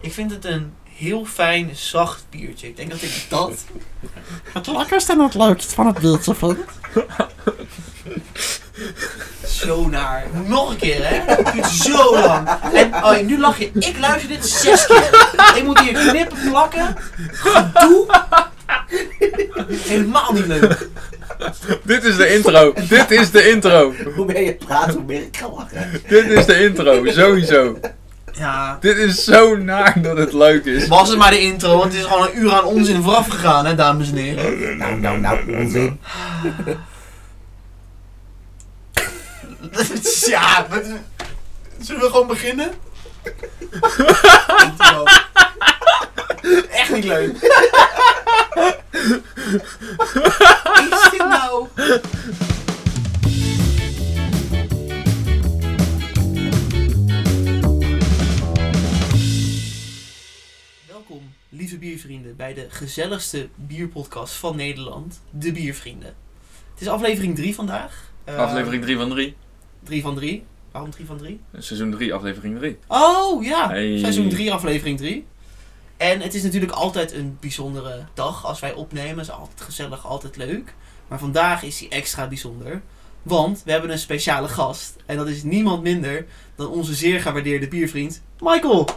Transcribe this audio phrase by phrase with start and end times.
[0.00, 2.66] Ik vind het een heel fijn, zacht biertje.
[2.66, 3.52] Ik denk dat ik dat...
[4.52, 6.58] Het lekkerste en het leukst van het biertje vind.
[9.46, 10.26] Zo naar.
[10.46, 11.34] Nog een keer, hè?
[11.34, 12.48] Het duurt zo lang.
[12.72, 13.70] En oh, nu lach je.
[13.74, 15.28] Ik luister dit zes keer.
[15.56, 16.96] Ik moet hier knippen, plakken.
[17.32, 18.06] Gedoe.
[19.66, 20.88] Helemaal niet leuk.
[21.82, 22.72] Dit is de intro.
[22.88, 23.94] Dit is de intro.
[24.14, 26.00] Hoe meer je praat, hoe meer ik kan lachen.
[26.08, 27.06] Dit is de intro.
[27.06, 27.78] Sowieso.
[28.32, 28.76] Ja.
[28.80, 30.88] Dit is zo naar dat het leuk is.
[30.88, 33.66] Was het maar de intro, want het is gewoon een uur aan onzin vooraf gegaan,
[33.66, 34.76] hè, dames en heren.
[34.78, 36.00] Nou, nou, nou, onzin.
[40.26, 40.82] ja, wat,
[41.80, 42.70] zullen we gewoon beginnen?
[46.70, 47.36] Echt niet leuk.
[50.90, 51.66] Is dit nou?
[61.10, 66.14] Welkom, lieve biervrienden, bij de gezelligste bierpodcast van Nederland, De Biervrienden.
[66.72, 68.12] Het is aflevering 3 vandaag.
[68.24, 69.36] Eh, Aflevering 3 van 3.
[69.82, 70.44] 3 van 3.
[70.70, 71.40] Waarom 3 van 3?
[71.58, 72.78] Seizoen 3, aflevering 3.
[72.86, 73.98] Oh ja, Hey.
[73.98, 75.26] seizoen 3, aflevering 3.
[75.96, 79.18] En het is natuurlijk altijd een bijzondere dag als wij opnemen.
[79.18, 80.74] Het is altijd gezellig, altijd leuk.
[81.08, 82.82] Maar vandaag is die extra bijzonder.
[83.22, 84.96] Want we hebben een speciale gast.
[85.06, 88.88] En dat is niemand minder dan onze zeer gewaardeerde biervriend Michael.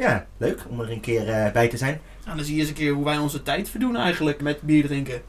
[0.00, 2.00] Ja, leuk om er een keer eh, bij te zijn.
[2.24, 4.86] Nou, dan zie je eens een keer hoe wij onze tijd verdoen eigenlijk met bier
[4.86, 5.22] drinken.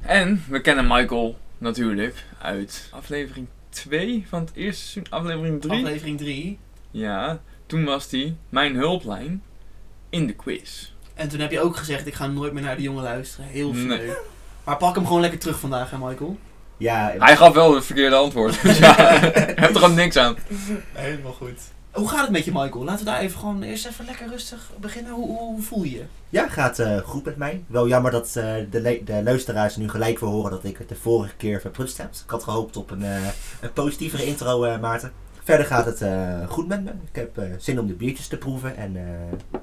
[0.00, 5.12] En we kennen Michael natuurlijk uit aflevering 2 van het eerste seizoen.
[5.12, 5.72] Aflevering 3.
[5.84, 6.58] Aflevering 3.
[6.90, 9.42] Ja, toen was hij mijn hulplijn
[10.10, 10.90] in de quiz.
[11.14, 13.46] En toen heb je ook gezegd, ik ga nooit meer naar de jongen luisteren.
[13.46, 13.82] Heel Nee.
[13.84, 14.12] sneu.
[14.64, 16.38] Maar pak hem gewoon lekker terug vandaag, hè Michael?
[16.76, 18.62] Ja, Hij gaf wel het verkeerde antwoord.
[18.62, 18.94] Dus ja,
[19.60, 20.36] heeft er gewoon niks aan.
[20.92, 21.60] Helemaal goed.
[21.92, 22.84] Hoe gaat het met je, Michael?
[22.84, 25.12] Laten we daar even gewoon eerst even lekker rustig beginnen.
[25.12, 26.04] Hoe, hoe, hoe voel je je?
[26.30, 27.64] ja gaat eh, goed met mij.
[27.66, 30.94] Wel jammer dat eh, de, de luisteraars nu gelijk wil horen dat ik het de
[30.94, 32.10] vorige keer verprutst heb.
[32.24, 33.26] Ik had gehoopt op een, eh,
[33.60, 35.12] een positievere intro, Maarten.
[35.44, 36.04] Verder gaat het
[36.50, 36.90] goed met me.
[36.90, 38.76] Ik heb zin om de biertjes te proeven.
[38.76, 38.96] En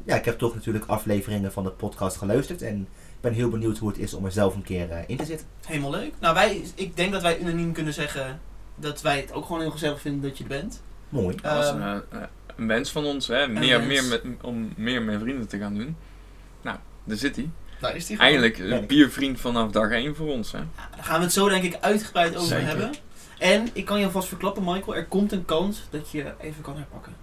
[0.06, 2.62] ja, ik heb toch natuurlijk afleveringen van de podcast geluisterd.
[2.62, 5.26] En ik ben heel benieuwd hoe het is om er zelf een keer in te
[5.26, 5.48] zitten.
[5.66, 6.14] Helemaal leuk.
[6.20, 8.40] Nou, wij, ik denk dat wij unaniem kunnen zeggen
[8.76, 10.82] dat wij het ook gewoon heel gezellig vinden dat je er bent.
[11.10, 11.36] Mooi.
[11.42, 12.20] Dat was Ehm, een, eh,
[12.56, 13.48] een wens van ons, hè?
[13.48, 13.88] Meer, wens.
[13.88, 15.96] meer met, om meer met vrienden te gaan doen.
[16.62, 17.50] Nou, daar zit hij.
[17.80, 18.22] daar is gewoon.
[18.22, 20.52] Eigenlijk een biervriend vanaf dag 1 voor ons.
[20.52, 20.58] Hè?
[20.58, 20.66] Ja,
[20.96, 22.68] Daar gaan we het zo denk ik uitgebreid over Zeker.
[22.68, 22.92] hebben.
[23.40, 26.76] En ik kan je alvast verklappen, Michael, er komt een kans dat je even kan
[26.76, 27.14] herpakken.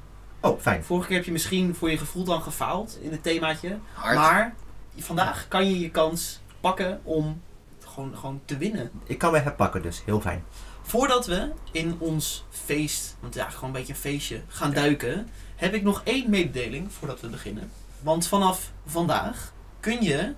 [0.41, 0.85] Oh, fijn.
[0.85, 3.79] Vorige keer heb je misschien voor je gevoel dan gefaald in het themaatje.
[3.93, 4.17] Hard.
[4.17, 4.55] Maar
[4.99, 7.41] vandaag kan je je kans pakken om
[7.85, 8.91] gewoon, gewoon te winnen.
[9.05, 10.03] Ik kan me herpakken dus.
[10.05, 10.45] Heel fijn.
[10.87, 15.75] Voordat we in ons feest, want ja, gewoon een beetje een feestje, gaan duiken, heb
[15.75, 17.71] ik nog één mededeling voordat we beginnen.
[18.01, 20.33] Want vanaf vandaag kun je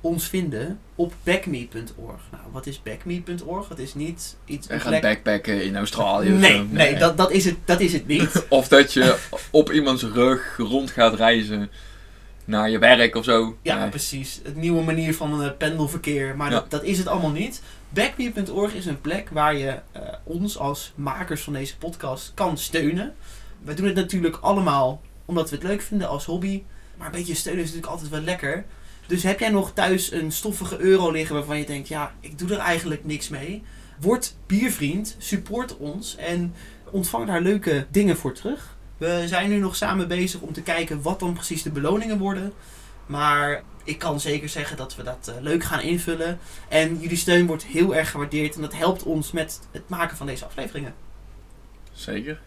[0.00, 2.20] ons vinden op backme.org.
[2.30, 3.68] Nou, wat is backme.org?
[3.68, 4.66] Het is niet iets...
[4.70, 6.66] Gaat plek- backpacken in Australië of Nee, zo.
[6.70, 8.46] nee, dat, dat, is het, dat is het niet.
[8.48, 9.16] Of dat je
[9.50, 11.70] op iemands rug rond gaat reizen
[12.44, 13.56] naar je werk of zo.
[13.62, 13.88] Ja, Nee.
[13.88, 14.40] precies.
[14.44, 16.36] Het nieuwe manier van eh, pendelverkeer.
[16.36, 16.58] Maar Ja.
[16.60, 17.62] dat, dat is het allemaal niet.
[17.94, 23.14] Backme.org is een plek waar je eh, ons als makers van deze podcast kan steunen.
[23.62, 26.62] We doen het natuurlijk allemaal omdat we het leuk vinden als hobby.
[26.96, 28.64] Maar een beetje steunen is natuurlijk altijd wel lekker.
[29.06, 31.88] Dus heb jij nog thuis een stoffige euro liggen waarvan je denkt...
[31.88, 33.62] Ja, ik doe er eigenlijk niks mee.
[34.00, 36.54] Word biervriend, support ons en
[36.90, 38.76] ontvang daar leuke dingen voor terug.
[38.96, 42.52] We zijn nu nog samen bezig om te kijken wat dan precies de beloningen worden.
[43.06, 46.38] Maar ik kan zeker zeggen dat we dat eh, leuk gaan invullen.
[46.68, 48.54] En jullie steun wordt heel erg gewaardeerd.
[48.54, 50.94] En dat helpt ons met het maken van deze afleveringen.
[51.92, 52.40] Zeker.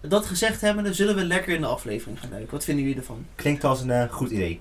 [0.00, 2.52] Dat gezegd hebben, dan zullen we lekker in de aflevering gaan duiken.
[2.52, 3.26] Wat vinden jullie ervan?
[3.34, 4.60] Klinkt als een eh, goed idee.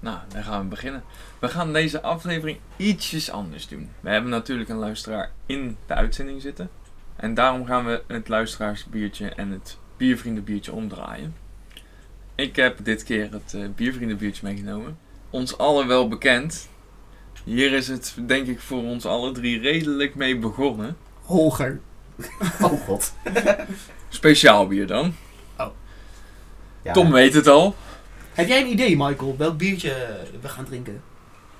[0.00, 1.02] Nou, dan gaan we beginnen.
[1.38, 3.90] We gaan deze aflevering ietsjes anders doen.
[4.00, 6.70] We hebben natuurlijk een luisteraar in de uitzending zitten.
[7.16, 11.34] En daarom gaan we het luisteraarsbiertje en het biervriendenbiertje omdraaien.
[12.34, 14.98] Ik heb dit keer het eh, biervriendenbiertje meegenomen.
[15.36, 16.68] Ons allen wel bekend.
[17.44, 20.96] Hier is het denk ik voor ons alle drie redelijk mee begonnen.
[21.22, 21.80] Holger.
[22.62, 23.12] Oh god.
[24.08, 25.14] Speciaal bier dan.
[26.82, 27.74] Ja, Tom weet het al.
[28.32, 31.02] Heb jij een idee, Michael, welk biertje we gaan drinken?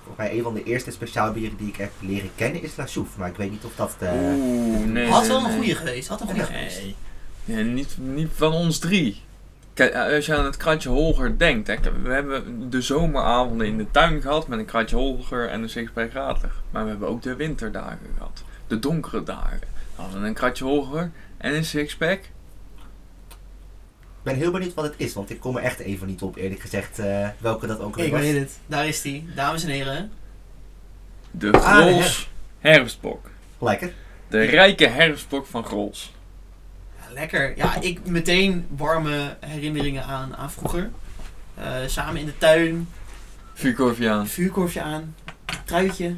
[0.05, 3.19] Volgens mij een van de eerste speciaalbieren die ik heb leren kennen is La Chouffe.
[3.19, 3.97] Maar ik weet niet of dat...
[3.99, 5.07] eh, Oeh, nee.
[5.09, 6.09] Had wel een goede geweest.
[6.09, 6.81] Had een goede geweest.
[6.83, 6.97] Nee.
[7.45, 9.23] Nee, niet, niet van ons drie.
[9.77, 11.67] Kijk, eh, als je aan het kratje Holger denkt.
[11.67, 15.69] Hè, we hebben de zomeravonden in de tuin gehad met een kratje Holger en een
[15.69, 16.53] sixpack Radler.
[16.71, 18.43] Maar we hebben ook de winterdagen gehad.
[18.67, 19.61] De donkere dagen.
[19.61, 22.21] Dan hadden we een kratje Holger en een sixpack
[24.27, 26.61] ben heel benieuwd wat het is, want ik kom er echt even niet op, eerlijk
[26.61, 28.21] gezegd, eh, welke dat ook weer Ik was.
[28.21, 28.59] weet het.
[28.67, 29.29] Daar is die.
[29.35, 30.11] Dames en heren.
[31.31, 33.31] De Ah, de Grols herfstbok.
[33.59, 33.93] Lekker.
[34.29, 36.15] De rijke herfstbok van Grols.
[37.09, 37.57] Ja, lekker.
[37.57, 40.91] Ja, ik meteen warme herinneringen aan, aan vroeger.
[41.55, 42.89] Eh, samen in de tuin.
[43.55, 45.15] Vuurkorfje Vuurkorfje aan.
[45.65, 46.15] Truitje.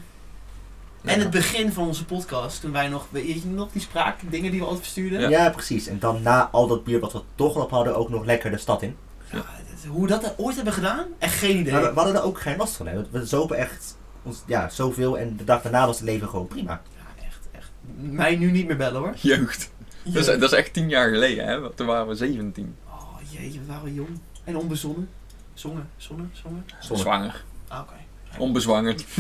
[1.05, 4.51] En het begin van onze podcast, toen wij nog, weet je nog die spraak, dingen
[4.51, 5.31] die we altijd verstuurden?
[5.31, 5.51] Ja.
[5.51, 5.87] precies.
[5.87, 8.51] En dan na al dat bier wat we toch al op hadden, ook nog lekker
[8.51, 8.97] de stad in.
[9.33, 9.45] Ja,
[9.89, 11.07] hoe we dat ooit hebben gedaan?
[11.19, 11.73] Echt geen idee.
[11.73, 12.87] Maar we, we hadden er ook geen last van.
[12.87, 13.11] Hè.
[13.11, 16.83] We zopen echt ons, ja, zoveel en de dag daarna was het leven gewoon prima.
[16.97, 17.71] Ja, echt, echt.
[17.97, 19.15] Mij nu niet meer bellen hoor.
[19.17, 19.71] Jeugd.
[20.03, 21.61] Dat is, dat is echt tien jaar geleden, hè?
[21.61, 22.75] want Toen waren we 17.
[22.87, 24.19] Oh jeetje, we waren jong.
[24.45, 25.09] En onbezonnen.
[25.55, 26.65] Zongen, zongen, zongen.
[26.81, 27.03] Zonne.
[27.03, 27.45] Zwanger.
[27.69, 27.95] Ah, oké.
[28.39, 29.05] Onbezwangerd.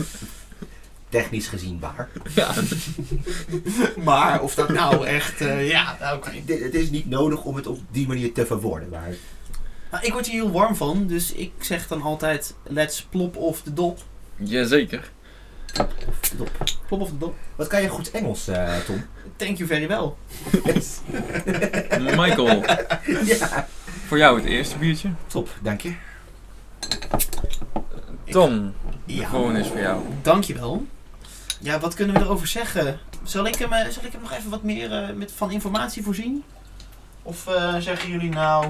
[1.08, 2.08] Technisch gezien waar.
[2.34, 2.52] Ja.
[4.04, 6.30] Maar of dat nou echt, eh, ja, nou, oké.
[6.44, 8.88] Dit- Het is niet nodig om het op die manier te verwoorden.
[8.88, 9.14] Maar
[9.90, 13.62] Nou, ik word hier heel warm van, dus ik zeg dan altijd, let's plop off
[13.62, 13.98] the dop.
[14.36, 15.10] Jazeker.
[15.72, 15.92] Top.
[16.86, 17.34] Plop off the dop.
[17.56, 19.04] Wat kan je goed Engels, eh, Tom?
[19.36, 20.12] Thank you very well.
[22.26, 22.62] Michael,
[23.24, 23.66] ja.
[24.06, 25.10] voor jou het eerste biertje.
[25.26, 25.94] Top, dank je.
[28.30, 28.74] Tom,
[29.04, 29.28] de Ja.
[29.28, 30.02] volgende is voor jou.
[30.22, 30.86] Dankjewel.
[31.60, 32.98] Ja, wat kunnen we erover zeggen?
[33.22, 36.02] Zal ik hem, eh, zal ik hem nog even wat meer eh, met, van informatie
[36.02, 36.44] voorzien?
[37.22, 38.66] Of eh, zeggen jullie nou...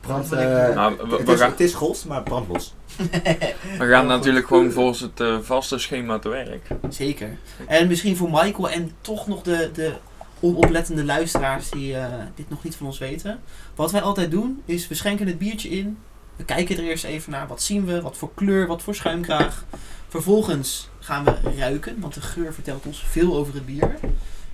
[0.00, 0.38] Brand, eh,
[0.74, 2.74] Nou, we, het, is, gaan, het is gros, maar brandlos.
[3.78, 6.66] we gaan natuurlijk gewoon volgens het eh, vaste schema te werk.
[6.88, 7.38] Zeker.
[7.66, 9.92] En misschien voor Michael en toch nog de, de
[10.40, 13.40] onoplettende luisteraars die eh, dit nog niet van ons weten.
[13.74, 15.98] Wat wij altijd doen is we schenken het biertje in.
[16.36, 17.46] We kijken er eerst even naar.
[17.46, 18.02] Wat zien we?
[18.02, 18.66] Wat voor kleur?
[18.66, 19.64] Wat voor schuimkraag?
[20.08, 23.98] Vervolgens gaan we ruiken, want de geur vertelt ons veel over het bier.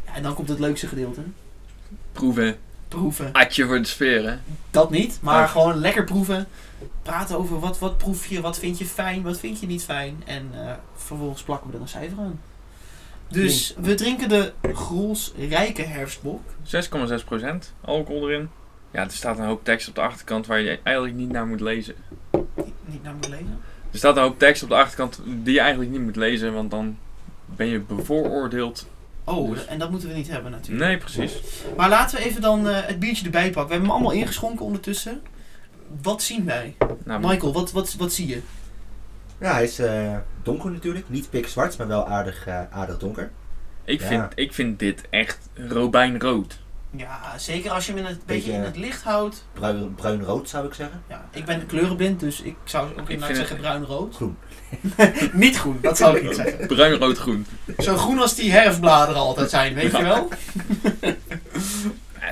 [0.06, 1.20] Ja, en dan komt het leukste gedeelte.
[2.12, 2.56] Proeven.
[2.94, 3.32] Proeven.
[3.32, 4.36] Atje voor de sfeer, hè?
[4.70, 6.46] Dat niet, maar gewoon lekker proeven.
[7.02, 10.22] Praten over wat, wat proef je, wat vind je fijn, wat vind je niet fijn.
[10.26, 12.40] En eh, vervolgens plakken we er een cijfer aan.
[13.28, 16.40] Dus we drinken de Grols Rijke Herfstbok.
[16.64, 18.48] 6,6% alcohol erin.
[18.90, 21.60] Ja, er staat een hoop tekst op de achterkant waar je eigenlijk niet naar moet
[21.60, 21.94] lezen.
[22.54, 23.60] Niet, niet naar moeten lezen.
[23.90, 26.70] Er staat een hoop tekst op de achterkant die je eigenlijk niet moet lezen, want
[26.70, 26.98] dan
[27.46, 28.86] ben je bevooroordeeld.
[29.24, 30.84] Oh, Dus- en dat moeten we niet hebben natuurlijk.
[30.84, 31.32] Nee, precies.
[31.76, 33.64] Maar laten we even dan eh, het biertje erbij pakken.
[33.66, 35.22] We hebben hem allemaal ingeschonken ondertussen.
[36.02, 36.76] Wat zien wij?
[37.04, 38.40] Nou, Michael, wat, wat, wat zie je?
[39.40, 41.08] Ja, hij is eh, donker natuurlijk.
[41.08, 43.30] Niet pikzwart, maar wel aardig, eh, aardig donker.
[43.84, 44.06] ik, Ja.
[44.06, 46.62] vind, ik vind dit echt robijnrood.
[46.96, 49.46] Ja, zeker als je hem in het, beetje Beetje- in het licht houdt.
[49.52, 51.02] Bruin, bruin-rood zou ik zeggen.
[51.08, 54.14] Ja, ik ben kleurenblind, dus ik zou ook inderdaad zeggen bruin-rood.
[54.14, 54.36] Groen.
[55.32, 56.66] niet groen, dat zou ik niet zeggen.
[56.66, 57.46] Bruin-rood-groen.
[57.78, 60.28] Zo groen als die herfstbladeren altijd zijn, weet je wel?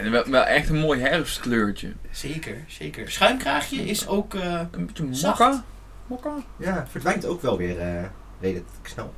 [0.02, 1.92] Ja, wel, wel echt een mooi herfstkleurtje.
[2.10, 3.10] Zeker, zeker.
[3.10, 4.34] Schuimkraagje is ook...
[4.34, 5.64] eh, Een beetje mokka.
[6.06, 6.34] Mokka?
[6.58, 8.04] Ja, verdwijnt ook wel weer eh
[8.40, 9.14] redelijk snel.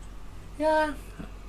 [0.56, 0.94] ja,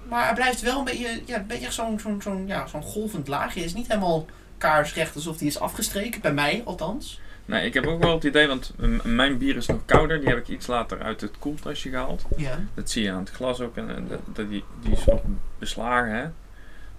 [0.10, 3.28] maar hij blijft wel een beetje, ja, een beetje zo'n zo'n zo'n ja, zo'n golvend
[3.28, 3.60] laagje.
[3.60, 4.26] Het is niet helemaal
[4.58, 7.20] kaarsrecht alsof die is afgestreken, bij mij althans.
[7.46, 10.20] Nee, ik heb ook wel het idee, want mijn bier is nog kouder.
[10.20, 12.24] Die heb ik iets later uit het koelkastje gehaald.
[12.38, 12.60] Ja.
[12.74, 13.78] Dat zie je aan het glas ook.
[13.78, 15.22] En, dat, die, die is wat
[15.60, 16.26] beslagen, hè.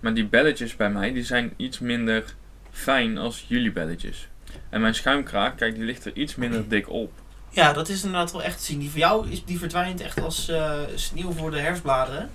[0.00, 2.24] Maar die belletjes bij mij, die zijn iets minder
[2.70, 4.28] fijn als jullie belletjes.
[4.68, 7.12] En mijn schuimkraag, kijk, die ligt er iets minder dik op.
[7.50, 8.78] Ja, dat is inderdaad wel echt te zien.
[8.78, 12.30] Die van jou is, die verdwijnt echt als eh, sneeuw voor de herfstbladeren.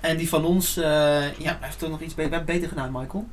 [0.00, 3.26] En die van ons, eh, ja, blijft toch nog iets be- beter gedaan, Michael.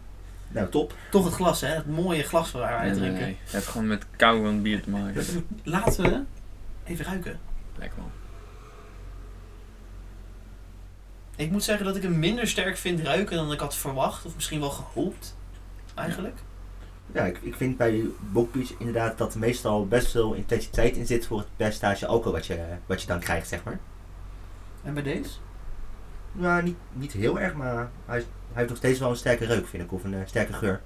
[0.51, 0.93] Nou, top.
[1.11, 1.67] Toch het glas, hè?
[1.67, 3.21] Het mooie glas waar wij Nee, nee, drinken.
[3.21, 3.37] nee.
[3.43, 5.23] Het heeft gewoon met kou en bier te maken.
[5.63, 6.23] Laten we
[6.83, 7.39] even ruiken.
[7.77, 8.11] Lekker man.
[11.35, 14.25] Ik moet zeggen dat ik hem minder sterk vind ruiken dan ik had verwacht.
[14.25, 15.35] Of misschien wel gehoopt.
[15.95, 16.39] Eigenlijk.
[17.13, 21.25] Ja, ik, ik vind bij bokbiertjes inderdaad dat er meestal best veel intensiteit in zit
[21.27, 23.79] voor het percentage alcohol wat je, wat je dan krijgt, zeg maar.
[24.83, 25.29] En bij deze?
[26.39, 29.67] Ja, niet, niet heel erg, maar hij, hij heeft nog steeds wel een sterke reuk,
[29.67, 30.81] vind ik, of een eh, sterke geur.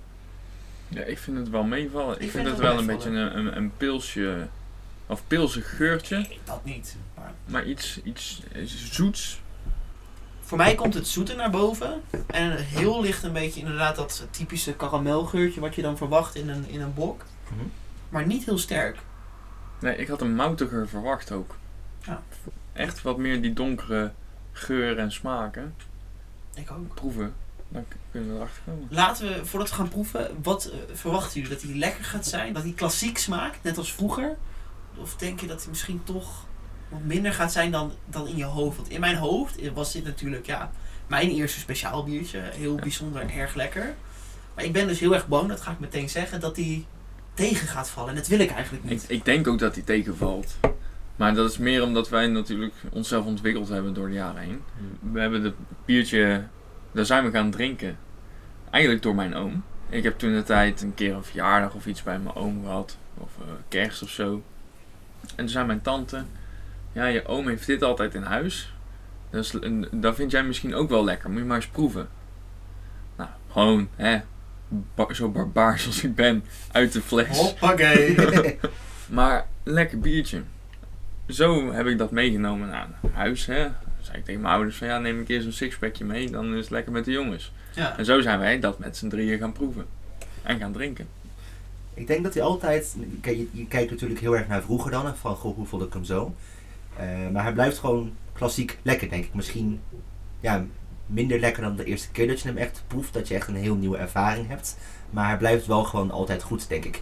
[0.88, 2.14] Ja, ik vind het wel meevallen.
[2.14, 4.48] Ik, vind vind het het wel wel een beetje een, een, een pilsje,
[5.08, 6.18] of pilsig geurtje.
[6.18, 6.96] Nee, dat niet.
[7.16, 9.42] Maar Maar iets, iets zoets.
[10.42, 12.02] voor mij komt het zoete naar boven.
[12.28, 16.68] En heel licht een beetje inderdaad dat typische karamelgeurtje wat je dan verwacht in een,
[16.68, 17.24] in een bok.
[17.44, 17.66] Mhm.
[18.10, 18.98] Maar niet heel sterk.
[19.80, 21.56] Nee, ik had een moutiger verwacht ook.
[22.06, 22.22] Ja.
[22.74, 24.12] Echt wat meer die donkere
[24.58, 25.76] geuren en smaken.
[26.54, 26.94] Ik ook.
[26.96, 27.34] Proeven,
[27.70, 28.88] dan kunnen we erachter komen.
[28.90, 31.56] Laten we, voordat we gaan proeven, wat eh, verwachten jullie?
[31.56, 32.54] Dat hij lekker gaat zijn?
[32.54, 34.36] Dat hij klassiek smaakt, net als vroeger?
[34.96, 36.46] Of denk je dat hij misschien toch
[36.90, 38.78] wat minder gaat zijn dan, dan in je hoofd?
[38.78, 40.72] Want in mijn hoofd was dit natuurlijk ja,
[41.08, 42.40] mijn eerste speciaal biertje.
[42.40, 42.82] Heel Ja.
[42.82, 43.96] bijzonder, erg lekker.
[44.56, 46.86] Maar ik ben dus heel erg bang, dat ga ik meteen zeggen, dat hij
[47.34, 48.10] tegen gaat vallen.
[48.10, 49.06] En dat wil ik eigenlijk Ik, niet.
[49.08, 50.56] ik denk ook dat die tegenvalt.
[51.16, 54.62] Maar dat is meer omdat wij natuurlijk onszelf ontwikkeld hebben door de jaren heen.
[55.12, 55.54] We hebben het
[55.86, 56.44] biertje,
[56.92, 57.98] daar zijn we gaan drinken.
[58.70, 59.64] Eigenlijk door mijn oom.
[59.90, 62.98] Ik heb toen de tijd een keer een verjaardag of iets bij mijn oom gehad.
[63.18, 64.44] Of eh, kerst of zo.
[65.22, 66.24] En toen zei mijn tante,
[66.92, 68.74] ja je oom heeft dit altijd in huis.
[69.30, 69.54] Dus,
[69.92, 71.30] dat vind jij misschien ook wel lekker.
[71.30, 72.08] Moet je maar eens proeven.
[73.16, 74.20] Nou, gewoon, hè.
[74.96, 76.44] ba- zo barbaars als ik ben.
[76.72, 77.38] Uit de fles.
[77.38, 78.16] Hoppakee.
[79.10, 80.42] Maar lekker biertje.
[81.28, 83.46] Zo heb ik dat meegenomen naar huis.
[83.46, 83.62] Hè.
[83.64, 86.54] Dan zei ik tegen mijn ouders van ja, neem een keer zo'n sixpackje mee, dan
[86.54, 87.52] is het lekker met de jongens.
[87.76, 87.98] ja.
[87.98, 89.86] En zo zijn wij dat met z'n drieën gaan proeven.
[90.44, 91.08] En gaan drinken.
[91.94, 92.96] Ik denk dat hij altijd.
[93.22, 95.06] Je, je kijkt natuurlijk heel erg naar vroeger dan.
[95.08, 96.36] en Van goh, hoe vond ik hem zo.
[96.98, 99.34] Eh, maar hij blijft gewoon klassiek lekker, denk ik.
[99.34, 99.82] Misschien
[100.40, 100.66] ja,
[101.06, 103.14] minder lekker dan de eerste keer dat je hem echt proeft.
[103.14, 104.78] Dat je echt een heel nieuwe ervaring hebt.
[105.10, 107.02] Maar hij blijft wel gewoon altijd goed, denk ik.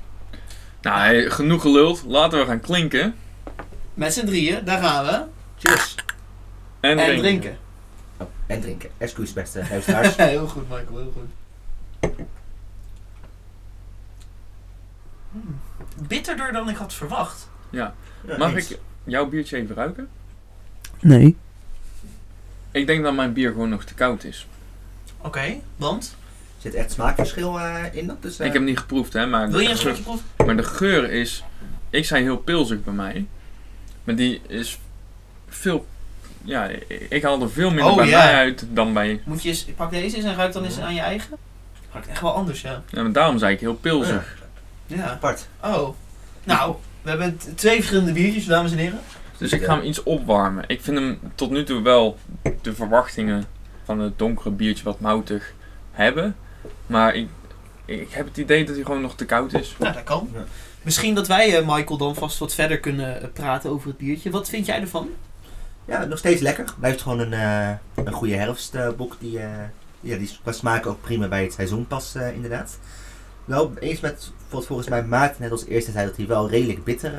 [0.81, 2.03] Nou, genoeg geluld.
[2.07, 3.15] Laten we gaan klinken.
[3.93, 5.23] Met z'n drieën, daar gaan we.
[5.57, 5.95] Cheers!
[6.79, 7.21] En, En drinken.
[7.21, 7.57] drinken.
[8.17, 8.89] Oh, en drinken.
[8.97, 10.15] Excuus, beste luisteraars.
[10.35, 11.29] heel goed, Michael, heel goed.
[15.31, 15.59] Hmm.
[16.07, 17.49] Bitterder dan ik had verwacht.
[17.69, 17.93] Ja.
[18.27, 18.71] Ja, Mag eens.
[18.71, 20.07] ik jouw biertje even ruiken?
[20.99, 21.35] Nee.
[22.71, 24.47] Ik denk dat mijn bier gewoon nog te koud is.
[25.17, 26.15] Oké, want?
[26.57, 28.21] Zit echt smaakverschil eh, in dat?
[28.21, 30.25] Dus, eh, Ik heb niet geproefd, hè, maar Wil je een slokje proeven?
[30.45, 31.43] maar de geur is...
[31.89, 33.27] Ik zei heel pilsig bij mij.
[34.03, 34.79] Maar die is
[35.47, 35.85] veel...
[36.41, 36.69] Ja,
[37.09, 38.23] ik haal er veel minder Oh, bij ja.
[38.23, 40.93] mij uit dan bij Moet je eens, pak deze eens en ruik dan eens aan
[40.93, 41.37] je eigen.
[41.91, 42.83] Ruikt echt wel anders, ja.
[42.89, 44.37] Ja, maar daarom zei ik heel pilsig.
[44.85, 45.09] Ja.
[45.09, 45.47] apart.
[45.63, 45.89] Oh.
[46.43, 48.99] Nou, we hebben twee verschillende biertjes, dames en heren.
[49.37, 50.63] Dus ik ga hem iets opwarmen.
[50.67, 52.17] Ik vind hem tot nu toe wel
[52.61, 53.45] de verwachtingen
[53.83, 55.53] van het donkere biertje wat moutig
[55.91, 56.35] hebben.
[56.87, 57.27] Maar ik,
[57.85, 59.75] ik heb het idee dat hij gewoon nog te koud is.
[59.79, 60.29] Nou, dat kan.
[60.83, 64.29] Misschien dat wij, eh, Michael, dan vast wat verder kunnen eh, praten over het biertje.
[64.29, 65.09] Wat vind jij ervan?
[65.85, 66.73] Ja, nog steeds lekker.
[66.79, 69.15] Blijft gewoon een, eh, een goede herfstbok.
[69.19, 69.39] die,
[69.99, 72.77] ja, die smaak ook prima bij het seizoen past, inderdaad.
[73.45, 76.83] Wel eens met wat volgens mij Maarten net als eerste zei dat hij wel redelijk
[76.83, 77.11] bitter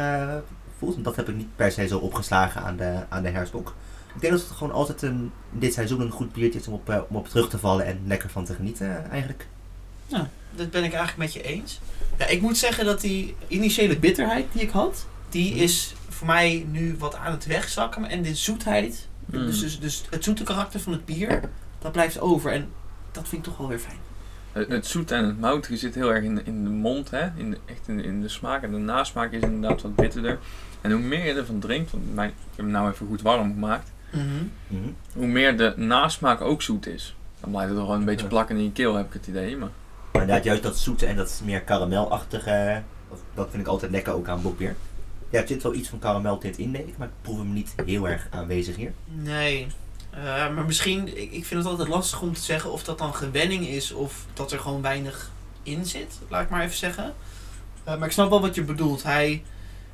[0.78, 0.96] voelt.
[0.96, 3.74] En dat heb ik niet per se zo opgeslagen aan de, aan de herfstbok.
[4.14, 7.06] Ik denk dat het gewoon altijd een, dit seizoen een goed biertje is om op,
[7.08, 9.18] om op terug te vallen en lekker van te genieten eh,
[10.10, 10.30] eigenlijk.
[10.56, 11.80] Dat ben ik eigenlijk met je eens.
[12.18, 15.62] Ja, ik moet zeggen dat die initiële bitterheid die ik had, die Mhm.
[15.62, 18.04] is voor mij nu wat aan het wegzakken.
[18.04, 19.46] En de zoetheid, Mm.
[19.46, 21.40] dus, dus, dus het zoete karakter van het bier,
[21.78, 22.52] dat blijft over.
[22.52, 22.68] En
[23.12, 23.96] dat vind ik toch wel weer fijn.
[24.52, 27.28] Het, het zoet en het moutige zit heel erg in, de- in de mond, hè?
[27.36, 28.62] In de, echt in, in de smaak.
[28.62, 30.38] En de nasmaak is inderdaad wat bitterder.
[30.80, 33.52] En hoe meer je ervan drinkt, want mijn, ik heb hem nou even goed warm
[33.52, 34.86] gemaakt, Mhm.
[35.12, 37.14] hoe meer de nasmaak ook zoet is.
[37.40, 38.30] Dan blijft het toch gewoon een beetje Ja.
[38.30, 39.56] plakken in je keel, heb ik het idee.
[39.56, 39.68] Maar
[40.14, 42.82] Maar inderdaad, juist dat zoete en dat meer karamelachtige,
[43.34, 44.76] dat- vind ik altijd lekker ook aan bokbier.
[45.30, 47.74] Ja, er zit wel iets van karameltint in, denk ik, maar ik proef hem niet
[47.86, 48.92] heel erg aanwezig hier.
[49.04, 49.66] Nee.
[50.10, 50.22] Eh,
[50.54, 53.66] maar misschien, ik, ik vind het altijd lastig om te zeggen of dat dan gewenning
[53.66, 55.30] is of dat er gewoon weinig
[55.62, 57.14] in zit, laat ik maar even zeggen.
[57.84, 59.02] Eh, maar ik snap wel wat je bedoelt.
[59.02, 59.42] Hij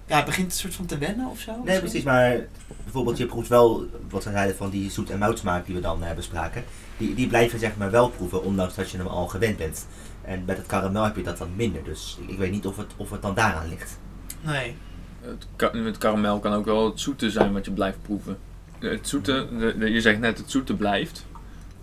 [0.06, 1.50] ja, begint een soort van te wennen of zo.
[1.52, 1.80] Nee, misschien?
[1.80, 2.46] precies, maar
[2.82, 6.04] bijvoorbeeld je proeft wel, wat we zeiden van die zoet- en moutsmaak die we dan
[6.04, 6.64] eh, bespraken,
[6.96, 9.86] die, die blijven zeg maar wel proeven, ondanks dat je hem al gewend bent.
[10.22, 12.90] En met het karamel heb je dat dan minder, dus ik, weet niet of het,
[12.96, 13.98] of het dan daaraan ligt.
[14.40, 14.76] Nee.
[15.20, 18.38] het, ka- het karamel kan ook wel het zoete zijn wat je blijft proeven.
[18.78, 21.26] Het zoete, de, de- je zegt net het zoete blijft.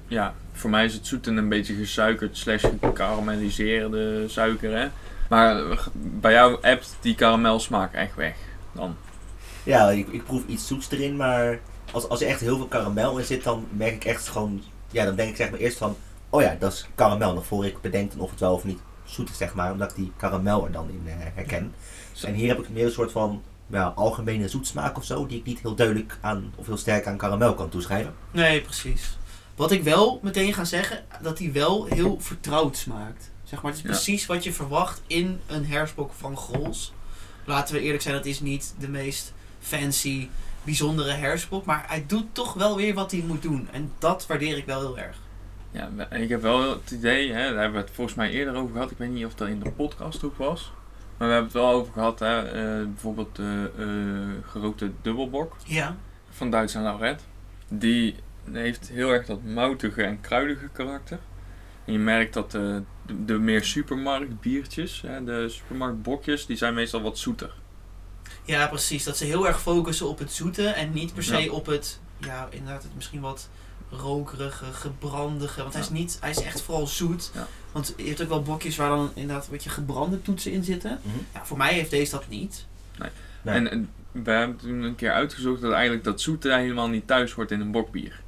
[0.08, 4.88] Ja, voor mij is het zoete een beetje gesuikerd slash gekarameliseerde suiker, hè.
[5.30, 5.64] Maar
[5.94, 8.36] bij jou appt die karamelsmaak echt weg.
[8.72, 8.96] Dan.
[9.64, 11.60] Ja, ik, ik proef iets zoets erin, maar
[11.92, 15.06] als, als er echt heel veel karamel in zit, dan merk ik echt gewoon, ja,
[15.06, 15.96] dan denk ik zeg maar eerst van,
[16.30, 19.30] oh ja, dat is karamel, nog voor ik bedenk of het wel of niet zoet
[19.30, 21.74] is, zeg maar, omdat ik die karamel er dan in eh, herken.
[22.24, 25.46] En hier heb ik meer een soort van ja, algemene zoetsmaak of zo, die ik
[25.46, 28.14] niet heel duidelijk aan, of heel sterk aan karamel kan toeschrijven.
[28.32, 29.18] Nee, precies.
[29.56, 33.32] Wat ik wel meteen ga zeggen, dat hij wel heel vertrouwd smaakt.
[33.44, 33.92] Zeg maar, het is Ja.
[33.96, 36.94] precies wat je verwacht in een herfstbok van Grols.
[37.46, 40.28] Laten we eerlijk zijn, dat is niet de meest fancy,
[40.64, 41.66] bijzondere herfstbok.
[41.66, 43.68] Maar hij doet toch wel weer wat hij moet doen.
[43.72, 45.18] En dat waardeer ik wel heel erg.
[45.72, 48.72] Ja, ik heb wel het idee, hè, daar hebben we het volgens mij eerder over
[48.74, 48.92] gehad.
[48.92, 50.72] Ik weet niet of dat in de podcast ook was.
[51.18, 55.56] Maar we hebben het wel over gehad, hè, eh, bijvoorbeeld de eh, gerookte dubbelbok.
[55.66, 55.96] Ja.
[56.30, 57.22] van Duits en Lauret.
[57.68, 58.16] Die
[58.52, 61.20] heeft heel erg dat moutige en kruidige karakter.
[61.86, 67.02] En je merkt dat de, de, de meer supermarktbiertjes, hè, de supermarktbokjes, die zijn meestal
[67.02, 67.54] wat zoeter.
[68.44, 69.04] Ja, precies.
[69.04, 71.52] Dat ze heel erg focussen op het zoete en niet per se Ja.
[71.52, 73.50] op het, ja, inderdaad, het misschien wat
[73.90, 75.62] rokerige, gebrandige.
[75.62, 77.32] Want hij is niet, hij is echt vooral zoet.
[77.34, 77.48] Ja.
[77.72, 81.00] Want je hebt ook wel bokjes waar dan inderdaad een beetje gebrande toetsen in zitten.
[81.02, 81.18] Mhm.
[81.34, 82.66] Ja, voor mij heeft deze dat niet.
[83.00, 83.10] Nee.
[83.44, 87.32] En, en we hebben toen een keer uitgezocht dat eigenlijk dat zoete helemaal niet thuis
[87.32, 88.22] hoort in een bokbier.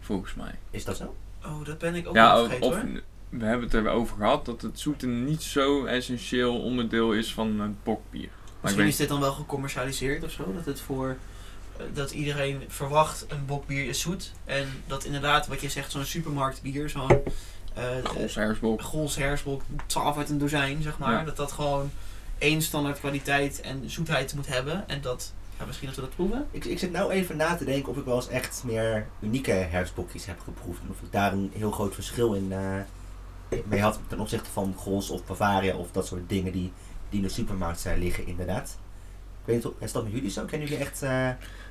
[0.00, 0.58] Volgens mij.
[0.70, 1.14] Is dat zo?
[1.44, 3.02] Oh, dat ben ik ook ja, vergeten of hoor.
[3.28, 7.76] we hebben het erover gehad dat het zoete niet zo essentieel onderdeel is van een
[7.82, 8.28] bokbier.
[8.28, 10.52] Maar ik Misschien weet, is dit dan wel gecommercialiseerd of zo.
[10.54, 11.16] Dat het voor
[11.92, 14.32] dat iedereen verwacht een bokbier is zoet.
[14.44, 17.10] En dat inderdaad, wat je zegt, zo'n supermarktbier, zo'n
[17.74, 18.82] eh Gols Hersbok.
[18.82, 21.12] Gols Hersbok, 12 uit een dozijn, zeg maar.
[21.12, 21.24] Ja.
[21.24, 21.90] Dat dat gewoon
[22.38, 24.88] één standaard kwaliteit en zoetheid moet hebben.
[24.88, 26.46] En dat, ja, misschien dat we dat proeven.
[26.50, 29.50] Ik, ik zit nou even na te denken of ik wel eens echt meer unieke
[29.50, 30.80] herfstbokjes heb geproefd.
[30.82, 34.74] En of ik daar een heel groot verschil in eh, mee had ten opzichte van
[34.78, 36.72] Grols of Bavaria of dat soort dingen die,
[37.08, 38.68] die in de supermarkt zijn liggen inderdaad.
[39.40, 40.44] Ik weet niet, of- is dat met jullie zo?
[40.44, 41.02] Kennen jullie echt...
[41.02, 41.28] eh,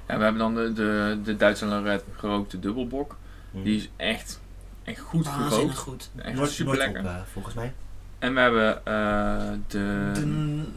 [0.09, 3.15] Ja, we hebben dan de, de, de Duitse Lorette gerookte dubbelbok.
[3.51, 4.39] hm, Die is echt,
[4.83, 5.77] echt goed Waanzinnig gerookt.
[5.77, 6.09] goed.
[6.15, 7.01] Echt nooit- super nooit lekker.
[7.01, 7.73] op, eh, volgens mij.
[8.19, 10.09] En we hebben eh, de...
[10.13, 10.25] De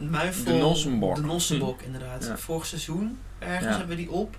[0.09, 0.45] muifel.
[0.45, 1.15] de Nossenbok.
[1.15, 2.25] De Nossenbok, inderdaad.
[2.25, 2.37] Ja.
[2.37, 3.69] Vorig seizoen ergens Ja.
[3.77, 4.35] hebben we die op.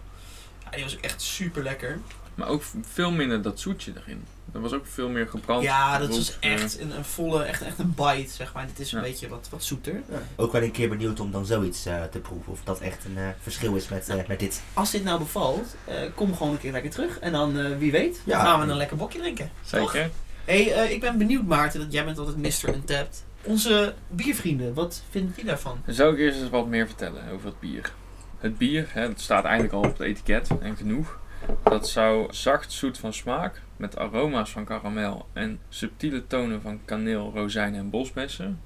[0.65, 1.99] Ja, die was ook echt super lekker.
[2.35, 4.25] Maar ook veel minder dat zoetje erin.
[4.53, 5.63] Er was ook veel meer gebrand.
[5.63, 8.67] Ja, dat was eh, echt een, een volle, echt, echt een bite, zeg maar.
[8.67, 9.05] Dit is een Ja.
[9.05, 10.03] beetje wat, wat zoeter.
[10.37, 12.53] Ook wel een keer benieuwd om dan zoiets eh, te proeven.
[12.53, 14.63] Of dat echt een eh, verschil is met, eh, met dit.
[14.73, 17.19] Als dit nou bevalt, eh, kom gewoon een keer lekker terug.
[17.19, 18.41] En dan, eh, wie weet, Ja.
[18.41, 19.51] gaan we een lekker bokje drinken.
[19.65, 20.11] Zeker.
[20.45, 22.75] hey, eh, ik ben benieuwd Maarten, dat jij bent altijd Mr.
[22.75, 23.25] Untapped.
[23.43, 25.79] Onze biervrienden, wat vinden die daarvan?
[25.87, 27.93] Zou ik eerst eens wat meer vertellen over het bier.
[28.39, 31.19] Het bier, hè, het staat eigenlijk al op het etiket en genoeg.
[31.63, 37.33] Dat zou zacht zoet van smaak, met aroma's van karamel en subtiele tonen van kaneel,
[37.35, 38.61] rozijnen en bosbessen.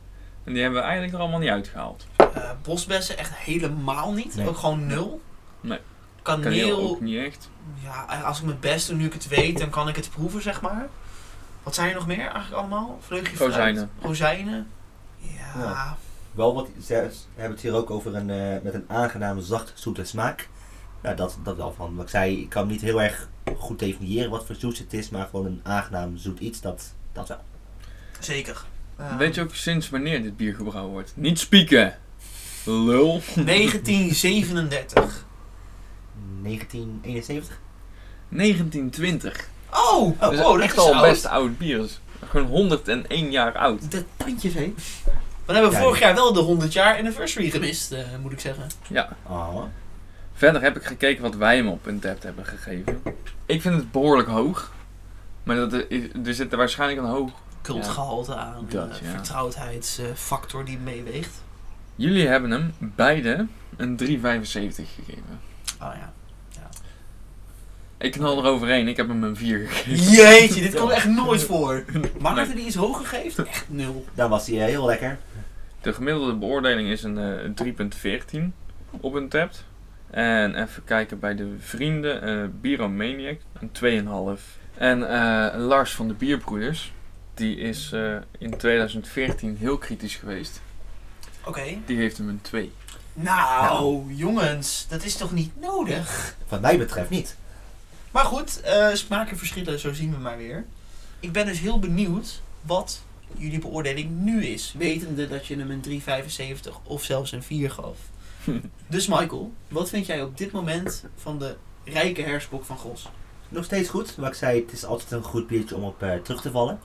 [0.44, 2.06] En die hebben we eigenlijk er allemaal niet uitgehaald.
[2.16, 4.36] Eh, bosbessen echt helemaal niet.
[4.36, 4.48] Nee.
[4.48, 5.20] Ook gewoon nul.
[5.60, 5.78] Nee.
[6.22, 7.50] Kaneel, Kaneel ook niet echt.
[7.82, 10.42] ja, als ik mijn best doe, nu ik het weet, dan kan ik het proeven,
[10.42, 10.88] zeg maar.
[11.62, 12.98] Wat zijn er nog meer eigenlijk allemaal?
[13.00, 13.50] Vleugje fruit?
[13.50, 13.90] Rozijnen.
[14.02, 14.68] Rozijnen.
[15.16, 15.60] Ja.
[15.62, 15.96] Ja.
[16.32, 19.72] Wel wat, ze, ze hebben het hier ook over een, eh, met een aangename zacht
[19.74, 20.48] zoete smaak.
[21.02, 21.94] Ja, dat, dat wel van.
[21.94, 23.28] Wat ik zei, ik kan niet heel erg
[23.58, 27.28] goed definiëren wat voor zoet het is, maar gewoon een aangenaam zoet iets, dat, dat
[27.28, 27.40] wel.
[28.20, 28.64] zeker.
[28.96, 31.12] Eh, Weet je ook sinds wanneer dit bier gebrouwen wordt?
[31.16, 31.98] Niet spieken!
[32.64, 33.20] Lul.
[33.34, 35.26] 1937.
[36.42, 37.60] 1971?
[38.28, 39.48] 1920.
[39.72, 41.02] Oh, dat is oh, dat echt is al oud.
[41.10, 41.80] best oud bier.
[41.84, 43.90] Is gewoon 101 jaar oud.
[43.90, 44.74] De tandjes, hé.
[45.46, 46.06] We hebben Ja, vorig ja.
[46.06, 48.66] jaar wel de 100 jaar anniversary gemist, eh, moet ik zeggen.
[48.88, 49.16] Ja.
[49.26, 49.62] Oh.
[50.38, 53.02] Verder heb ik gekeken wat wij hem op een tap hebben gegeven.
[53.46, 54.72] Ik vind het behoorlijk hoog.
[55.42, 57.30] Maar dat er, is- er zit er waarschijnlijk een hoog.
[57.62, 59.10] Cultgehalte aan, Dat, eh, ja.
[59.10, 61.42] vertrouwdheidsfactor die meeweegt.
[61.96, 63.46] Jullie hebben hem beide
[63.76, 65.40] een 3,75 gegeven.
[65.82, 66.12] Oh ja.
[67.98, 70.12] Ik knal eroverheen, ik heb hem een 4 gegeven.
[70.12, 71.84] Jeetje, dit komt echt nooit voor.
[72.20, 73.38] Maarten die iets hoger geeft?
[73.38, 74.04] Echt nul.
[74.14, 75.18] Dan was hij eh, heel lekker.
[75.80, 78.52] De gemiddelde beoordeling is een eh, 3,14
[78.90, 79.50] op een tap.
[80.10, 82.22] En even kijken bij de vrienden.
[82.22, 83.70] eh Bieromaniac, een
[84.38, 84.42] 2,5.
[84.74, 86.92] En eh, Lars van de Bierbroeders,
[87.34, 90.60] die is eh, in 2014 heel kritisch geweest.
[91.44, 91.62] Oké.
[91.86, 92.72] Die heeft hem een 2.
[93.12, 96.36] Nou, jongens, dat is toch niet nodig?
[96.48, 97.36] Wat mij betreft niet.
[98.10, 100.64] Maar goed, eh, smaken verschillen, zo zien we maar weer.
[101.20, 103.02] Ik ben dus heel benieuwd wat
[103.36, 104.74] jullie beoordeling nu is.
[104.78, 107.96] Wetende dat je hem een 3,75 of zelfs een 4 gaf.
[108.88, 113.08] dus Michael, wat vind jij op dit moment van de rijke hersbok van Gos?
[113.48, 114.16] Nog steeds goed.
[114.16, 116.78] Wat ik zei, het is altijd een goed biertje om op eh, terug te vallen.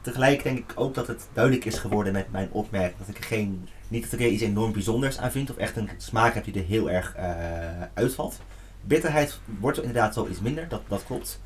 [0.00, 3.24] Tegelijk denk ik ook dat het duidelijk is geworden met mijn opmerking dat ik er
[3.24, 6.44] geen, niet dat ik er iets enorm bijzonders aan vind of echt een smaak heb
[6.44, 7.26] die er heel erg eh,
[7.94, 8.40] uitvalt.
[8.80, 11.40] Bitterheid wordt er inderdaad wel iets minder, dat, dat klopt.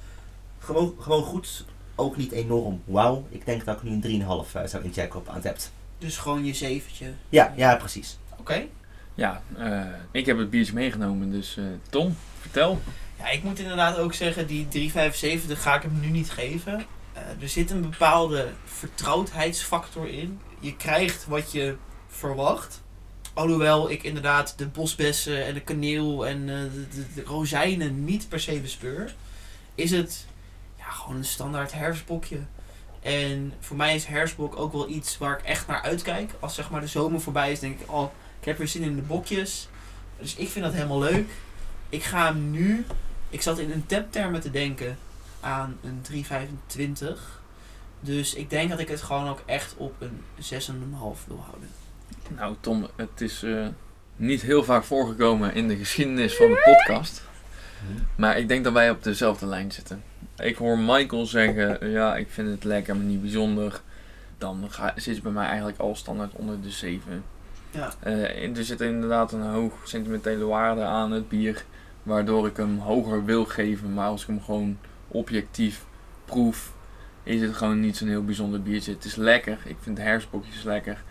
[0.58, 3.26] Gewoon, gewoon goed, ook niet enorm wauw.
[3.28, 4.22] Ik denk dat ik nu een
[4.52, 5.72] 3,5 eh, zou inchecken op Antept.
[5.98, 7.12] Dus gewoon je zeventje.
[7.28, 8.18] Ja, ja, precies.
[8.38, 8.66] Oké.
[9.14, 12.80] Ja, eh, ik heb het biertje meegenomen, dus eh, Tom, vertel.
[13.18, 16.86] Ja, ik moet inderdaad ook zeggen, die 3,75 ga ik hem nu niet geven.
[17.12, 20.40] Eh, er zit een bepaalde vertrouwdheidsfactor in.
[20.60, 21.76] Je krijgt wat je
[22.08, 22.82] verwacht.
[23.34, 28.40] Alhoewel ik inderdaad de bosbessen en de kaneel en de, de, de rozijnen niet per
[28.40, 29.14] se bespeur.
[29.74, 30.26] Is het
[30.78, 32.38] ja, gewoon een standaard herfstbokje.
[33.02, 36.30] En voor mij is herfstbok ook wel iets waar ik echt naar uitkijk.
[36.40, 38.10] Als zeg maar de zomer voorbij is, denk ik, oh,
[38.44, 39.68] ik heb weer zin in de bokjes.
[40.18, 41.28] Dus ik vind dat helemaal leuk.
[41.88, 42.84] Ik ga hem nu
[43.34, 44.96] ik zat in een taptermen te denken
[45.40, 46.24] aan een
[46.76, 47.06] 3,25.
[48.00, 51.68] Dus ik denk dat ik het gewoon ook echt op een 6,5 wil houden.
[52.36, 53.66] Nou Tom, het is eh,
[54.16, 57.22] niet heel vaak voorgekomen in de geschiedenis van de podcast.
[58.16, 60.02] Maar ik denk dat wij op dezelfde lijn zitten.
[60.36, 63.80] Ik hoor Michael zeggen, ja, ik vind het lekker, maar niet bijzonder.
[64.38, 67.24] Dan ga, zit het bij mij eigenlijk al standaard onder de 7.
[67.74, 67.92] Ja.
[68.00, 71.64] En er zit inderdaad een hoog sentimentele waarde aan het bier,
[72.02, 73.94] waardoor ik hem hoger wil geven.
[73.94, 75.84] Maar als ik hem gewoon objectief
[76.24, 76.72] proef,
[77.22, 78.92] is het gewoon niet zo'n heel bijzonder biertje.
[78.92, 81.02] Het is lekker, ik vind herfstbokjes lekker.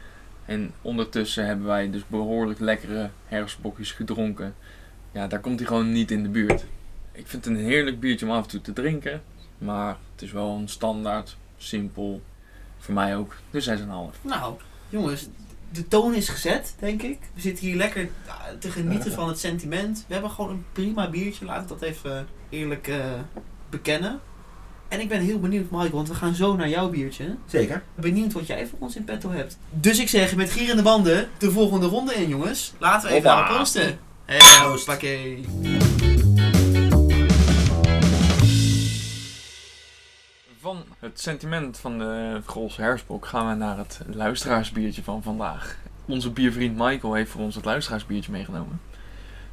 [0.45, 4.55] En ondertussen hebben wij dus behoorlijk lekkere herfstbokjes gedronken.
[5.11, 6.65] Ja, daar komt hij gewoon niet in de buurt.
[7.11, 9.21] Ik vind het een heerlijk biertje om af en toe te drinken.
[9.57, 12.21] Maar het is wel een standaard, simpel.
[12.77, 13.35] Voor mij ook.
[13.49, 13.75] Dus 6,5.
[14.21, 14.55] Nou,
[14.89, 15.29] jongens,
[15.73, 17.19] de toon is gezet, denk ik.
[17.33, 20.05] We zitten hier lekker ah, te genieten van het sentiment.
[20.07, 22.97] We hebben gewoon een prima biertje, laat ik dat even eerlijk eh,
[23.69, 24.19] bekennen.
[24.87, 27.35] En ik ben heel benieuwd, Michael, want we gaan zo naar jouw biertje.
[27.45, 27.83] Zeker.
[27.95, 29.57] Benieuwd wat jij voor ons in petto hebt.
[29.69, 32.73] Dus ik zeg met gierende banden de volgende ronde in, jongens.
[32.77, 33.45] Laten we even Hoppa.
[33.45, 33.99] gaan proosten.
[34.25, 34.85] Hey, Proost.
[40.63, 45.77] Van het sentiment van de Grols Hersbok gaan we naar het luisteraarsbiertje van vandaag.
[46.07, 48.81] Onze biervriend Michael heeft voor ons het luisteraarsbiertje meegenomen.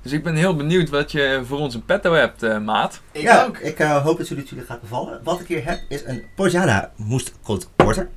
[0.02, 3.00] Dus ik ben heel benieuwd wat je voor ons in petto hebt, eh, maat.
[3.12, 3.58] Ik ja, ook.
[3.58, 5.20] ik eh, hoop dat jullie, jullie gaat bevallen.
[5.24, 8.08] Wat ik hier heb is een Porjala Moest Cold Porter.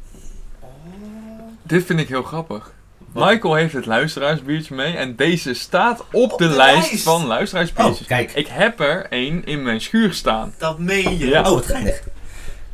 [1.63, 2.73] Dit vind ik heel grappig.
[3.13, 7.03] Michael heeft het luisteraarsbiertje mee en deze staat op, Op de, de lijst, lijst.
[7.03, 8.07] van Oh, luisteraarsbiertjes.
[8.07, 8.31] kijk.
[8.31, 10.53] Ik heb er één in mijn schuur staan.
[10.57, 11.27] Dat meen je.
[11.27, 11.39] Ja.
[11.41, 12.03] Oh, wat geinig.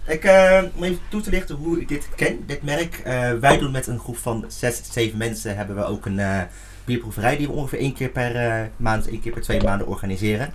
[0.10, 3.02] Ik, eh, om even toe te lichten hoe ik dit ken, dit merk.
[3.04, 6.42] eh, wij doen met een groep van 6, 7 mensen hebben we ook een eh,
[6.86, 10.54] bierproeverij die we ongeveer één keer per maand, één keer per twee maanden organiseren.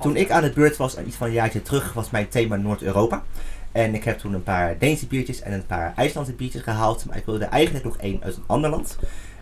[0.00, 3.22] Toen ik aan het beurt was, iets van een jaartje terug, was mijn thema Noord-Europa.
[3.72, 7.04] En ik heb toen een paar Deense biertjes en een paar IJslandse biertjes gehaald.
[7.06, 8.98] Maar ik wilde er eigenlijk nog één uit een ander land.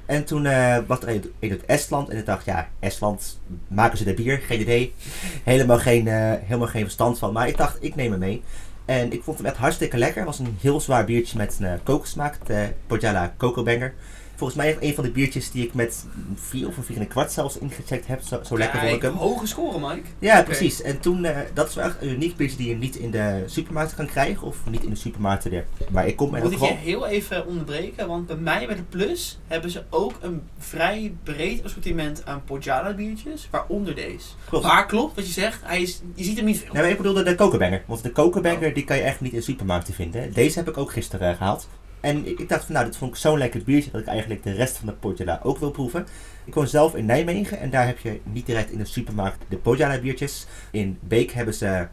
[0.07, 0.43] En toen
[0.87, 2.09] was er een een uit Estland.
[2.09, 4.39] En ik dacht, ja, Estland, maken ze de bier?
[4.39, 4.95] Geen idee.
[5.45, 6.07] Helemaal geen,
[6.45, 7.33] helemaal geen verstand van.
[7.33, 8.43] Maar ik dacht, ik neem hem mee.
[8.91, 10.17] En ik vond hem echt hartstikke lekker.
[10.17, 12.47] Het was een heel zwaar biertje met een uh, kokosmaak.
[12.47, 13.95] De Porjala Coco Banger.
[14.41, 17.03] Volgens mij echt een van de biertjes die ik met vier of een vier en
[17.03, 18.21] een kwart zelfs ingecheckt heb.
[18.23, 19.15] Zo, zo lekker vond ik hem.
[19.15, 20.09] hoge score, Mike.
[20.19, 20.83] Ja, precies.
[20.83, 23.43] En toen, eh, dat is wel echt een uniek biertje die je niet in de
[23.47, 24.47] supermarkt kan krijgen.
[24.47, 27.47] Of niet in de supermarkten er, waar ik kom in Moet ik je heel even
[27.47, 32.43] onderbreken, want bij mij bij de Plus hebben ze ook een vrij breed assortiment aan
[32.45, 34.27] Pojala biertjes, waaronder deze.
[34.49, 34.65] Klopt.
[34.65, 36.73] Maar klopt wat je zegt, hij is, je ziet hem niet veel.
[36.73, 37.83] Nee, maar ik bedoelde de kokenbanger.
[37.87, 40.33] Want de kokenbanger die kan je echt niet in supermarkten vinden.
[40.33, 41.69] Deze heb ik ook gisteren eh, gehaald.
[42.01, 44.43] En ik ik dacht van nou, dit vond ik zo'n lekker biertje dat ik eigenlijk
[44.43, 46.07] de rest van de Porjala ook wil proeven.
[46.45, 49.57] Ik woon zelf in Nijmegen en daar heb je niet direct in de supermarkt de
[49.57, 50.47] Porjala biertjes.
[50.71, 51.87] In Beek hebben ze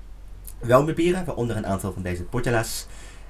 [0.60, 2.88] wel meer bieren, waaronder een aantal van deze Porjala's.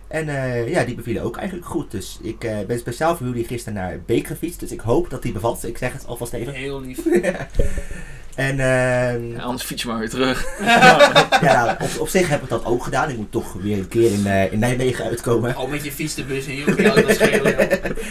[0.08, 1.92] En eh, ja, die bevielen ook eigenlijk goed.
[1.92, 4.60] Dus ik eh, ben speciaal voor jullie gisteren naar Beek gefietst.
[4.60, 5.66] Dus ik hoop dat die bevalt.
[5.66, 6.54] Ik zeg het alvast even.
[6.54, 7.06] Heel lief.
[8.38, 10.46] en ehm, Ja, anders fiets je maar weer terug.
[11.42, 13.10] ja, nou, op, op zich heb ik dat ook gedaan.
[13.10, 15.56] Ik moet toch weer een keer in, eh, in Nijmegen uitkomen.
[15.56, 16.78] Al met je fiets de bus in, joh.
[16.78, 17.98] Ja, dat schelen, joh.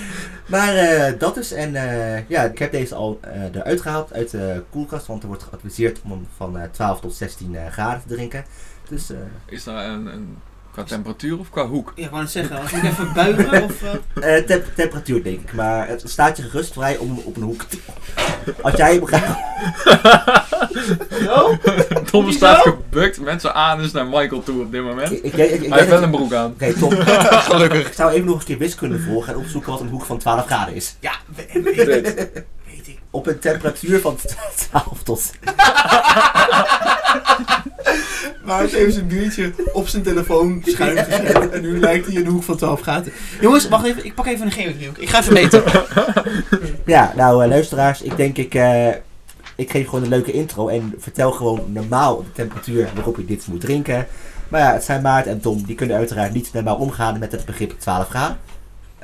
[0.46, 1.52] Maar eh, dat dus.
[1.52, 5.06] En eh, ja, ik heb deze al eh, eruit gehaald uit de koelkast.
[5.06, 8.44] Want er wordt geadviseerd om hem van eh, 12 tot 16 eh, graden te drinken.
[8.88, 10.36] Dus eh, Is daar een, een,
[10.76, 11.92] qua temperatuur of qua hoek?
[11.94, 13.72] Ja, ik wou het zeggen, als ik even buigen of...
[14.46, 15.52] temp- temperatuur denk ik.
[15.52, 17.78] Maar het staat je gerust vrij om op een hoek te...
[18.62, 19.36] Als jij hem graag...
[21.24, 21.56] Zo?
[22.10, 22.70] Tom staat zo?
[22.70, 25.12] gebukt met zijn anus naar Michael toe op dit moment.
[25.12, 26.50] Ik, ik, ik, ik, ik Hij heeft wel een broek aan.
[26.50, 26.90] Oké, Tom.
[27.50, 27.86] Gelukkig.
[27.86, 30.46] Ik zou even nog een keer wiskunde volgen en opzoeken wat een hoek van 12
[30.46, 30.96] graden is.
[31.00, 32.06] Ja, we- weet, weet
[32.86, 32.98] ik.
[33.10, 34.16] Op een temperatuur van
[34.70, 35.32] 12 tot...
[38.44, 41.50] Maar hij heeft zijn biertje op zijn telefoon schuin gezet.
[41.50, 43.12] En nu lijkt hij in de hoek van 12 gaten.
[43.40, 44.04] Jongens, wacht even.
[44.04, 44.98] Ik pak even een geodriehoek.
[44.98, 45.62] Ik ga even meten.
[46.86, 48.88] Ja, nou eh, luisteraars, ik denk ik, eh,
[49.56, 53.46] ik geef gewoon een leuke intro en vertel gewoon normaal de temperatuur waarop je dit
[53.46, 54.06] moet drinken.
[54.48, 57.44] Maar ja, het zijn Maart en Tom, die kunnen uiteraard niet normaal omgaan met het
[57.44, 58.38] begrip 12 graden.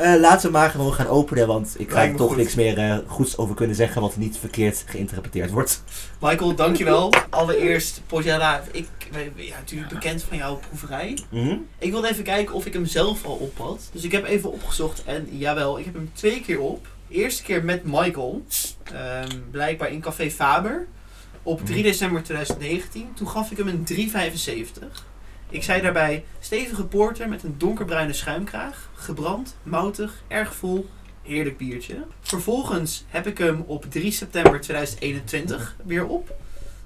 [0.03, 2.37] Eh laten we maar gewoon gaan openen, want ik ga er toch goed.
[2.37, 5.83] niks meer eh, goeds over kunnen zeggen wat niet verkeerd geïnterpreteerd wordt.
[6.21, 7.13] Michael, dankjewel.
[7.31, 11.19] Allereerst, Pojala, ik ben ja, natuurlijk bekend van jouw proeverij.
[11.29, 11.57] Mhm.
[11.79, 13.89] Ik wilde even kijken of ik hem zelf al op had.
[13.93, 16.87] Dus ik heb even opgezocht en jawel, ik heb hem twee keer op.
[17.09, 18.43] Eerste keer met Michael,
[18.85, 20.87] ehm, blijkbaar in Café Faber,
[21.43, 23.09] op 3 december 2019.
[23.15, 25.11] Toen gaf ik hem een 3,75.
[25.53, 30.89] Ik zei daarbij, stevige porter met een donkerbruine schuimkraag, gebrand, moutig, erg vol,
[31.23, 32.05] heerlijk biertje.
[32.21, 36.35] Vervolgens heb ik hem op 3 september 2021 weer op.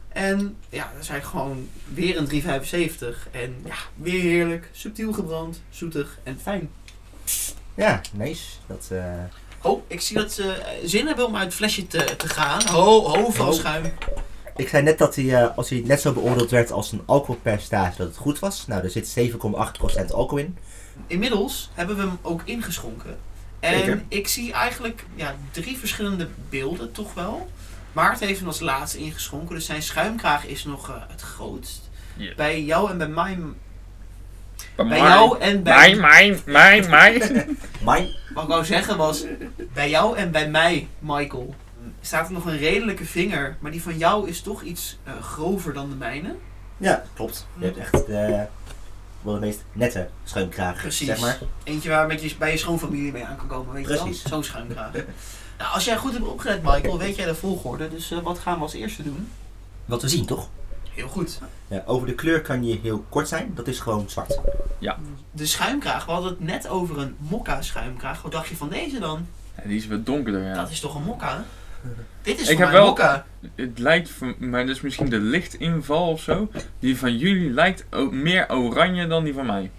[0.09, 3.31] En ja, dat is eigenlijk gewoon weer een 3,75.
[3.31, 6.71] En ja, weer heerlijk, subtiel gebrand, zoetig en fijn.
[7.75, 8.45] Ja, nice.
[8.67, 9.15] Dat, eh,
[9.63, 12.67] Oh, ik zie dat ze eh, zin hebben om uit het flesje te, te gaan.
[12.67, 13.93] Ho, ho, van schuim.
[14.57, 17.97] Ik zei net dat hij, eh, als hij net zo beoordeeld werd als een alcoholpercentage,
[17.97, 18.67] dat het goed was.
[18.67, 20.59] Nou, er zit 7,8% alcohol in.
[21.07, 23.17] Inmiddels hebben we hem ook ingeschonken.
[23.61, 24.03] En Zeker.
[24.09, 27.51] ik zie eigenlijk ja, drie verschillende beelden, toch wel.
[27.93, 31.91] Maart heeft hem als laatste ingeschonken, dus zijn schuimkraag is nog eh, het grootst.
[32.17, 32.35] Ja.
[32.37, 33.39] Bij jou en bij mij...
[34.77, 35.97] Bij Bij jou en bij...
[35.97, 37.19] Mijn, mijn, mijn, mijn.
[37.85, 39.25] Mijn, Wat ik wou zeggen was,
[39.73, 41.55] bij jou en bij mij, Michael,
[42.01, 43.57] staat er nog een redelijke vinger.
[43.61, 46.35] Maar die van jou is toch iets eh, grover dan de mijne.
[46.77, 47.47] ja, klopt.
[47.59, 48.47] Je hebt echt de,
[49.23, 51.07] wel de meest nette schuimkraag, Precies.
[51.07, 51.39] zeg maar.
[51.65, 54.23] Eentje waar met je, bij je schoonfamilie mee aan kan komen, weet je Precies.
[54.23, 54.33] wel?
[54.33, 54.93] Zo'n schuimkraag.
[55.59, 57.89] nou, als jij goed hebt opgelet, Michael, weet jij de volgorde.
[57.89, 59.29] Dus eh, wat gaan we als eerste doen?
[59.85, 60.49] Wat we zien, toch?
[60.91, 61.41] Heel goed.
[61.69, 63.53] Ja, over de kleur kan je heel kort zijn.
[63.55, 64.41] Dat is gewoon zwart.
[65.31, 68.23] De schuimkraag, we hadden het net over een mokka schuimkraag.
[68.23, 69.27] Wat dacht je van deze dan?
[69.57, 70.55] Ja, die is wat donkerder, ja.
[70.55, 71.45] Dat is toch een mokka?
[72.23, 72.99] Dit is Ik heb wel-.
[73.55, 76.51] Het lijkt, voor mij dus misschien de lichtinval of zo.
[76.79, 79.71] Die van jullie lijkt o- meer oranje dan die van mij.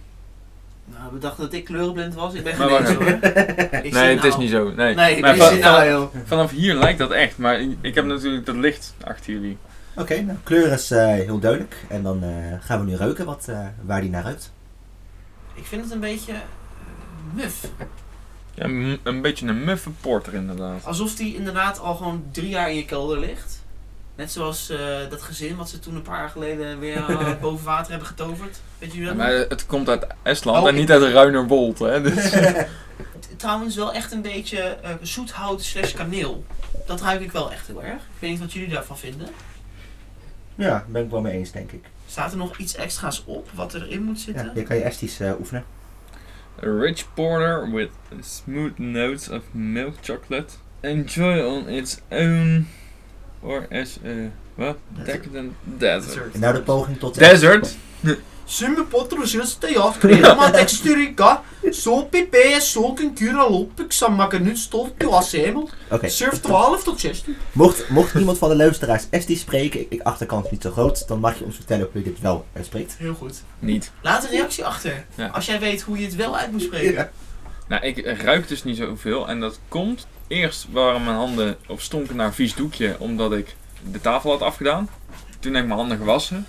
[0.86, 2.34] Nou, we dachten dat ik kleurenblind was.
[2.34, 3.08] Ik ben wacht hoor.
[3.88, 4.38] Ik Nee, het is nou.
[4.38, 4.72] niet zo.
[4.76, 6.14] Nee, Nee, maar van- nou joh.
[6.26, 7.38] vanaf hier lijkt dat echt.
[7.38, 9.58] Maar ik heb natuurlijk dat licht achter jullie.
[9.96, 11.76] Oké, nou, kleur is eh, heel duidelijk.
[11.88, 14.52] En dan eh, gaan we nu ruiken wat, eh, waar die naar ruikt.
[15.54, 16.34] Ik vind het een beetje
[17.34, 17.66] muf.
[18.58, 18.66] Ja,
[19.04, 20.86] een beetje een muffe porter inderdaad.
[20.86, 23.64] Alsof die inderdaad al gewoon drie jaar in je kelder ligt.
[24.16, 27.66] Net zoals eh, dat gezin wat ze toen een paar jaar geleden weer eh, boven
[27.66, 28.60] water hebben getoverd.
[28.80, 29.16] Weet je Ja, dat?
[29.16, 32.02] maar het komt uit Estland Oh, en niet uit Ruinerwold, hè.
[32.02, 32.32] Dus.
[33.38, 36.46] Trouwens wel echt een beetje eh, zoethout slash kaneel.
[36.86, 37.96] Dat ruik ik wel echt heel erg.
[38.02, 39.28] Ik weet niet wat jullie daarvan vinden.
[40.56, 41.84] Ja, daar ben ik wel mee eens, denk ik.
[42.08, 44.46] Staat er nog iets extra's op wat erin moet zitten?
[44.46, 45.64] Ja, hier kan je esties eh, oefenen.
[46.60, 47.92] A rich porter with
[48.22, 50.58] smooth notes of milk chocolate.
[50.84, 52.68] Enjoy on its own
[53.42, 54.78] or as a what?
[55.06, 56.34] Decadent desert.
[56.34, 57.16] En nou de poging tot...
[57.16, 57.76] Desert?
[58.50, 64.56] Simme potrusjes te jacht, crema texturica, zo pipe, zo cura lop, ik zal maken nu
[64.56, 65.70] stolt te assemel.
[65.92, 67.38] Oké, Surf 12 tot 16.
[67.52, 71.20] mocht, mocht iemand van de luisteraars esties spreken, ik, ik achterkant niet zo groot, dan
[71.20, 72.96] mag je ons vertellen hoe je dit wel uitspreekt.
[72.98, 73.44] Heel goed.
[73.60, 73.92] Niet.
[74.02, 75.06] Laat een reactie achter.
[75.16, 75.28] Ja.
[75.28, 76.94] Als jij weet hoe je het wel uit moet spreken.
[76.94, 77.10] Ja.
[77.68, 80.08] Nou, ik ruik dus niet zoveel en dat komt.
[80.28, 83.56] Eerst waren mijn handen of stonken naar vies doekje omdat ik
[83.92, 84.90] de tafel had afgedaan.
[85.40, 86.46] Toen heb ik mijn handen gewassen.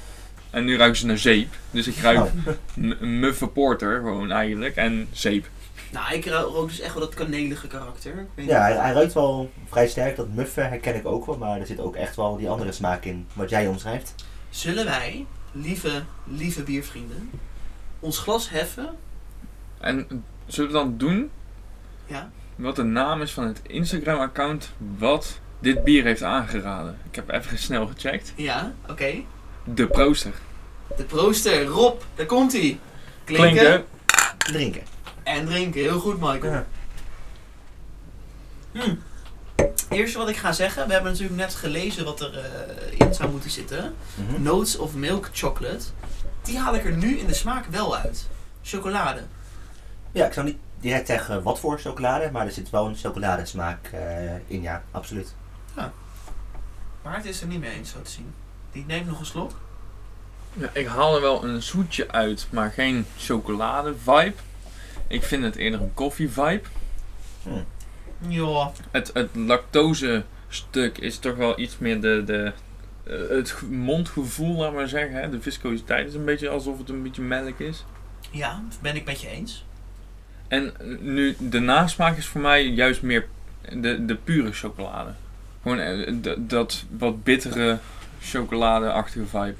[0.50, 1.54] En nu ruiken ze naar zeep.
[1.70, 2.56] Dus ik ruik Nou,
[3.00, 4.76] een muffe porter gewoon eigenlijk.
[4.76, 5.48] En zeep.
[5.92, 8.12] Nou, ik rook dus echt wel dat kanelige karakter.
[8.12, 8.74] Ik weet ja, niet.
[8.76, 10.16] hij, hij ruikt wel vrij sterk.
[10.16, 13.04] Dat muffen herken ik ook wel, maar er zit ook echt wel die andere smaak
[13.04, 14.14] in, wat jij omschrijft.
[14.50, 17.30] Zullen wij, lieve, lieve biervrienden,
[18.00, 18.96] ons glas heffen?
[19.80, 21.30] En zullen we dan doen
[22.06, 22.30] Ja.
[22.56, 26.98] wat de naam is van het Instagram account wat dit bier heeft aangeraden?
[27.10, 28.32] Ik heb even snel gecheckt.
[28.36, 29.14] Ja, oké.
[29.74, 30.32] De prooster.
[30.96, 32.78] De prooster, Rob, daar komt hij.
[33.24, 33.84] Klinken, Klinken.
[34.38, 34.82] Drinken.
[35.22, 35.80] en drinken.
[35.80, 36.52] Heel goed, Michael.
[36.52, 36.66] Ja.
[38.72, 38.94] Hm.
[39.88, 43.30] Eerste wat ik ga zeggen, we hebben natuurlijk net gelezen wat er eh, in zou
[43.30, 43.94] moeten zitten.
[44.14, 44.42] Mhm.
[44.42, 45.84] Notes of milk chocolate.
[46.42, 48.28] Die haal ik er nu in de smaak wel uit.
[48.62, 49.22] Chocolade.
[50.12, 53.86] Ja, ik zou niet direct zeggen wat voor chocolade, maar er zit wel een chocoladesmaak
[53.92, 55.34] eh, in, ja, absoluut.
[57.02, 58.34] Maar het is er niet mee eens, zo te zien.
[58.72, 59.50] Die neemt nog een slok.
[60.52, 64.32] Ja, ik haal er wel een zoetje uit, maar geen chocolade vibe.
[65.06, 66.62] Ik vind het eerder een koffie vibe.
[68.28, 68.70] Ja.
[68.90, 72.52] Het, het lactose stuk is toch wel iets meer de, de,
[73.04, 75.20] eh, het ge- mondgevoel, laat maar zeggen.
[75.20, 75.30] Hè.
[75.30, 77.84] De viscositeit is een beetje alsof het een beetje melk is.
[78.30, 79.64] Ja, ben ik met je eens.
[80.48, 83.26] En eh, nu, de nasmaak is voor mij juist meer
[83.74, 85.10] de, de pure chocolade.
[85.62, 87.78] Gewoon eh, dat wat bittere
[88.28, 89.56] chocoladeachtige vibe.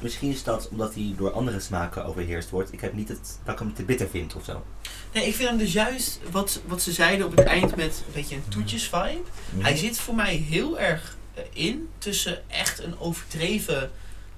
[0.00, 2.72] Misschien is dat omdat hij door andere smaken overheerst wordt.
[2.72, 4.64] Ik heb niet het dat ik hem te bitter vind of zo.
[5.12, 8.12] Nee, ik vind hem dus juist, wat, wat ze zeiden op het eind met een
[8.12, 9.22] beetje een toetjes vibe.
[9.58, 13.90] Hij zit voor mij heel erg eh, in tussen echt een overdreven,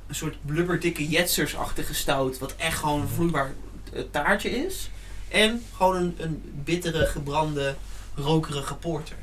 [0.06, 2.38] een soort blubberdikke jetsersachtige stout.
[2.38, 3.52] Wat echt gewoon een vloeibaar
[3.92, 4.90] eh, taartje is.
[5.28, 7.74] En gewoon een, een bittere, gebrande,
[8.14, 9.16] rokerige porter.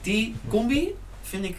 [0.00, 1.56] Die combi vind ik,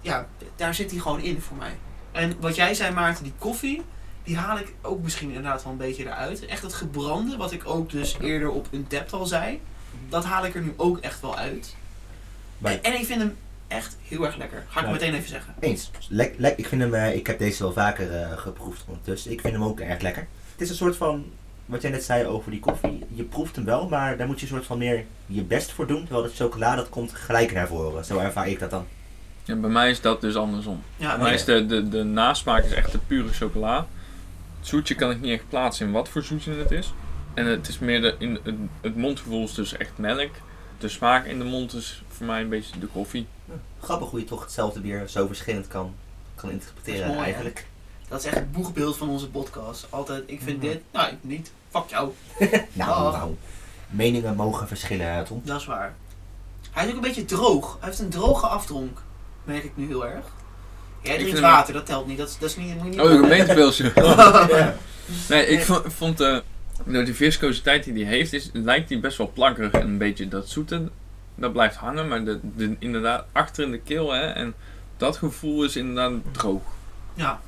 [0.00, 1.76] ja, daar zit hij gewoon in voor mij.
[2.18, 3.82] En wat jij zei Maarten, die koffie,
[4.22, 6.46] die haal ik ook misschien inderdaad wel een beetje eruit.
[6.46, 9.60] Echt het gebrande, wat ik ook dus eerder op een depth al zei.
[10.08, 11.74] Dat haal ik er nu ook echt wel uit.
[12.58, 13.36] Maar- En, en ik vind hem
[13.68, 14.64] echt heel erg lekker.
[14.68, 14.92] Ga ik Ja.
[14.92, 15.54] meteen even zeggen.
[15.60, 15.90] Eens.
[16.08, 19.30] Lek, lek, ik, vind hem, eh, ik heb deze wel vaker eh, geproefd ondertussen.
[19.32, 20.26] Ik vind hem ook erg lekker.
[20.52, 21.24] Het is een soort van,
[21.66, 23.06] wat jij net zei over die koffie.
[23.14, 25.86] Je proeft hem wel, maar daar moet je een soort van meer je best voor
[25.86, 26.04] doen.
[26.04, 28.04] Terwijl de chocolade, dat komt gelijk naar voren.
[28.04, 28.86] Zo ervaar ik dat dan.
[29.48, 30.82] En bij mij is dat dus andersom.
[30.96, 33.86] Ja, Bij mij is de, de, de nasmaak is echt de pure chocola.
[34.58, 36.92] Het zoetje kan ik niet echt plaatsen in wat voor zoetje het is.
[37.34, 40.30] En het is meer de, in, het, het mondgevoel is dus echt melk.
[40.78, 43.26] De smaak in de mond is voor mij een beetje de koffie.
[43.80, 45.94] Grappig hoe je toch hetzelfde bier zo verschillend kan,
[46.34, 47.22] kan Dat interpreteren hè?
[47.22, 47.66] eigenlijk.
[48.08, 49.86] Dat is echt het boegbeeld van onze podcast.
[49.90, 50.66] Altijd, ik vind Mhm.
[50.66, 51.50] dit, nou, ik niet.
[51.70, 52.12] Fuck jou.
[52.72, 53.12] Nou, Oh.
[53.12, 53.34] nou.
[53.90, 55.40] Meningen mogen verschillen, Tom.
[55.44, 55.94] Dat is waar.
[56.70, 57.76] Hij is ook een beetje droog.
[57.80, 59.02] Hij heeft een droge aftronk.
[59.48, 60.24] Merk ik nu heel erg.
[61.02, 62.18] Jij drinkt vind water, dat telt niet.
[62.18, 63.92] Dat, is- dat is niet, moet je niet Oh, een gemeentepilsje.
[64.48, 64.74] Ja.
[65.28, 66.36] Nee, ik vo- vond eh,
[66.84, 70.28] door die viscositeit die die heeft, is, lijkt die best wel plakkerig en een beetje
[70.28, 70.88] dat zoete,
[71.34, 74.54] dat blijft hangen, maar de, de, inderdaad achter in de keel hè, en
[74.96, 76.62] dat gevoel is inderdaad droog.
[77.14, 77.40] Ja.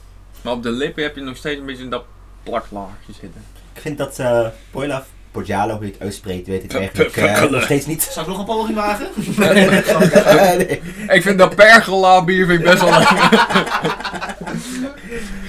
[0.43, 2.05] Maar op de lippen heb je nog steeds een beetje dat
[2.43, 3.45] plaklaagje zitten.
[3.75, 4.47] Ik vind dat eh
[5.31, 7.53] Poggialo, hoe je het uitspreekt, weet ik eigenlijk eh, perkelen.
[7.53, 8.03] nog steeds niet.
[8.03, 9.09] Zal ik nog een poging wagen?
[10.57, 10.81] Nee.
[11.09, 13.49] Ik vind dat pergola bier vind ik best wel lekker.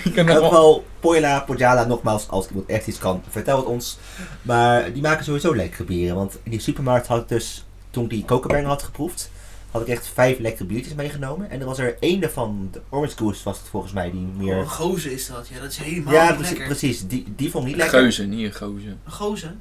[0.04, 0.44] Ik In wel...
[0.44, 3.98] geval, Poila Poggiala, nogmaals, als iemand echt iets kan, vertel het ons.
[4.42, 6.16] Maar die maken sowieso lekkere bieren.
[6.16, 9.32] Want in die supermarkt had ik dus, toen ik die kokenbanger had geproefd,
[9.72, 11.50] had ik echt vijf lekkere biertjes meegenomen.
[11.50, 14.54] En er was er één daarvan, de Orange Goose was het volgens mij, die meer...
[14.56, 15.48] Oh, een gozer is dat.
[15.48, 16.68] Ja, dat is helemaal ja, niet precies, lekker.
[16.78, 17.08] precies.
[17.08, 18.00] Die, die vond ik niet lekker.
[18.00, 18.96] Geuze, niet een gozer.
[19.06, 19.54] Een gozer?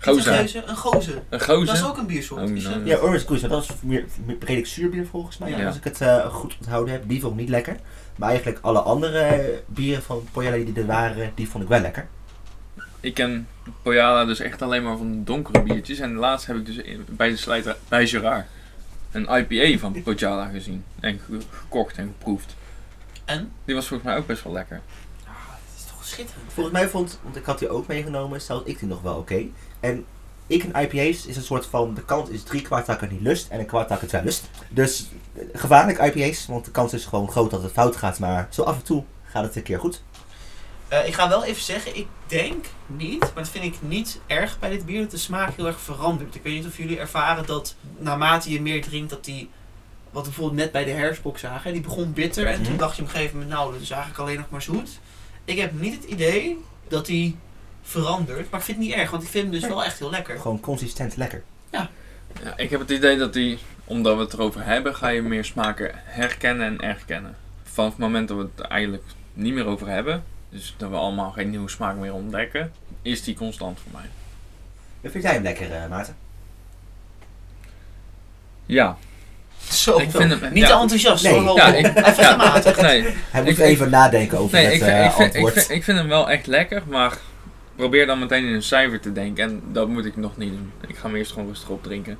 [0.00, 0.38] Gozer.
[0.56, 0.68] Een?
[0.68, 1.14] Een gozer.
[1.14, 1.86] Een Dat is gozer?
[1.88, 2.42] ook een biersoort.
[2.42, 5.50] Oh, nou, dat- Ja, Orange Goose, maar dat was meer, meer redelijk zuurbier volgens mij,
[5.50, 5.66] Ja.
[5.66, 7.08] als ik het eh, goed onthouden heb.
[7.08, 7.76] Die vond ik niet lekker.
[8.16, 12.08] Maar eigenlijk alle andere bieren van Pojala die er waren, die vond ik wel lekker.
[13.00, 13.48] Ik ken
[13.82, 15.98] Pojala dus echt alleen maar van de donkere biertjes.
[15.98, 18.46] En laatst heb ik dus in- bij de slijter bij Gerard
[19.10, 20.84] een IPA van Pojala gezien.
[21.00, 22.56] En ge- gekocht en geproefd.
[23.24, 23.52] En?
[23.64, 24.80] Die was volgens mij ook best wel lekker.
[25.26, 26.52] Ah, het is toch schitterend.
[26.52, 29.44] Volgens mij vond, want ik had die ook meegenomen, zelfs ik die nog wel oké.
[29.80, 30.04] En
[30.46, 33.10] ik en IPA's is een soort van, de kans is drie kwart dat ik het
[33.10, 34.44] niet lust en een kwart dat ik het wel lust.
[34.68, 38.46] Dus eh, gevaarlijk IPA's, want de kans is gewoon groot dat het fout gaat, maar
[38.50, 40.02] zo af en toe gaat het een keer goed.
[40.88, 44.58] Eh, ik ga wel even zeggen, ik denk niet, maar dat vind ik niet erg
[44.58, 46.34] bij dit bier, dat de smaak heel erg verandert.
[46.34, 49.50] Ik weet niet of jullie ervaren dat naarmate je meer drinkt, dat die,
[50.10, 52.76] wat we bijvoorbeeld net bij de herfstbok zagen, die begon bitter en toen Mhm.
[52.80, 54.98] dacht je op een gegeven moment, nou, dat is eigenlijk alleen nog maar zoet.
[55.44, 57.36] Ik heb niet het idee dat die
[57.82, 60.10] verandert, maar ik vind het niet erg, want ik vind hem dus wel echt heel
[60.10, 60.38] lekker.
[60.40, 61.42] Gewoon consistent lekker.
[61.70, 61.88] Ja,
[62.56, 65.90] ik heb het idee dat die, omdat we het erover hebben, ga je meer smaken
[65.94, 67.36] herkennen en erkennen.
[67.72, 71.30] Vanaf het moment dat we het eigenlijk niet meer over hebben, dus dat we allemaal
[71.30, 75.10] geen nieuwe smaak meer ontdekken, is die constant voor mij.
[75.10, 76.16] Vind jij hem lekker, eh, Maarten?
[78.66, 78.96] Ja,
[79.70, 80.52] Zo, ik vind hem...
[80.52, 81.32] niet ja, te enthousiast, Nee.
[81.40, 81.76] hoor, Ja, ho.
[81.78, 82.30] ik- even ja.
[82.32, 82.80] gematigd.
[82.80, 85.52] Nee, Hij moet Ik- even nadenken over nee het ik, eh, ik, vind, ik, antwoord.
[85.52, 87.18] vind, ik vind hem wel echt lekker, maar
[87.80, 90.72] probeer dan meteen in een cijfer te denken en dat moet ik nog niet doen.
[90.86, 92.18] Ik ga hem eerst gewoon rustig opdrinken.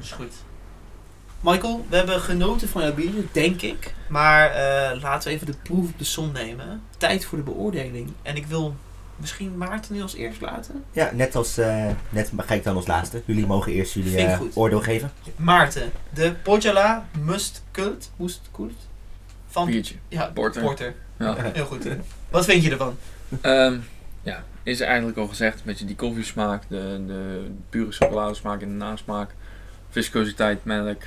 [0.00, 0.32] is goed.
[1.40, 3.94] Michael, we hebben genoten van jouw biertje, denk ik.
[4.08, 6.82] Maar eh, laten we even de proef op de som nemen.
[6.96, 8.12] Tijd voor de beoordeling.
[8.22, 8.74] En ik wil
[9.16, 10.84] misschien Maarten nu als eerst laten.
[10.92, 13.22] Ja, net als eh, net ga ik dan als laatste.
[13.24, 15.12] Jullie mogen eerst jullie eh, oordeel geven.
[15.36, 18.10] Maarten, de Pojala Must Kult.
[18.16, 18.88] Must Kult?
[19.48, 19.94] Van Biertje.
[20.08, 20.62] ja, Porter.
[20.62, 20.94] Porter.
[21.18, 21.36] Ja.
[21.52, 21.86] Heel goed.
[22.30, 22.96] Wat vind je ervan?
[23.40, 23.78] Ehm,
[24.22, 25.58] ja, is eigenlijk al gezegd.
[25.58, 29.34] Een beetje die koffiesmaak, de, de pure chocoladesmaak in de nasmaak.
[29.90, 31.02] Viscositeit, melk.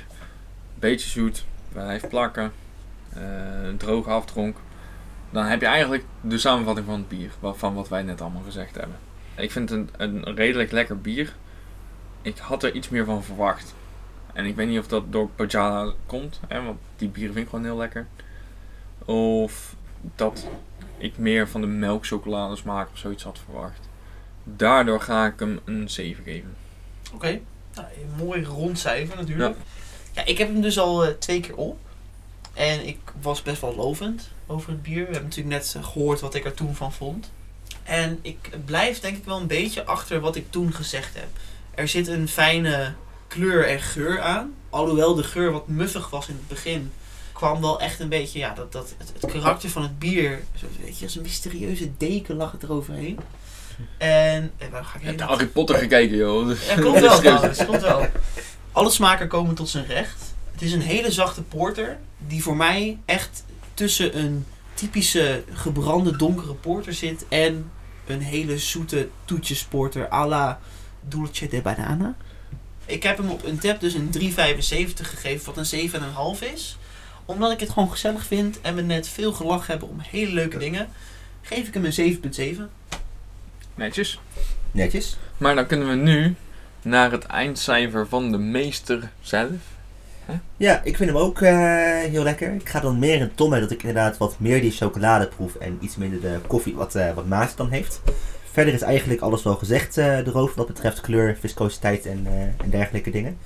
[0.74, 2.52] Beetje zoet, blijft plakken.
[3.14, 3.20] eh,
[3.76, 4.56] droge aftronk.
[5.30, 7.30] Dan heb je eigenlijk de samenvatting van het bier.
[7.40, 8.96] Van wat wij net allemaal gezegd hebben.
[9.36, 11.34] Ik vind het een, een redelijk lekker bier.
[12.22, 13.74] Ik had er iets meer van verwacht.
[14.32, 16.40] En ik weet niet of dat door Pajala komt.
[16.48, 18.06] Hè, want die bieren vind ik gewoon heel lekker.
[19.04, 19.74] Of
[20.16, 20.46] dat
[20.98, 23.88] ik meer van de melkchocoladesmaak of zoiets had verwacht.
[24.44, 26.56] Daardoor ga ik hem een 7 geven.
[27.14, 27.40] Oké.
[27.74, 29.56] Nou, een mooi rond cijfer natuurlijk.
[30.12, 30.24] Ja.
[30.24, 31.78] ik heb hem dus al eh, twee keer op.
[32.54, 35.06] En ik was best wel lovend over het bier.
[35.06, 37.30] We hebben natuurlijk net eh, gehoord wat ik er toen van vond.
[37.82, 41.28] En ik blijf denk ik wel een beetje achter wat ik toen gezegd heb.
[41.74, 42.94] Er zit een fijne
[43.28, 44.54] kleur en geur aan.
[44.70, 46.92] Alhoewel de geur wat muffig was in het begin,
[47.38, 50.66] kwam wel echt een beetje, ja, dat, dat, het, het karakter van het bier, zo,
[50.80, 53.18] weet je, als een mysterieuze deken lag het eroverheen.
[53.98, 55.18] En, en waar ga ik heen?
[55.18, 56.50] hebt Harry Potter gekeken, joh.
[56.66, 58.06] Ja, klopt wel trouwens, klopt wel.
[58.72, 60.22] Alle smaken komen tot zijn recht.
[60.52, 66.54] Het is een hele zachte porter, die voor mij echt tussen een typische gebrande donkere
[66.54, 67.70] porter zit en
[68.06, 70.60] een hele zoete toetjesporter à la
[71.00, 72.14] Dulce de Banana.
[72.86, 74.32] Ik heb hem op een tap dus een 3,75
[74.94, 76.78] gegeven, wat een 7,5 is.
[77.28, 80.58] Omdat ik het gewoon gezellig vind en we net veel gelachen hebben om hele leuke
[80.58, 80.88] dingen,
[81.42, 82.20] geef ik hem een
[82.56, 82.60] 7,7.
[83.74, 84.20] Netjes.
[84.70, 85.16] Netjes.
[85.36, 86.34] Maar dan kunnen we nu
[86.82, 89.50] naar het eindcijfer van de meester zelf.
[90.56, 91.54] Ja, ik vind hem ook eh,
[91.98, 92.54] heel lekker.
[92.54, 95.54] Ik ga dan meer in Tom mee dat ik inderdaad wat meer die chocolade proef
[95.54, 98.00] en iets minder de koffie wat, eh wat Maas dan heeft.
[98.52, 102.70] Verder is eigenlijk alles wel gezegd eh erover wat betreft kleur, viscositeit en, eh, en
[102.70, 103.38] dergelijke dingen.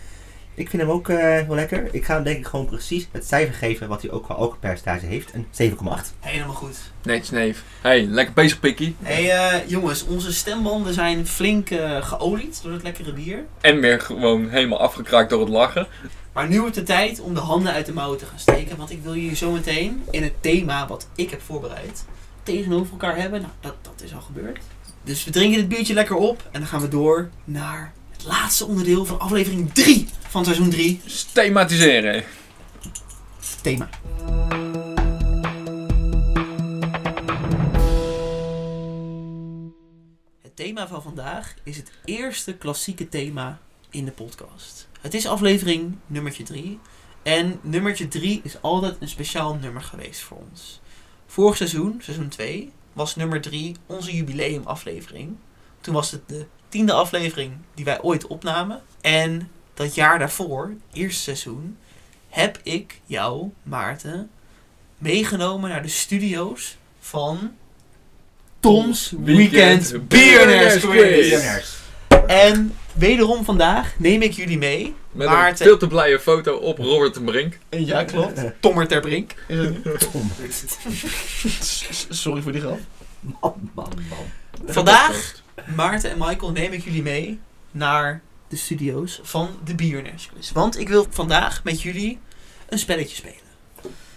[0.54, 1.88] Ik vind hem ook eh, heel lekker.
[1.90, 5.06] Ik ga hem denk ik gewoon precies het cijfer geven wat hij ook qua alcoholpercentage
[5.06, 5.32] heeft.
[5.34, 5.76] Een 7,8.
[6.20, 6.76] Helemaal goed.
[7.02, 7.64] Netjes neef.
[7.80, 8.96] Hey, lekker bezig pikkie.
[9.02, 13.44] Hé hey, jongens, onze stembanden zijn flink eh, geolied door het lekkere bier.
[13.60, 15.86] En weer gewoon helemaal afgekraakt door het lachen.
[16.32, 18.76] Maar nu wordt het tijd om de handen uit de mouwen te gaan steken.
[18.76, 22.04] Want ik wil jullie zometeen in het thema wat ik heb voorbereid
[22.42, 23.40] tegenover elkaar hebben.
[23.40, 24.58] Nou, dat, dat is al gebeurd.
[25.04, 26.48] Dus we drinken dit biertje lekker op.
[26.50, 27.92] En dan gaan we door naar
[28.22, 31.00] het laatste onderdeel van aflevering 3 van seizoen 3.
[31.32, 32.24] Thematiseren.
[33.62, 33.88] Thema.
[40.42, 43.60] Het thema van vandaag is het eerste klassieke thema
[43.90, 44.88] in de podcast.
[45.00, 46.78] Het is aflevering nummertje 3.
[47.22, 50.80] En nummertje 3 is altijd een speciaal nummer geweest voor ons.
[51.26, 55.36] Vorig seizoen, seizoen 2, was nummer 3 onze jubileumaflevering.
[55.80, 58.82] Toen was het de tiende aflevering die wij ooit opnamen.
[59.00, 61.76] En dat jaar daarvoor, eerste seizoen,
[62.28, 64.30] heb ik jou, Maarten,
[64.98, 67.52] meegenomen naar de studio's van
[68.60, 71.28] Tom's Weekend Billionaires Quiz.
[71.28, 71.80] Quiz.
[72.26, 74.94] En wederom vandaag neem ik jullie mee.
[75.10, 75.50] Met Maarten.
[75.50, 77.58] een veel te blije foto op Robert de Brink.
[77.70, 78.40] Ja, klopt.
[78.60, 79.34] Tommer ter Brink.
[80.12, 80.30] Tom.
[82.08, 82.78] Sorry voor die grap.
[83.20, 84.26] Man, man, man.
[84.66, 85.41] Vandaag,
[85.74, 87.40] Maarten en Michael, neem ik jullie mee
[87.70, 90.52] naar de studio's van de Quiz.
[90.52, 92.18] Want ik wil vandaag met jullie
[92.68, 93.36] een spelletje spelen.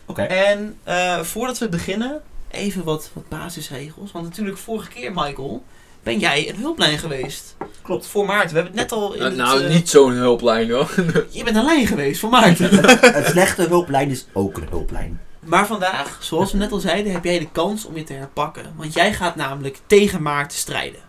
[0.05, 0.21] Oké.
[0.21, 2.21] En eh, voordat we beginnen,
[2.51, 4.11] even wat, wat basisregels.
[4.11, 5.63] Want natuurlijk, vorige keer, Michael,
[6.03, 7.55] ben jij een hulplijn geweest.
[7.81, 8.07] Klopt.
[8.07, 8.49] Voor Maarten.
[8.49, 10.93] We hebben het net al in Nou, het, nou, niet zo'n hulplijn hoor.
[11.29, 12.73] Je bent een lijn geweest voor Maarten.
[13.17, 15.21] Een slechte hulplijn is ook een hulplijn.
[15.39, 18.73] maar vandaag, zoals we net al zeiden, heb jij de kans om je te herpakken.
[18.75, 20.99] Want jij gaat namelijk tegen Maarten strijden.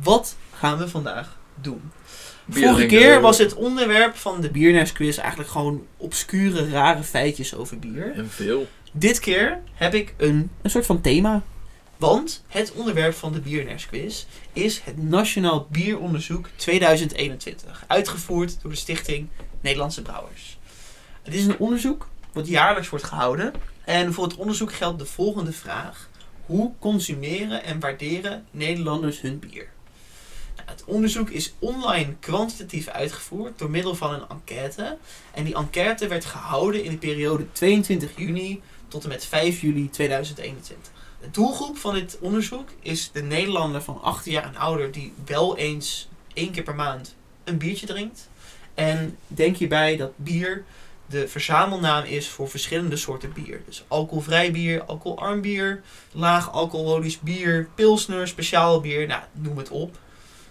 [0.00, 1.92] Wat gaan we vandaag doen?
[2.48, 7.78] Vorige keer was het onderwerp van de Biernaars quiz eigenlijk gewoon obscure, rare feitjes over
[7.78, 8.12] bier.
[8.12, 8.66] En veel.
[8.92, 11.42] Dit keer heb ik een, een soort van thema.
[11.96, 17.84] Want het onderwerp van de Biernaars quiz is het Nationaal Bieronderzoek 2021.
[17.86, 19.28] Uitgevoerd door de Stichting
[19.60, 20.58] Nederlandse Brouwers.
[21.22, 23.52] Het is een onderzoek wat jaarlijks wordt gehouden.
[23.84, 26.08] En voor het onderzoek geldt de volgende vraag.
[26.46, 29.68] Hoe consumeren en waarderen Nederlanders hun bier?
[30.72, 34.96] Het onderzoek is online kwantitatief uitgevoerd door middel van een enquête.
[35.34, 39.90] En die enquête werd gehouden in de periode 22 juni tot en met 5 juli
[39.90, 40.92] 2021.
[41.20, 45.56] De doelgroep van dit onderzoek is de Nederlander van 18 jaar en ouder die wel
[45.56, 47.14] eens één keer per maand
[47.44, 48.28] een biertje drinkt.
[48.74, 50.64] En denk hierbij dat bier
[51.06, 53.62] de verzamelnaam is voor verschillende soorten bier.
[53.66, 59.98] Dus alcoholvrij bier, alcoholarm bier, laag alcoholisch bier, pilsner, speciaal bier, nou, noem het op.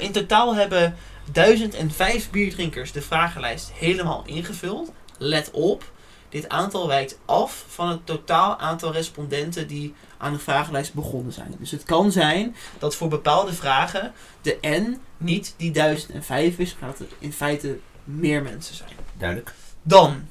[0.02, 0.95] In totaal hebben
[1.32, 4.91] 1005 bierdrinkers de vragenlijst helemaal ingevuld.
[5.18, 5.91] Let op,
[6.30, 11.56] dit aantal wijkt af van het totaal aantal respondenten die aan de vragenlijst begonnen zijn.
[11.60, 16.89] Dus het kan zijn dat voor bepaalde vragen de N niet die 1005 is, maar
[16.89, 18.89] dat het in feite meer mensen zijn.
[19.18, 19.54] Duidelijk.
[19.82, 20.28] Dan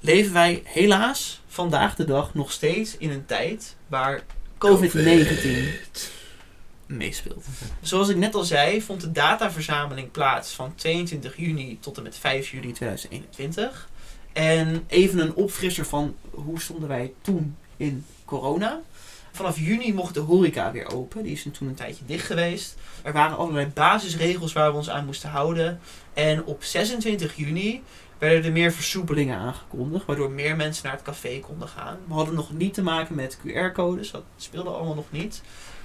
[0.00, 4.22] leven wij helaas vandaag de dag nog steeds in een tijd waar
[4.58, 5.82] COVID-19
[6.86, 7.44] meespeelt.
[7.80, 12.16] Zoals ik net al zei, vond de dataverzameling plaats van 22 juni tot en met
[12.16, 13.88] 5 juli 2021.
[14.32, 18.80] En even een opfrisser van hoe stonden wij toen in corona.
[19.32, 21.22] Vanaf juni mocht de horeca weer open.
[21.22, 22.76] Die is toen een tijdje dicht geweest.
[23.02, 25.80] Er waren allerlei basisregels waar we ons aan moesten houden.
[26.12, 27.82] En op 26 juni
[28.18, 31.98] werden er meer versoepelingen aangekondigd, waardoor meer mensen naar het café konden gaan.
[32.06, 35.42] We hadden nog niet te maken met QR-codes, dat speelde allemaal nog niet.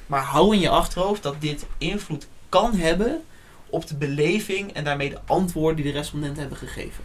[0.08, 3.24] Maar hou in je achterhoofd dat dit invloed kan hebben
[3.70, 7.04] op de beleving en daarmee de antwoorden die de respondenten hebben gegeven.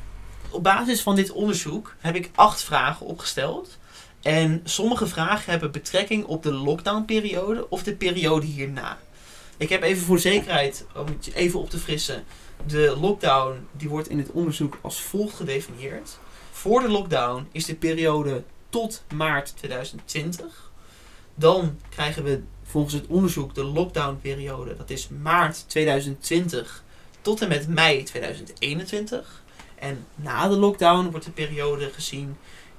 [0.50, 3.78] Op basis van dit onderzoek heb ik acht vragen opgesteld.
[4.22, 8.98] En sommige vragen hebben betrekking op de lockdownperiode of de periode hierna.
[9.56, 12.24] Ik heb even voor zekerheid, om het even op te frissen,
[12.66, 16.18] de lockdown die wordt in het onderzoek als volgt gedefinieerd.
[16.50, 20.71] Voor de lockdown is de periode tot maart 2020.
[21.34, 26.82] Dan krijgen we volgens het onderzoek de lockdownperiode, dat is maart 2020
[27.20, 29.42] tot en met mei 2021.
[29.74, 32.36] En na de lockdown wordt de periode gezien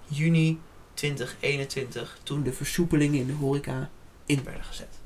[0.07, 0.59] juni
[0.93, 3.89] 2021, toen de versoepelingen in de horeca
[4.25, 4.99] in werden gezet.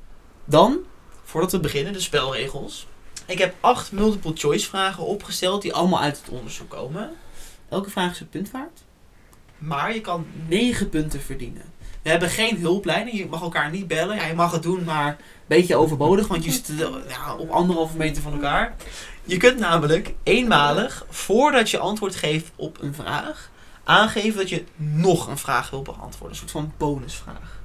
[0.44, 0.78] Dan,
[1.24, 2.86] voordat we beginnen, de spelregels.
[3.26, 7.10] Ik heb acht multiple choice vragen opgesteld die allemaal uit het onderzoek komen.
[7.68, 8.82] Elke vraag is een punt waard.
[9.58, 11.62] Maar je kan 9 punten verdienen.
[12.02, 13.16] We hebben geen hulplijnen.
[13.16, 14.16] Je mag elkaar niet bellen.
[14.16, 16.28] Ja, je mag het doen, maar een beetje overbodig.
[16.28, 18.74] Want je zit eh, ja, op anderhalve meter van elkaar.
[19.24, 23.50] Je kunt namelijk eenmalig, voordat je antwoord geeft op een vraag,
[23.84, 26.30] aangeven dat je nog een vraag wil beantwoorden.
[26.30, 27.60] Een soort van bonusvraag.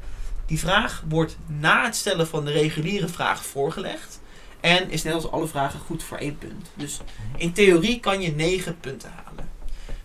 [0.46, 4.22] Die vraag wordt na het stellen van de reguliere vraag voorgelegd.
[4.60, 6.70] En is net als alle vragen goed voor één punt.
[6.74, 7.00] Dus
[7.38, 9.50] in theorie kan je 9 punten halen.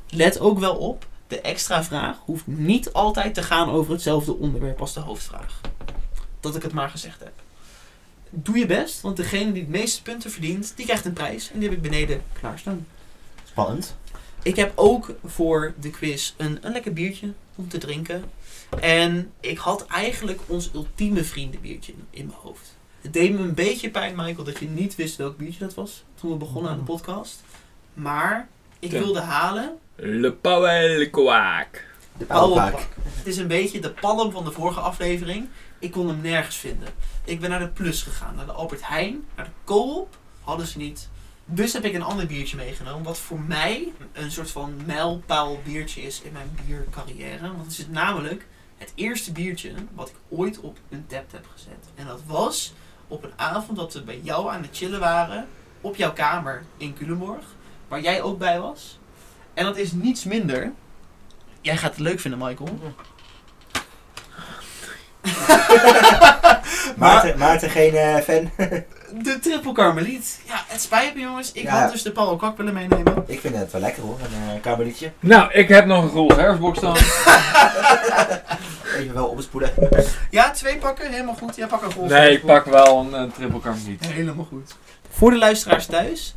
[0.08, 4.80] Let ook wel op, de extra vraag hoeft niet altijd te gaan over hetzelfde onderwerp
[4.80, 5.60] als de hoofdvraag.
[6.40, 7.32] Dat ik het maar gezegd heb.
[8.30, 11.50] Doe je best, want degene die het meeste punten verdient, die krijgt een prijs.
[11.52, 12.86] En die heb ik beneden klaarstaan.
[13.44, 13.96] Spannend.
[14.42, 18.24] Ik heb ook voor de quiz een, een lekker biertje om te drinken.
[18.80, 22.76] En ik had eigenlijk ons ultieme vriendenbiertje in, in mijn hoofd.
[23.00, 26.04] Het deed me een beetje pijn, Michael, dat je niet wist welk biertje dat was
[26.14, 27.42] toen we begonnen aan de podcast.
[27.94, 28.48] Maar
[28.78, 28.98] ik Ja.
[28.98, 31.84] wilde halen Le Pauwel Kwaak.
[32.16, 32.70] De Pauwelpak.
[32.70, 32.88] pauwpak.
[33.04, 35.48] Het is een beetje de palm van de vorige aflevering.
[35.78, 36.88] Ik kon hem nergens vinden.
[37.24, 40.16] Ik ben naar de Plus gegaan, naar de Albert Heijn, naar de Coop.
[40.40, 41.08] Hadden ze niet.
[41.44, 43.02] Dus heb ik een ander biertje meegenomen.
[43.02, 47.52] Wat voor mij een soort van mijlpaal biertje is in mijn biercarrière.
[47.52, 48.46] Want het is namelijk
[48.76, 51.84] het eerste biertje wat ik ooit op een tap heb gezet.
[51.94, 52.72] En dat was
[53.08, 55.46] op een avond dat we bij jou aan het chillen waren.
[55.80, 57.44] Op jouw kamer in Culemborg.
[57.88, 58.97] Waar jij ook bij was.
[59.58, 60.72] En dat is niets minder.
[61.60, 62.78] Jij gaat het leuk vinden, Michael.
[66.96, 68.50] Maarten, Maarten geen eh, fan?
[69.24, 70.40] De triple karmeliet.
[70.46, 71.52] Ja, het spijt me jongens.
[71.52, 71.80] Ik Ja.
[71.80, 73.24] had dus de Paul Kak willen meenemen.
[73.26, 75.12] ik vind het wel lekker hoor, een uh, kabelietje.
[75.20, 76.96] Nou, ik heb nog een Roels herfstbox staan.
[78.98, 79.70] Even wel opspoelen.
[80.30, 81.10] Ja, twee pakken.
[81.10, 81.56] Helemaal goed.
[81.56, 82.04] Jij pak een vol.
[82.06, 84.06] Nee, ik pak wel een eh, triple karmeliet.
[84.06, 84.74] Helemaal goed.
[85.10, 86.34] Voor de luisteraars thuis.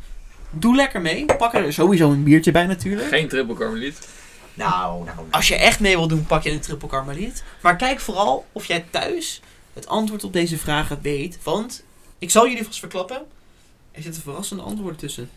[0.52, 1.24] Doe lekker mee.
[1.24, 3.08] Pak er sowieso een biertje bij natuurlijk.
[3.08, 4.08] Geen triple karmeliet.
[4.54, 5.18] Nou, nou.
[5.30, 7.44] Als je echt mee wil doen, pak je een triple karmeliet.
[7.62, 9.40] Maar kijk vooral of jij thuis
[9.72, 11.38] het antwoord op deze vragen weet.
[11.42, 11.84] Want,
[12.18, 13.22] ik zal jullie vast verklappen.
[13.90, 15.30] Er zitten verrassende antwoorden tussen.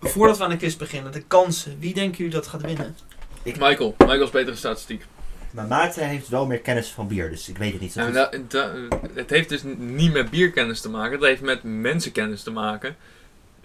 [0.00, 1.76] Voordat we aan de quiz beginnen, de kansen.
[1.78, 2.96] Wie denken jullie dat gaat winnen?
[3.44, 3.94] Michael.
[3.98, 5.04] Michael's betere statistiek.
[5.50, 8.04] Maar Maarten heeft wel meer kennis van bier, dus ik weet het niet zo En
[8.06, 8.14] goed.
[8.14, 8.70] dat, dat-
[9.14, 11.12] het heeft dus niet met bierkennis te maken.
[11.12, 12.96] Het heeft met mensenkennis te maken.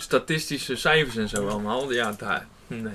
[0.01, 1.93] Statistische cijfers en zo allemaal.
[1.93, 2.47] Ja, daar.
[2.67, 2.93] Nee.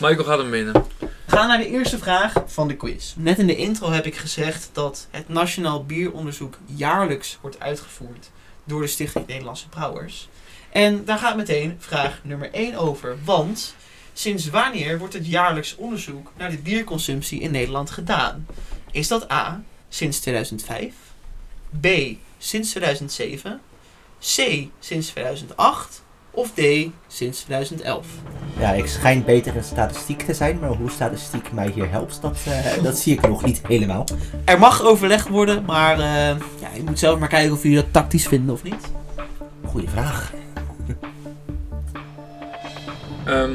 [0.00, 0.72] Michael gaat hem winnen.
[0.98, 3.14] We gaan naar de eerste vraag van de quiz.
[3.16, 8.30] Net in de intro heb ik gezegd dat het Nationaal Bieronderzoek jaarlijks wordt uitgevoerd
[8.64, 10.28] door de Stichting Nederlandse Brouwers.
[10.72, 13.16] En daar gaat meteen vraag nummer 1 over.
[13.24, 13.74] Want
[14.12, 18.46] sinds wanneer wordt het jaarlijks onderzoek naar de bierconsumptie in Nederland gedaan?
[18.90, 19.62] Is dat A.
[19.88, 20.94] sinds 2005?
[21.80, 21.86] B.
[22.38, 23.60] sinds 2007?
[24.20, 24.66] C.
[24.78, 26.02] sinds 2008?
[26.30, 26.60] Of D.
[27.06, 28.06] sinds 2011?
[28.58, 32.38] Ja, ik schijn beter in statistiek te zijn, maar hoe statistiek mij hier helpt, dat,
[32.46, 34.04] eh, dat zie ik nog niet helemaal.
[34.44, 36.04] Er mag overlegd worden, maar eh,
[36.60, 38.90] ja, je moet zelf maar kijken of jullie dat tactisch vinden of niet.
[39.66, 40.32] Goeie vraag.
[43.26, 43.50] Ehm,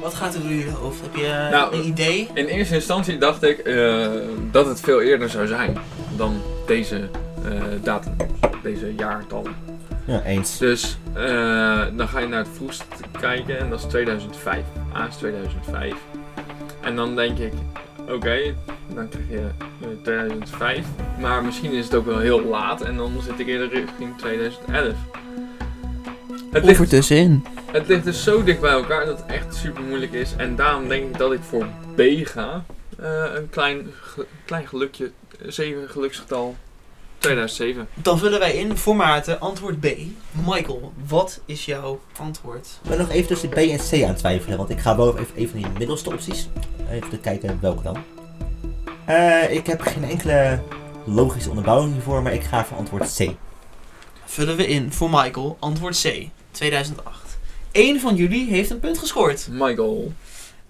[0.00, 1.00] Wat gaat er door jullie hoofd?
[1.00, 2.28] Heb je eh, Nou, een idee?
[2.34, 4.06] in eerste instantie dacht ik eh,
[4.50, 5.76] dat het veel eerder zou zijn
[6.16, 6.96] dan deze
[7.44, 7.52] eh,
[7.82, 8.16] datum,
[8.62, 9.46] deze jaartal.
[10.10, 10.58] Ja, eens.
[10.58, 12.84] Dus eh, dan ga je naar het vroegst
[13.20, 14.64] kijken en dat is 2005.
[14.94, 15.94] A is 2005.
[16.80, 17.52] En dan denk ik,
[18.08, 18.54] oké,
[18.94, 19.48] dan krijg je
[19.80, 20.86] eh, 2005.
[21.20, 24.94] Maar misschien is het ook wel heel laat en dan zit ik eerder richting 2011.
[26.50, 27.44] Het ligt, ertussenin.
[27.72, 30.34] het ligt dus zo dicht bij elkaar dat het echt super moeilijk is.
[30.36, 32.64] En daarom denk ik dat ik voor B ga.
[32.98, 35.10] Eh, een klein, ge- klein gelukje,
[35.46, 36.56] 7 geluksgetal,
[37.20, 37.88] 2007.
[37.94, 39.86] Dan vullen wij in voor Maarten antwoord B.
[40.46, 42.66] Michael, wat is jouw antwoord?
[42.82, 45.18] Ik ben nog even tussen B en C aan het twijfelen, want ik ga wel
[45.18, 46.48] even, even in die middelste opties.
[46.90, 47.96] Even te kijken welke dan.
[49.04, 50.62] Eh, ik heb geen enkele
[51.04, 53.30] logische onderbouwing hiervoor, maar ik ga voor antwoord C.
[54.24, 56.28] Vullen we in voor Michael antwoord C.
[56.50, 57.38] 2008.
[57.72, 59.48] Eén van jullie heeft een punt gescoord.
[59.50, 60.12] Michael.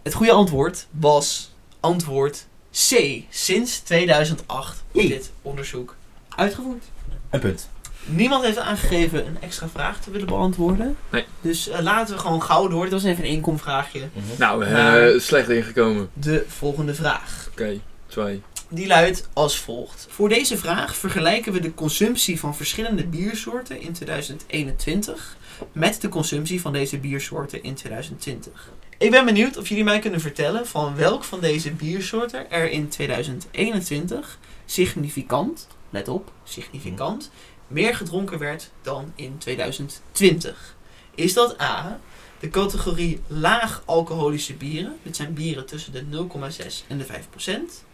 [0.03, 3.23] Het goede antwoord was antwoord C.
[3.29, 5.17] Sinds 2008 wordt Jee.
[5.19, 5.97] dit onderzoek
[6.41, 6.85] uitgevoerd.
[7.31, 7.69] Een punt.
[8.05, 10.97] Niemand heeft aangegeven een extra vraag te willen beantwoorden.
[11.11, 11.25] Nee.
[11.41, 12.83] Dus eh, laten we gewoon gauw door.
[12.83, 14.09] Dit was even een inkomvraagje.
[14.39, 16.11] Nou, eh, slecht ingekomen.
[16.13, 17.49] De volgende vraag.
[17.51, 18.43] Oké, twee.
[18.69, 20.07] Die luidt als volgt.
[20.11, 25.37] Voor deze vraag vergelijken we de consumptie van verschillende biersoorten in 2021
[25.73, 28.71] met de consumptie van deze biersoorten in 2020.
[28.99, 32.89] Ik ben benieuwd of jullie mij kunnen vertellen van welk van deze biersoorten er in
[32.89, 37.31] 2021 significant, let op, significant,
[37.67, 40.77] meer gedronken werd dan in 2020.
[41.15, 42.01] Is dat A,
[42.39, 44.97] De categorie laag alcoholische bieren.
[45.03, 47.85] Dit zijn bieren tussen de 0,6 en de 5 procent.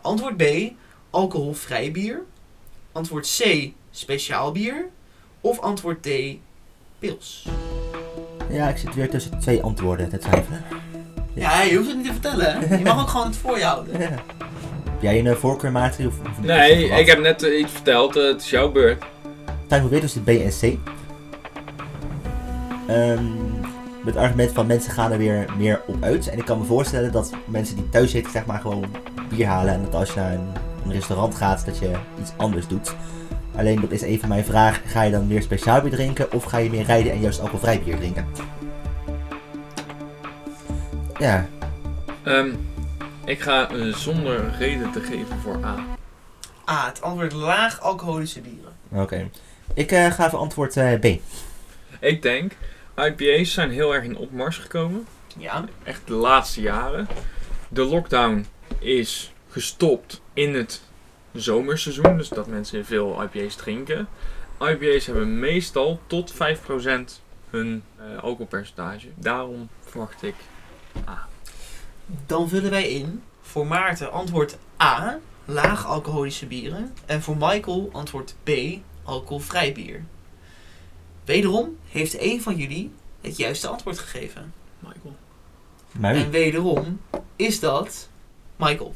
[0.00, 0.44] Antwoord B,
[1.10, 2.22] alcoholvrij bier.
[2.92, 4.88] Antwoord C, speciaal bier.
[5.40, 6.08] Of antwoord D,
[6.98, 7.46] pils.
[8.50, 10.64] Ja, ik zit weer tussen twee antwoorden te twijfelen.
[11.34, 12.78] Ja, je hoeft het niet te vertellen.
[12.78, 14.00] Je mag ook gewoon het voor je houden.
[14.00, 14.22] Ja.
[14.96, 16.06] Heb jij een eh, voorkeur, Maarten?
[16.06, 18.16] Of, of Nee, ik heb net eh, iets verteld.
[18.16, 19.04] eh, het is jouw beurt.
[19.66, 20.62] Twijfel weer tussen B en C.
[22.88, 23.24] Ehm,
[24.04, 26.28] met het argument van mensen gaan er weer meer op uit.
[26.28, 28.84] En ik kan me voorstellen dat mensen die thuis zitten, zeg maar, gewoon
[29.28, 29.74] bier halen.
[29.74, 30.48] En dat als je naar een,
[30.84, 31.90] een restaurant gaat, dat je
[32.20, 32.94] iets anders doet.
[33.56, 34.80] Alleen dat is even mijn vraag.
[34.86, 36.32] Ga je dan meer speciaal bier drinken?
[36.32, 38.26] Of ga je meer rijden en juist alcoholvrij bier drinken?
[41.18, 41.46] Ja,
[42.22, 42.48] Ehm,
[43.26, 45.84] ik ga zonder reden te geven voor A.
[46.70, 48.72] A, het antwoord laag alcoholische bieren.
[48.88, 49.30] oké.
[49.74, 51.04] Ik eh, ga voor antwoord eh, B.
[52.00, 52.52] Ik denk,
[52.96, 55.06] IPA's zijn heel erg in opmars gekomen.
[55.38, 55.64] Ja.
[55.82, 57.08] Echt de laatste jaren.
[57.68, 58.46] De lockdown
[58.78, 60.82] is gestopt in het
[61.32, 62.16] zomerseizoen.
[62.16, 64.08] Dus dat mensen veel IPA's drinken.
[64.60, 66.36] IPA's hebben meestal tot 5%
[67.50, 69.08] hun eh, alcoholpercentage.
[69.14, 70.34] Daarom verwacht ik
[72.26, 76.94] Dan vullen wij in voor Maarten antwoord A, laag alcoholische bieren.
[77.06, 78.50] En voor Michael antwoord B,
[79.02, 80.04] alcoholvrij bier.
[81.24, 84.52] Wederom heeft een van jullie het juiste antwoord gegeven.
[84.78, 85.16] Michael.
[86.00, 87.00] En wederom
[87.36, 88.08] is dat
[88.56, 88.94] Michael.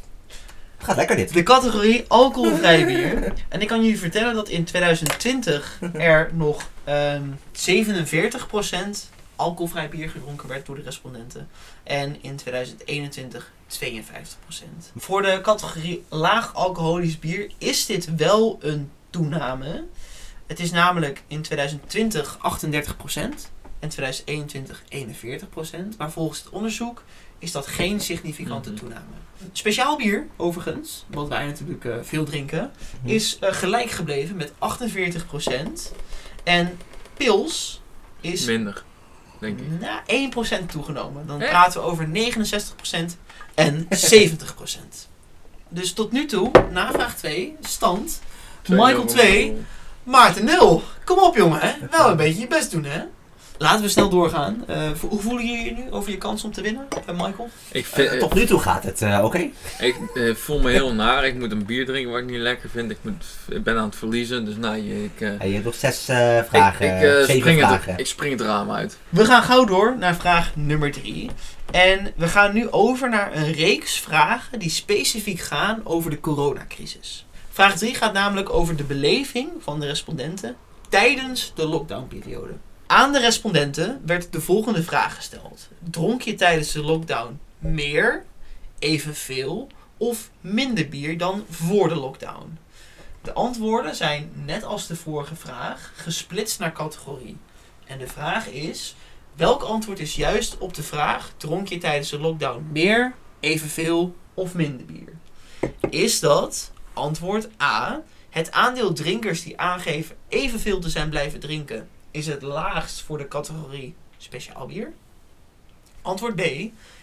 [0.79, 1.33] Gaat lekker dit.
[1.33, 3.33] De categorie alcoholvrij bier.
[3.49, 10.49] En ik kan jullie vertellen dat in 2020 er nog ehm 47% alcoholvrij bier gedronken
[10.49, 11.49] werd door de respondenten.
[11.83, 14.93] En in 2021 52%.
[14.97, 19.85] Voor de categorie laag alcoholisch bier is dit wel een toename.
[20.47, 25.97] Het is namelijk in 2020 38% en 2021 41%.
[25.99, 27.03] Maar volgens het onderzoek
[27.39, 28.79] is dat geen significante Mhm.
[28.79, 29.05] toename.
[29.53, 32.71] Speciaal bier, overigens, wat wij natuurlijk eh, veel drinken,
[33.03, 33.09] Mhm.
[33.15, 35.93] is eh, gelijk gebleven met 48%.
[36.45, 36.79] En
[37.17, 37.81] pils
[38.21, 38.85] is Minder,
[39.41, 39.67] denk ik.
[39.81, 40.03] na
[40.63, 41.27] 1% toegenomen.
[41.27, 41.51] Dan Echt?
[41.51, 42.09] praten we over
[43.13, 43.17] 69%
[43.55, 44.29] en 70%.
[45.69, 48.21] Dus tot nu toe, na vraag 2, stand.
[48.69, 49.57] Michael 2,
[50.03, 50.83] Maarten 0.
[51.05, 51.73] Kom op jongen, hè?
[51.91, 53.03] wel een beetje je best doen hè.
[53.63, 54.65] Laten we snel doorgaan.
[54.67, 57.49] Eh, hoe voelen jullie je nu over je kans om te winnen, eh, Michael?
[57.73, 59.39] Ik, vind, Eh, tot nu toe gaat het eh, oké.
[59.79, 61.27] ik eh, voel me heel naar.
[61.27, 62.91] Ik moet een bier drinken wat ik niet lekker vind.
[62.91, 64.45] Ik, moet, ik ben aan het verliezen.
[64.45, 66.87] Dus nee, ik, eh, Ja, je hebt nog zes eh, vragen.
[66.97, 67.91] ik, ik, spring vragen.
[67.91, 68.99] het, ik spring het raam uit.
[69.09, 71.31] We gaan gauw door naar vraag nummer 3.
[71.71, 77.27] En we gaan nu over naar een reeks vragen die specifiek gaan over de coronacrisis.
[77.51, 80.57] Vraag 3 gaat namelijk over de beleving van de respondenten
[80.89, 82.53] tijdens de lockdownperiode.
[82.91, 85.69] Aan de respondenten werd de volgende vraag gesteld.
[85.91, 88.25] Dronk je tijdens de lockdown meer,
[88.79, 92.59] evenveel of minder bier dan voor de lockdown?
[93.23, 97.37] De antwoorden zijn, net als de vorige vraag, gesplitst naar categorie.
[97.85, 98.95] En de vraag is,
[99.35, 104.55] welk antwoord is juist op de vraag, dronk je tijdens de lockdown meer, evenveel of
[104.55, 105.13] minder bier?
[105.91, 112.27] Is dat antwoord A, het aandeel drinkers die aangeven evenveel te zijn blijven drinken, is
[112.27, 114.93] het laagst voor de categorie speciaal bier?
[116.03, 116.43] Antwoord B,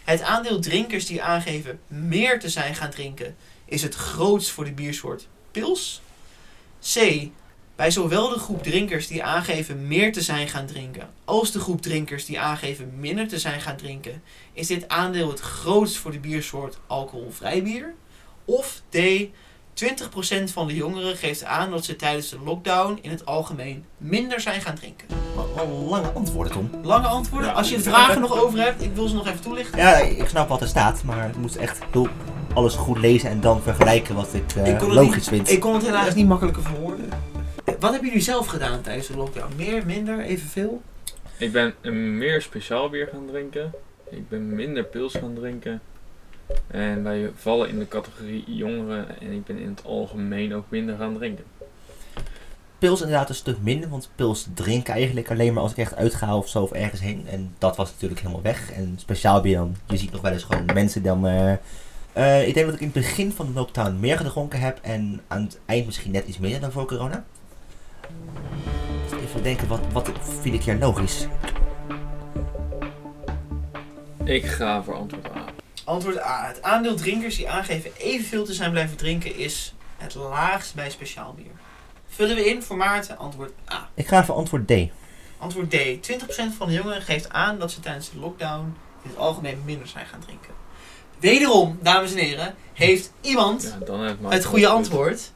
[0.04, 3.36] het aandeel drinkers die aangeven meer te zijn gaan drinken,
[3.66, 6.02] is het grootst voor de biersoort pils?
[6.94, 7.28] C,
[7.76, 11.82] bij zowel de groep drinkers die aangeven meer te zijn gaan drinken, als de groep
[11.82, 16.20] drinkers die aangeven minder te zijn gaan drinken, is dit aandeel het grootst voor de
[16.20, 17.94] biersoort alcoholvrij bier?
[18.46, 18.98] Of D,
[19.84, 24.42] 20% van de jongeren geeft aan dat ze tijdens de lockdown in het algemeen minder
[24.42, 25.08] zijn gaan drinken.
[25.90, 26.70] Lange antwoorden, Tom.
[26.84, 27.54] Lange antwoorden.
[27.54, 29.80] Als je vragen nog over hebt, ik wil ze nog even toelichten.
[29.80, 32.08] Ja, ik snap wat er staat, maar ik moet echt heel
[32.54, 35.52] alles goed lezen en dan vergelijken wat ik, eh, Ik logisch niet- vind.
[35.52, 37.10] Ik kon het helaas niet makkelijker verwoorden.
[37.80, 39.54] Wat hebben jullie zelf gedaan tijdens de lockdown?
[39.56, 40.82] Meer, minder, evenveel?
[41.38, 41.74] Ik ben
[42.18, 43.72] meer speciaal bier gaan drinken.
[44.10, 45.82] Ik ben minder pils gaan drinken.
[46.68, 49.20] En wij vallen in de categorie jongeren.
[49.22, 51.44] En ik ben in het algemeen ook minder gaan drinken.
[52.80, 56.38] Pils inderdaad een stuk minder, want pils drinken eigenlijk alleen maar als ik echt uitga
[56.38, 57.28] of zo of ergens heen.
[57.28, 58.72] En dat was natuurlijk helemaal weg.
[58.72, 61.28] En speciaal bier dan, je ziet nog wel eens gewoon mensen dan...
[61.28, 61.52] eh,
[62.14, 65.22] eh, ik denk dat ik in het begin van de lockdown meer gedronken heb en
[65.28, 67.26] aan het eind misschien net iets minder dan voor corona.
[69.22, 71.28] Even denken, wat, wat vind ik hier logisch?
[74.24, 75.46] Ik ga voor antwoord A.
[75.88, 76.48] Antwoord A.
[76.48, 81.34] Het aandeel drinkers die aangeven evenveel te zijn blijven drinken is het laagst bij speciaal
[81.34, 81.52] bier.
[82.08, 83.90] Vullen we in voor Maarten antwoord A.
[83.94, 84.72] Ik ga voor antwoord D.
[85.38, 85.76] Antwoord D.
[86.12, 89.88] 20% van de jongeren geeft aan dat ze tijdens de lockdown in het algemeen minder
[89.88, 90.54] zijn gaan drinken.
[91.20, 94.76] Wederom, dames en heren, heeft iemand Ja, dan heeft Maarten het goede goed.
[94.76, 95.32] antwoord.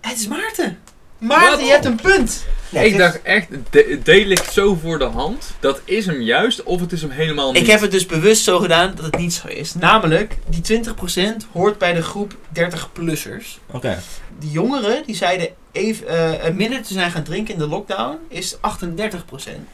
[0.00, 0.78] Het is Maarten.
[1.18, 1.60] Maarten, Wat?
[1.60, 2.44] je hebt een punt.
[2.68, 5.50] Nee, ik is- dacht echt, D, D ligt zo voor de hand.
[5.60, 7.62] Dat is hem juist, of het is hem helemaal niet.
[7.62, 9.74] Ik heb het dus bewust zo gedaan dat het niet zo is.
[9.74, 13.58] Namelijk, die 20% hoort bij de groep 30-plussers.
[13.70, 14.02] Oké.
[14.38, 18.56] Die jongeren die zeiden even, eh, minder te zijn gaan drinken in de lockdown is
[18.60, 19.68] 38%.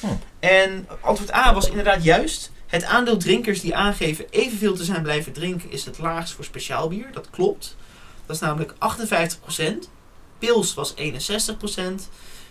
[0.00, 0.06] Hm.
[0.40, 2.50] En antwoord A was inderdaad juist.
[2.66, 6.88] Het aandeel drinkers die aangeven evenveel te zijn blijven drinken is het laagst voor speciaal
[6.88, 7.06] bier.
[7.12, 7.76] Dat klopt.
[8.26, 9.88] Dat is namelijk 58%.
[10.38, 12.08] Pils was 61%.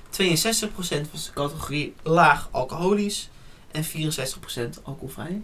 [0.10, 3.30] 62% was de categorie laag alcoholisch.
[3.72, 3.88] En 64%
[4.84, 5.42] alcoholvrij.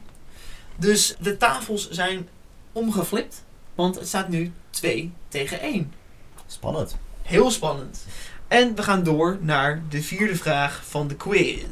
[0.75, 2.29] Dus de tafels zijn
[2.71, 3.43] omgeflipt.
[3.75, 5.93] Want het staat nu 2 tegen 1.
[6.47, 6.95] Spannend.
[7.21, 8.05] Heel spannend.
[8.47, 11.63] En we gaan door naar de vierde vraag van de quiz.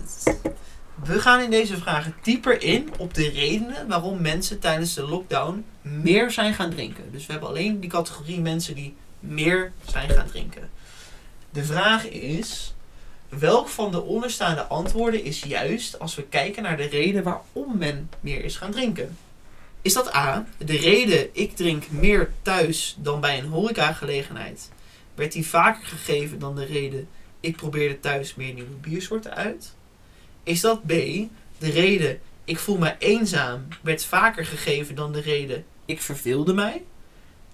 [1.04, 5.66] We gaan in deze vragen dieper in op de redenen waarom mensen tijdens de lockdown
[5.82, 7.12] meer zijn gaan drinken.
[7.12, 10.70] Dus we hebben alleen die categorie mensen die meer zijn gaan drinken.
[11.50, 12.74] De vraag is:
[13.30, 18.10] welk van de onderstaande antwoorden is juist als we kijken naar de reden waarom men
[18.20, 19.18] meer is gaan drinken?
[19.82, 24.70] Is dat A, de reden ik drink meer thuis dan bij een horecagelegenheid
[25.16, 27.08] werd die vaker gegeven dan de reden
[27.40, 29.76] ik probeerde thuis meer nieuwe biersoorten uit?
[30.44, 30.90] Is dat B,
[31.58, 36.84] de reden ik voel me eenzaam werd vaker gegeven dan de reden ik verveelde mij?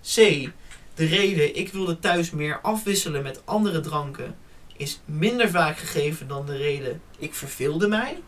[0.01, 0.49] C,
[0.97, 4.35] de reden ik wilde thuis meer afwisselen met andere dranken
[4.77, 8.21] is minder vaak gegeven dan de reden ik verveelde mij?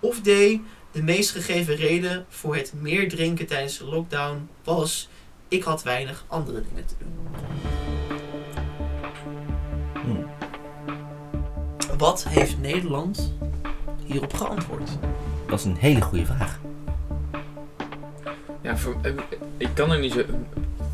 [0.00, 5.08] Of D, de meest gegeven reden voor het meer drinken tijdens de lockdown was
[5.48, 7.28] ik had weinig andere dingen te doen.
[10.02, 10.24] Hm.
[11.98, 13.34] Wat heeft Nederland
[14.04, 14.90] hierop geantwoord?
[15.46, 16.60] Dat is een hele goede vraag.
[18.62, 19.12] Ja, voor, eh,
[19.56, 20.24] ik kan er niet zo...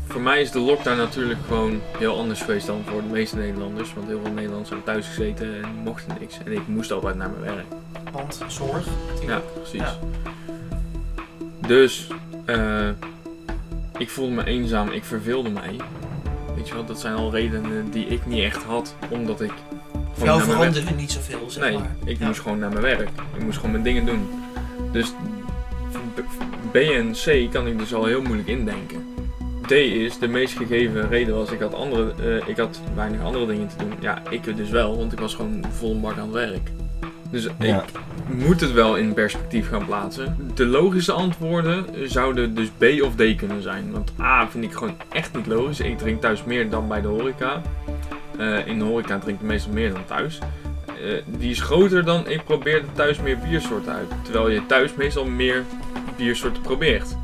[0.07, 3.93] Voor mij is de lockdown natuurlijk gewoon heel anders geweest dan voor de meeste Nederlanders.
[3.93, 6.37] Want heel veel Nederlanders hebben thuis gezeten en mochten niks.
[6.45, 7.65] En ik moest altijd naar mijn werk.
[8.11, 8.87] Want zorg.
[9.27, 9.79] Ja, precies.
[9.79, 9.97] Ja.
[11.67, 12.07] Dus,
[12.45, 12.89] eh,
[13.97, 15.75] ik voelde me eenzaam, ik verveelde mij.
[16.55, 19.51] Weet je wel, dat zijn al redenen die ik niet echt had, omdat ik...
[20.23, 21.95] Jou veranderde niet zoveel, zeg Nee, maar.
[22.05, 22.27] ik Ja.
[22.27, 23.09] moest gewoon naar mijn werk.
[23.37, 24.29] Ik moest gewoon mijn dingen doen.
[24.91, 25.13] Dus
[26.71, 29.05] B en C kan ik dus al heel moeilijk indenken.
[29.67, 33.45] D is, de meest gegeven reden was, ik had, andere, eh, ik had weinig andere
[33.45, 33.93] dingen te doen.
[33.99, 36.71] Ja, ik dus wel, want ik was gewoon vol bak aan het werk.
[37.31, 37.83] Dus Ja.
[37.83, 40.51] ik moet het wel in perspectief gaan plaatsen.
[40.55, 43.91] De logische antwoorden zouden dus B of D kunnen zijn.
[43.91, 45.79] Want A vind ik gewoon echt niet logisch.
[45.79, 47.61] Ik drink thuis meer dan bij de horeca.
[48.37, 50.39] Eh, in de horeca drink ik meestal meer dan thuis.
[50.87, 54.07] Eh, die is groter dan ik probeerde thuis meer biersoorten uit.
[54.23, 55.63] Terwijl je thuis meestal meer
[56.17, 57.17] biersoorten probeert.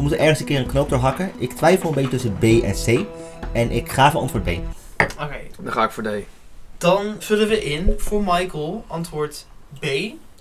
[0.00, 1.32] We moeten ergens een keer een knoop doorhakken.
[1.38, 3.06] Ik twijfel een beetje tussen B en C.
[3.52, 4.48] En ik ga voor antwoord B.
[5.20, 6.08] Oké, Dan ga ik voor D.
[6.78, 9.46] dan vullen we in voor Michael antwoord
[9.80, 9.84] B.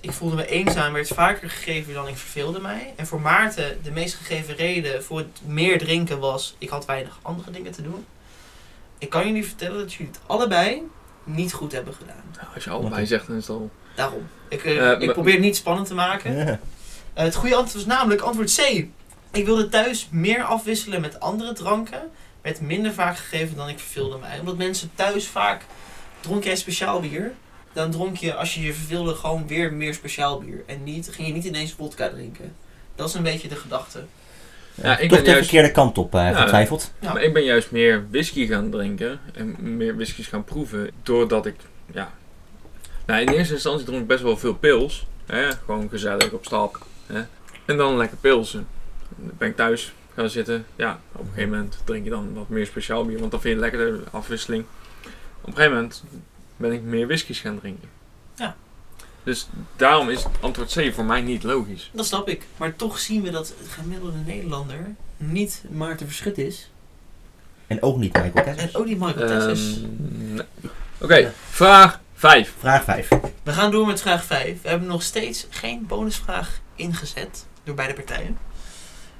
[0.01, 2.93] Ik voelde me eenzaam, werd vaker gegeven dan ik verveelde mij.
[2.95, 7.19] En voor Maarten, de meest gegeven reden voor het meer drinken was, ik had weinig
[7.21, 8.05] andere dingen te doen.
[8.97, 10.81] Ik kan jullie vertellen dat jullie het allebei
[11.23, 12.23] niet goed hebben gedaan.
[12.35, 13.69] Nou, als je allebei zegt, dan is het al...
[13.95, 14.27] Daarom.
[14.49, 16.59] Ik, eh, Eh, ik maar- probeer het niet spannend te maken.
[17.13, 18.85] Eh, het goede antwoord was namelijk antwoord C.
[19.31, 22.01] Ik wilde thuis meer afwisselen met andere dranken.
[22.41, 24.39] Werd minder vaak gegeven dan ik verveelde mij.
[24.39, 25.65] Omdat mensen thuis vaak...
[26.19, 27.31] Dronk jij speciaal bier?
[27.73, 30.63] Dan dronk je, als je je verveelde, gewoon weer meer speciaal bier.
[30.65, 32.55] En niet, ging je niet ineens vodka drinken.
[32.95, 34.03] Dat is een beetje de gedachte.
[34.75, 36.41] Ja, ik Toch ben de juist- verkeerde kant op eh, Ja.
[36.41, 36.91] getwijfeld.
[36.99, 37.13] Ja.
[37.13, 40.91] Maar ik ben juist meer whisky gaan drinken en meer whiskies gaan proeven.
[41.03, 41.55] Doordat ik,
[41.93, 42.11] ja...
[43.05, 45.07] Nou, in eerste instantie dronk ik best wel veel pils.
[45.25, 45.51] Hè?
[45.65, 46.85] Gewoon gezellig op stap.
[47.07, 47.21] Hè?
[47.65, 48.67] En dan lekker pilsen.
[49.15, 50.65] Ben ik thuis gaan zitten.
[50.75, 53.19] Ja, op een gegeven moment drink je dan wat meer speciaal bier.
[53.19, 54.65] Want dan vind je het lekker, de afwisseling.
[55.41, 56.03] Op een gegeven moment
[56.57, 57.89] ben ik meer whiskies gaan drinken.
[58.35, 58.55] Ja.
[59.23, 61.89] Dus daarom is antwoord C voor mij niet logisch.
[61.93, 62.45] Dat snap ik.
[62.57, 66.69] Maar toch zien we dat het gemiddelde Nederlander niet Maarten Verschut is.
[67.67, 68.71] En ook niet Michael Kessels.
[68.73, 69.75] En ook niet Michael Tessis.
[69.75, 70.45] Ehm, nee.
[71.01, 72.53] Oké, vraag 5.
[72.59, 73.09] Vraag 5.
[73.43, 74.61] We gaan door met vraag 5.
[74.61, 78.37] We hebben nog steeds geen bonusvraag ingezet door beide partijen.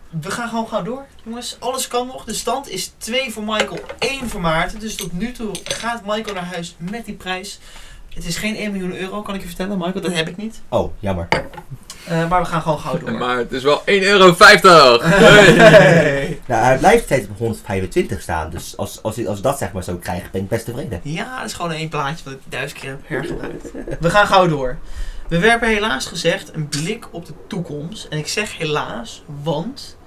[0.09, 1.57] We gaan gewoon gaan door, jongens.
[1.59, 2.23] Alles kan nog.
[2.23, 4.79] De stand is 2 voor Michael, 1 voor Maarten.
[4.79, 7.59] Dus tot nu toe gaat Michael naar huis met die prijs.
[8.13, 10.01] Het is geen 1 miljoen euro, kan ik je vertellen, Michael.
[10.01, 10.61] Dat heb ik niet.
[10.69, 11.27] Oh, jammer.
[12.05, 13.11] Eh, maar we gaan gewoon gauw door.
[13.11, 14.35] Maar het is wel 1,50 euro.
[15.09, 16.39] Hey.
[16.45, 18.49] Nou, hij blijft steeds op 125 staan.
[18.49, 20.99] Dus als, als, als ik dat zeg maar zo krijg, ben ik best tevreden.
[21.03, 23.71] Ja, dat is gewoon één plaatje wat ik duizend keer heb hergebruikt.
[23.99, 24.77] We gaan gauw door.
[25.27, 28.05] We werpen helaas gezegd een blik op de toekomst.
[28.05, 29.97] En ik zeg helaas, want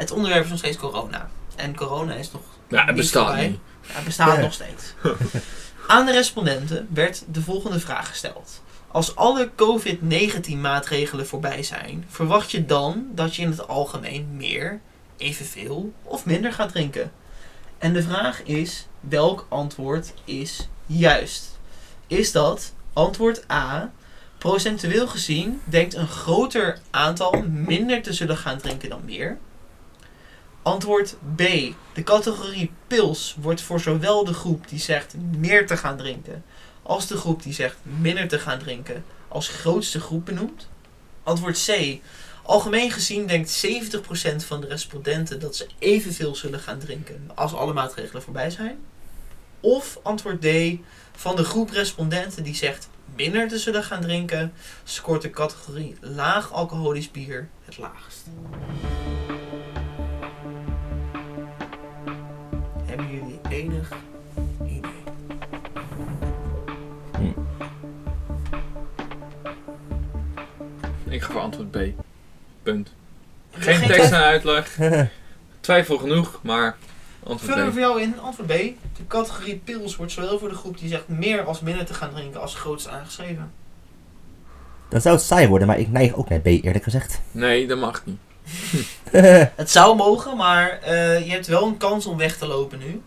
[0.00, 1.30] het onderwerp is nog steeds corona.
[1.56, 3.48] En corona is nog Ja, het niet bestaat voorbij.
[3.48, 3.58] niet.
[3.88, 4.40] Ja, het bestaat Ja.
[4.40, 4.94] nog steeds.
[5.86, 8.62] Aan de respondenten werd de volgende vraag gesteld.
[8.88, 14.80] Als alle COVID-19 maatregelen voorbij zijn, verwacht je dan dat je in het algemeen meer,
[15.16, 17.12] evenveel of minder gaat drinken?
[17.78, 21.58] En de vraag is, welk antwoord is juist?
[22.06, 23.90] Is dat antwoord A,
[24.38, 29.38] procentueel gezien denkt een groter aantal minder te zullen gaan drinken dan meer?
[30.62, 31.42] Antwoord B.
[31.92, 36.44] De categorie pils wordt voor zowel de groep die zegt meer te gaan drinken,
[36.82, 40.68] als de groep die zegt minder te gaan drinken, als grootste groep benoemd.
[41.22, 41.98] Antwoord C.
[42.42, 44.00] Algemeen gezien denkt 70%
[44.36, 48.78] van de respondenten dat ze evenveel zullen gaan drinken als alle maatregelen voorbij zijn.
[49.60, 50.46] Of antwoord D.
[51.12, 54.52] Van de groep respondenten die zegt minder te zullen gaan drinken,
[54.84, 58.26] scoort de categorie laag alcoholisch bier het laagst.
[63.50, 63.92] Enig
[64.62, 64.80] idee?
[71.08, 71.78] Ik ga voor antwoord B.
[72.62, 72.92] Punt.
[73.50, 74.78] Geen tekst en uitleg.
[75.60, 76.76] Twijfel genoeg, maar
[77.22, 77.72] antwoord Vullen we B.
[77.72, 78.20] voor jou in.
[78.20, 78.52] Antwoord B.
[78.96, 82.10] De categorie pils wordt zowel voor de groep die zegt meer als minder te gaan
[82.10, 83.52] drinken als grootst aangeschreven.
[84.88, 87.20] Dan zou het saai worden, maar ik neig ook naar B eerlijk gezegd.
[87.30, 88.18] Nee, dat mag niet.
[89.56, 93.00] Het zou mogen, maar eh, je hebt wel een kans om weg te lopen nu.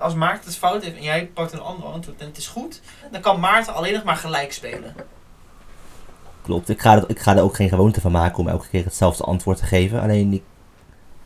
[0.00, 2.80] Als Maarten het fout heeft en jij pakt een ander antwoord en het is goed,
[3.10, 4.94] dan kan Maarten alleen nog maar gelijk spelen.
[6.42, 8.84] Klopt, ik ga, er, ik ga er ook geen gewoonte van maken om elke keer
[8.84, 10.00] hetzelfde antwoord te geven.
[10.00, 10.42] Alleen, ik,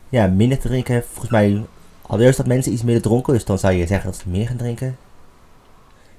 [0.09, 1.65] ja, minder te drinken, volgens mij,
[2.01, 4.57] allereerst dat mensen iets minder dronken, dus dan zou je zeggen dat ze meer gaan
[4.57, 4.97] drinken.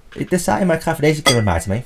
[0.08, 1.84] Het is saai, maar ik ga voor deze keer met Maarten mee.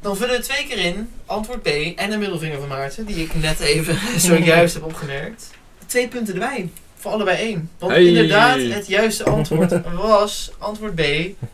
[0.00, 1.10] Dan vullen we twee keer in.
[1.26, 1.66] Antwoord B
[1.96, 5.50] en de middelvinger van Maarten, die ik net even zojuist heb opgemerkt.
[5.86, 6.70] Twee punten erbij.
[7.02, 7.70] Voor allebei één.
[7.78, 8.04] Want Hey.
[8.06, 10.98] inderdaad, het juiste antwoord was antwoord B.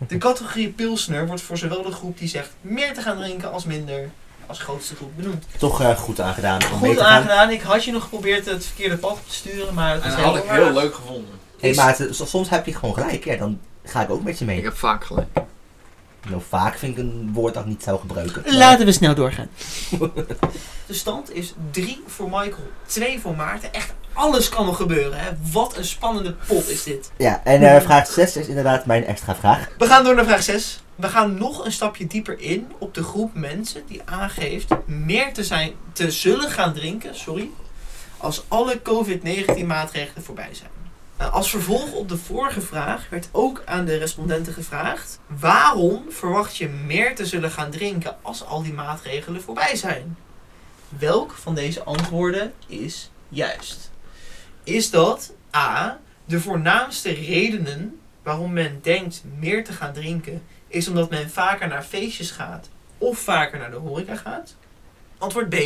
[0.09, 3.65] De categorie Pilsner wordt voor zowel de groep die zegt meer te gaan drinken als
[3.65, 4.11] minder
[4.47, 5.45] als grootste groep benoemd.
[5.59, 7.51] Toch eh, goed aangedaan om mee Goed aangedaan.
[7.51, 10.15] Ik had je nog geprobeerd het verkeerde pad op te sturen, maar het En is
[10.17, 11.31] dat had ik heel leuk gevonden.
[11.61, 14.45] Hey Maarten, s- soms heb je gewoon gelijk, ja, dan ga ik ook met je
[14.45, 14.59] mee.
[14.59, 15.27] Ik heb vaak gelijk.
[16.29, 18.43] Nou, vaak vind ik een woord dat ik niet zou gebruiken.
[18.45, 19.49] maar- Laten we snel doorgaan.
[20.87, 23.73] De stand is 3 voor Michael, 2 voor Maarten.
[23.73, 25.19] Echt alles kan nog gebeuren.
[25.19, 25.31] Hè?
[25.53, 27.11] Wat een spannende pot is dit.
[27.17, 29.69] Ja, en eh, vraag 6 is inderdaad mijn extra vraag.
[29.79, 30.83] We gaan door naar vraag 6.
[30.95, 35.45] We gaan nog een stapje dieper in op de groep mensen die aangeeft meer te,
[35.45, 37.49] zijn, te zullen gaan drinken sorry,
[38.17, 40.71] als alle COVID-19 maatregelen voorbij zijn.
[41.21, 46.57] Uh, Als vervolg op de vorige vraag werd ook aan de respondenten gevraagd: waarom verwacht
[46.57, 50.17] je meer te zullen gaan drinken als al die maatregelen voorbij zijn?
[50.89, 53.91] Welk van deze antwoorden is juist?
[54.65, 55.99] Is dat A.
[56.25, 61.83] De voornaamste redenen waarom men denkt meer te gaan drinken, is omdat men vaker naar
[61.83, 64.57] feestjes gaat of vaker naar de horeca gaat?
[65.19, 65.57] Antwoord B.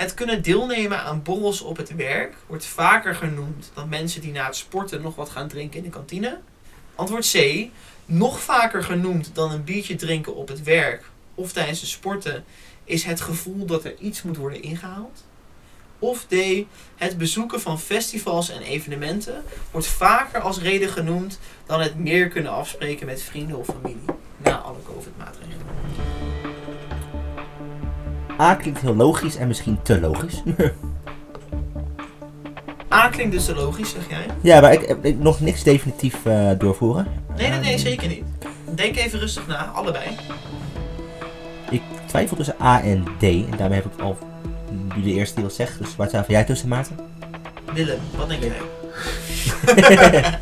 [0.00, 4.46] Het kunnen deelnemen aan borrels op het werk wordt vaker genoemd dan mensen die na
[4.46, 6.38] het sporten nog wat gaan drinken in de kantine.
[6.94, 7.66] Antwoord C.
[8.04, 12.44] Nog vaker genoemd dan een biertje drinken op het werk of tijdens het sporten
[12.84, 15.24] is het gevoel dat er iets moet worden ingehaald.
[15.98, 16.34] Of D.
[16.96, 22.52] Het bezoeken van festivals en evenementen wordt vaker als reden genoemd dan het meer kunnen
[22.52, 24.04] afspreken met vrienden of familie
[24.36, 26.19] na alle COVID-maatregelen.
[28.40, 30.42] A klinkt heel logisch en misschien te logisch.
[32.92, 34.26] A klinkt dus te logisch, zeg jij?
[34.40, 37.06] ja, maar ik heb ik- nog niks definitief eh, doorvoeren.
[37.36, 38.24] Nee, nee, nee, zeker niet.
[38.74, 40.04] Denk even rustig na, allebei.
[41.70, 43.22] Ik twijfel tussen A en D.
[43.22, 44.18] En daarmee heb ik al
[44.96, 45.78] nu de eerste die al zegt.
[45.78, 46.96] Dus waar twijfel jij tussen, Maarten?
[47.74, 48.52] Willem, wat denk jij?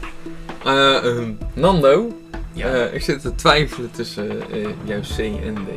[0.65, 2.09] Eh, ehm, Nando,
[2.53, 2.67] Ja.
[2.75, 5.69] eh, ik zit te twijfelen tussen eh, juist C en D.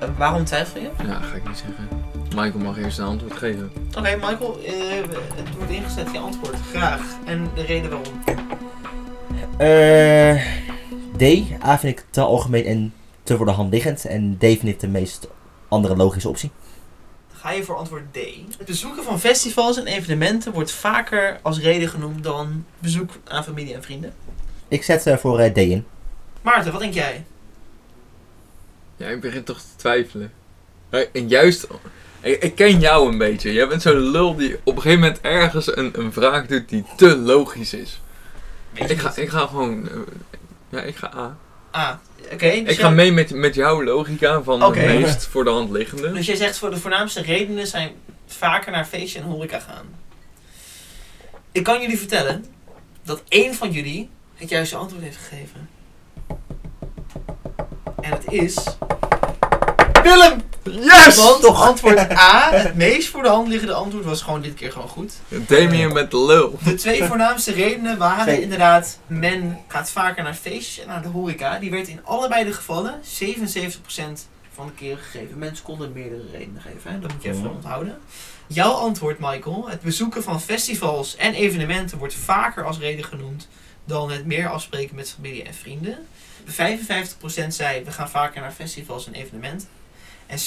[0.00, 0.90] Eh, waarom twijfel je?
[1.06, 1.88] Ja, ga ik niet zeggen.
[2.34, 3.72] Michael mag eerst een antwoord geven.
[3.98, 4.72] Oké, Michael, eh,
[5.34, 6.56] het wordt ingezet, je antwoord.
[6.72, 7.02] Graag.
[7.24, 8.22] En de reden waarom.
[9.58, 10.42] Eh,
[11.16, 11.22] D.
[11.64, 12.92] A vind ik te algemeen en
[13.22, 14.04] te voor de hand liggend.
[14.04, 15.28] En D vind ik de meest
[15.68, 16.50] andere logische optie.
[17.32, 18.16] Ga je voor antwoord D.
[18.58, 23.74] Het bezoeken van festivals en evenementen wordt vaker als reden genoemd dan bezoek aan familie
[23.74, 24.12] en vrienden.
[24.68, 25.86] Ik zet eh, voor D in.
[26.42, 27.24] Maarten, wat denk jij?
[29.00, 30.32] Ja, ik begin toch te twijfelen.
[31.12, 31.66] En juist
[32.20, 33.52] Ik, ik ken jou een beetje.
[33.52, 36.84] Jij bent zo'n lul die op een gegeven moment ergens een, een vraag doet die
[36.96, 38.00] te logisch is.
[38.72, 39.88] Ik ga, ik ga gewoon...
[39.88, 39.94] eh,
[40.68, 41.36] ja, ik ga A.
[41.70, 41.94] Ah,
[42.32, 42.50] oké.
[42.50, 44.80] dus Ik ga jij- mee met, met jouw logica van Oké.
[44.80, 46.12] de meest voor de hand liggende.
[46.12, 47.90] Dus jij zegt voor de voornaamste redenen zijn
[48.26, 49.86] vaker naar feestje en horeca gaan.
[51.52, 52.44] Ik kan jullie vertellen
[53.04, 55.68] dat één van jullie het juiste antwoord heeft gegeven.
[58.00, 58.56] En het is...
[60.02, 60.42] Willem!
[60.62, 61.16] Yes!
[61.16, 64.88] Want antwoord A, het meest voor de hand liggende antwoord, was gewoon dit keer gewoon
[64.88, 65.12] goed.
[65.28, 66.58] Damien met de lul.
[66.64, 71.58] De twee voornaamste redenen waren inderdaad, men gaat vaker naar feestjes en naar de horeca.
[71.58, 73.02] Die werd in allebei de gevallen 77%
[74.54, 75.38] van de keren gegeven.
[75.38, 76.98] Mensen konden meerdere redenen geven, hè?
[76.98, 77.48] dat moet je even Ja.
[77.48, 77.98] onthouden.
[78.46, 83.48] Jouw antwoord, Michael, het bezoeken van festivals en evenementen wordt vaker als reden genoemd
[83.84, 86.06] dan het meer afspreken met familie en vrienden.
[86.46, 89.68] 55% zei we gaan vaker naar festivals en evenementen.
[90.26, 90.40] En 70%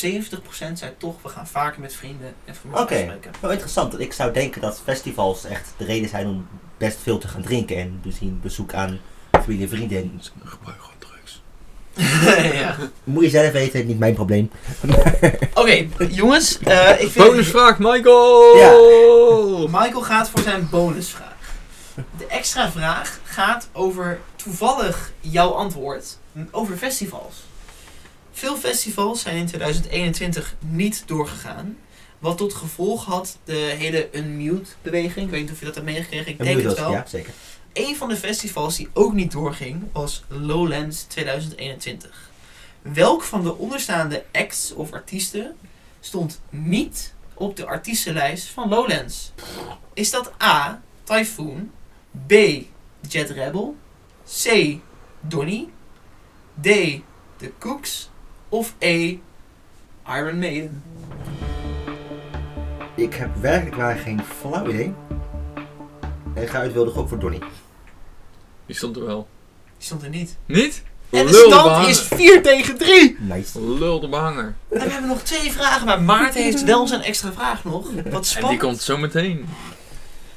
[0.74, 2.94] zei toch we gaan vaker met vrienden en familie Oké.
[2.96, 3.32] afspreken.
[3.40, 7.18] Wel interessant, want ik zou denken dat festivals echt de reden zijn om best veel
[7.18, 7.78] te gaan drinken.
[7.78, 9.00] En dus een bezoek aan
[9.42, 10.22] familie en vrienden.
[10.44, 11.42] Gebruik gewoon drugs.
[12.62, 12.76] ja.
[13.04, 14.52] Moet je zelf weten, niet mijn probleem.
[15.54, 16.60] Oké, jongens.
[16.60, 19.68] eh, ik vind Bonusvraag, Michael!
[19.68, 21.32] Michael gaat voor zijn bonusvraag.
[22.18, 26.18] De extra vraag gaat over toevallig jouw antwoord
[26.52, 27.36] over festivals.
[28.32, 31.78] Veel festivals zijn in 2021 niet doorgegaan.
[32.20, 35.26] Wat tot gevolg had de hele Unmute-beweging.
[35.26, 36.32] Ik weet niet of je dat hebt meegekregen.
[36.32, 36.92] Ik En denk het wel.
[36.92, 37.34] Ja, zeker.
[37.74, 42.32] Een van de festivals die ook niet doorging was Lowlands 2021.
[42.82, 45.56] Welk van de onderstaande acts of artiesten
[46.00, 49.32] stond niet op de artiestenlijst van Lowlands?
[49.94, 50.82] Is dat A.
[51.04, 51.72] Typhoon,
[52.28, 52.34] B.
[53.08, 53.76] Jet Rebel,
[54.28, 54.78] C.
[55.22, 55.70] Donny,
[56.62, 56.64] D.
[57.38, 58.10] The Cooks
[58.50, 59.18] of E.
[60.08, 60.84] Iron Maiden?
[62.96, 64.94] Ik heb werkelijk waar geen flauw idee.
[66.34, 67.44] En ga uit wilde gok voor Donnie.
[68.66, 69.28] Die stond er wel.
[69.78, 70.38] Die stond er niet.
[70.46, 70.84] Niet?
[71.10, 73.18] En de stand is 4 tegen 3.
[73.20, 73.62] Nice.
[73.62, 74.56] Lul de behanger.
[74.70, 77.86] En we hebben nog twee vragen, maar Maarten heeft wel zijn extra vraag nog.
[77.86, 78.60] Wat En die spannend.
[78.60, 79.46] komt zo meteen.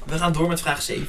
[0.05, 1.07] We gaan door met vraag 7.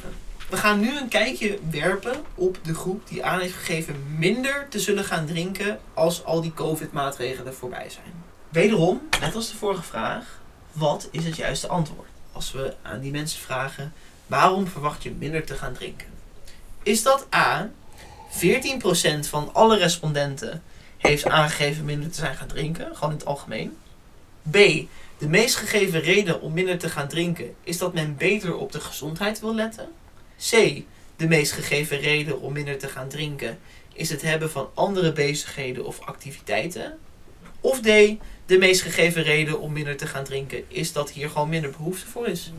[0.49, 4.79] We gaan nu een kijkje werpen op de groep die aan heeft gegeven minder te
[4.79, 8.23] zullen gaan drinken als al die COVID-maatregelen voorbij zijn.
[8.49, 10.39] Wederom, net als de vorige vraag,
[10.71, 12.07] wat is het juiste antwoord?
[12.31, 13.93] Als we aan die mensen vragen,
[14.27, 16.07] waarom verwacht je minder te gaan drinken?
[16.83, 17.69] Is dat A,
[18.31, 20.63] 14% van alle respondenten
[20.97, 23.77] heeft aangegeven minder te zijn gaan drinken, gewoon in het algemeen?
[24.49, 24.53] B,
[25.17, 28.79] de meest gegeven reden om minder te gaan drinken is dat men beter op de
[28.79, 29.89] gezondheid wil letten.
[30.39, 30.83] C.
[31.15, 33.59] De meest gegeven reden om minder te gaan drinken
[33.93, 36.97] is het hebben van andere bezigheden of activiteiten.
[37.61, 37.85] Of D.
[38.45, 42.07] De meest gegeven reden om minder te gaan drinken is dat hier gewoon minder behoefte
[42.07, 42.53] voor is.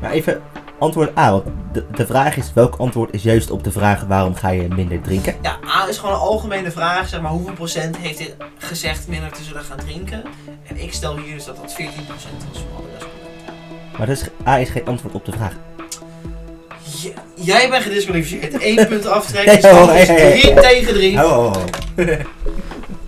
[0.00, 0.42] Maar even
[0.78, 1.30] antwoord A.
[1.30, 4.68] Want de, de vraag is, welk antwoord is juist op de vraag waarom ga je
[4.68, 5.36] minder drinken?
[5.42, 7.08] Ja, A is gewoon een algemene vraag.
[7.08, 10.22] Zeg maar, hoeveel procent heeft dit gezegd minder te zullen gaan drinken?
[10.66, 11.76] En ik stel hier dus dat dat 14%
[12.52, 12.64] was
[13.98, 15.52] Maar dus A is geen antwoord op de vraag.
[17.02, 18.58] J- jij bent gedisqualificeerd.
[18.76, 19.70] 1 punt aftrekken.
[19.72, 21.24] Oh, is hey, hey, 3 tegen 3.
[21.24, 21.52] Oh, oh,
[21.98, 22.06] oh.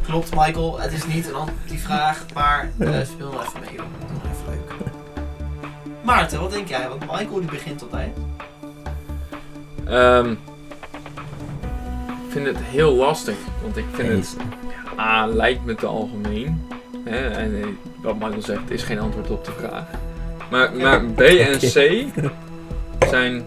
[0.07, 0.81] Klopt, Michael.
[0.81, 3.85] Het is niet een anti-vraag, maar uh, speel nog even mee, joh.
[4.01, 4.73] Doe nog even leuk.
[6.03, 6.89] Maarten, wat denk jij?
[6.89, 8.11] Want Michael die begint altijd.
[9.87, 10.39] Ehm, ik
[12.33, 13.37] vind het heel lastig.
[13.63, 14.37] Want ik vind het...
[14.99, 16.67] A lijkt me te algemeen.
[17.05, 17.29] Hè?
[17.31, 17.67] En eh,
[18.03, 19.85] wat Michael zegt is geen antwoord op de vraag.
[20.51, 22.05] Maar, maar B en C
[23.11, 23.47] zijn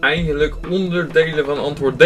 [0.00, 2.04] eigenlijk onderdelen van antwoord D.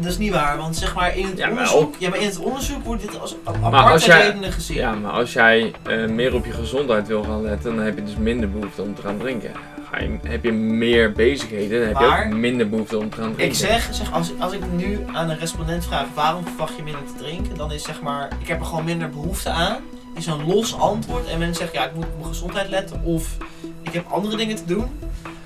[0.00, 1.50] Dat is niet waar, want zeg maar in het Jawel.
[1.56, 1.94] onderzoek...
[1.98, 4.76] Ja, maar in het onderzoek wordt dit als a- als aparte jij- redenen gezien.
[4.76, 8.04] Ja, maar als jij eh, meer op je gezondheid wil gaan letten, dan heb je
[8.04, 9.50] dus minder behoefte om te gaan drinken.
[9.90, 13.16] Ga je, heb je meer bezigheden, dan heb je Maar- ook minder behoefte om te
[13.16, 13.44] gaan drinken.
[13.44, 17.02] Ik zeg, zeg als, als ik nu aan een respondent vraag waarom verwacht je minder
[17.16, 19.76] te drinken, dan is zeg maar, ik heb er gewoon minder behoefte aan.
[20.14, 23.36] Is een los antwoord en mensen zeggen ja, ik moet op mijn gezondheid letten of
[23.82, 25.00] ik heb andere dingen te doen.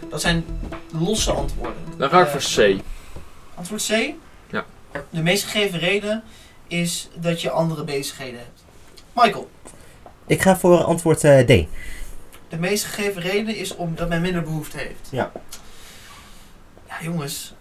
[0.09, 0.45] Dat zijn
[0.93, 1.83] losse antwoorden.
[1.97, 2.81] Dan ga ik Eh, voor C.
[3.55, 4.13] Antwoord C?
[4.51, 4.65] Ja.
[5.11, 6.23] De meest gegeven reden
[6.67, 8.65] is dat je andere bezigheden hebt.
[9.13, 9.51] Michael,
[10.27, 11.47] Ik ga voor antwoord eh, D.
[12.49, 15.09] de meest gegeven reden is omdat men minder behoefte heeft.
[15.11, 15.33] Ja.
[16.89, 17.55] Ja, jongens.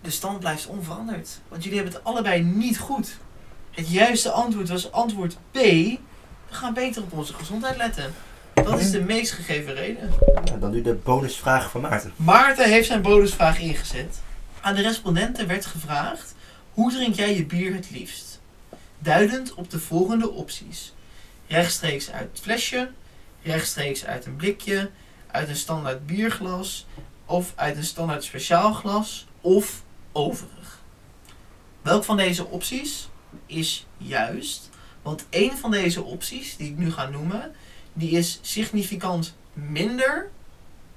[0.00, 1.40] De stand blijft onveranderd.
[1.48, 3.16] Want jullie hebben het allebei niet goed.
[3.70, 5.54] Het juiste antwoord was antwoord B.
[5.54, 5.98] We
[6.56, 8.14] gaan beter op onze gezondheid letten.
[8.54, 10.10] Dat is de meest gegeven reden.
[10.44, 12.12] Nou, dan nu de bonusvraag van Maarten.
[12.16, 14.20] Maarten heeft zijn bonusvraag ingezet.
[14.60, 16.34] Aan de respondenten werd gevraagd:
[16.72, 18.30] hoe drink jij je bier het liefst?
[19.00, 20.92] duidend op de volgende opties.
[21.46, 22.90] Rechtstreeks uit het flesje,
[23.42, 24.90] rechtstreeks uit een blikje,
[25.30, 26.86] uit een standaard bierglas
[27.24, 30.80] of uit een standaard speciaal glas of overig.
[31.82, 33.08] Welk van deze opties
[33.46, 34.70] is juist?
[35.02, 37.52] Want één van deze opties die ik nu ga noemen,
[37.92, 40.30] die is significant minder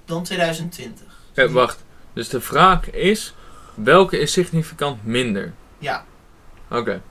[0.05, 1.19] dan 2020.
[1.33, 3.33] Eh, wacht, dus de vraag is,
[3.75, 5.53] welke is significant minder?
[5.77, 6.05] Ja.
[6.69, 7.01] Oké.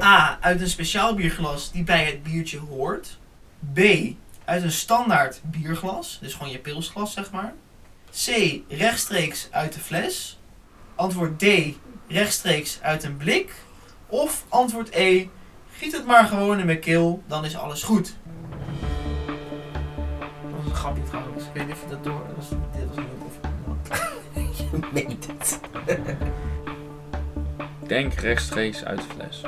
[0.00, 0.38] A.
[0.40, 3.18] Uit een speciaal bierglas die bij het biertje hoort.
[3.72, 3.78] B.
[4.44, 7.54] Uit een standaard bierglas, dus gewoon je pilsglas zeg maar.
[8.24, 8.60] C.
[8.68, 10.38] Rechtstreeks uit de fles.
[10.94, 11.44] Antwoord D.
[12.08, 13.52] Rechtstreeks uit een blik.
[14.14, 15.26] Of antwoord E.
[15.76, 18.14] Giet het maar gewoon in mijn keel, dan is alles goed.
[20.18, 21.44] Dat was een grapje trouwens.
[21.44, 22.22] Ik weet niet of je dat door...
[22.26, 24.70] Dat was, dit was niet of...
[24.72, 25.60] Je meent het.
[27.86, 29.42] Denk rechtstreeks uit de fles.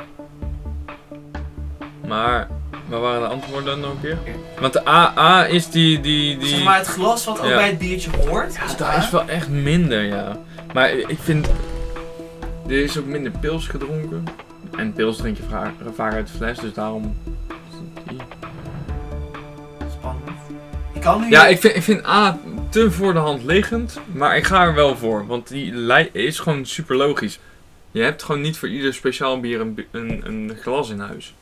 [2.07, 2.49] Maar,
[2.89, 4.19] waar waren de antwoorden dan nog een keer?
[4.61, 6.01] Want de AA is die...
[6.01, 6.49] die, die...
[6.49, 7.55] Zeg maar het glas wat ook Ja.
[7.55, 8.55] bij het biertje hoort.
[8.55, 8.97] Ja, is dat A.
[8.97, 10.39] is wel echt minder, ja.
[10.73, 11.49] Maar ik vind...
[12.67, 14.25] Er is ook minder pils gedronken.
[14.77, 17.17] En pils drink je vaak, vaak uit de fles, dus daarom...
[19.99, 20.31] Spannend.
[20.93, 21.31] Ik kan nu...
[21.31, 24.75] Ja, ik vind, ik vind A te voor de hand liggend, maar ik ga er
[24.75, 25.27] wel voor.
[25.27, 27.39] Want die lei- is gewoon super logisch.
[27.91, 31.35] Je hebt gewoon niet voor ieder speciaal bier een, een, een glas in huis.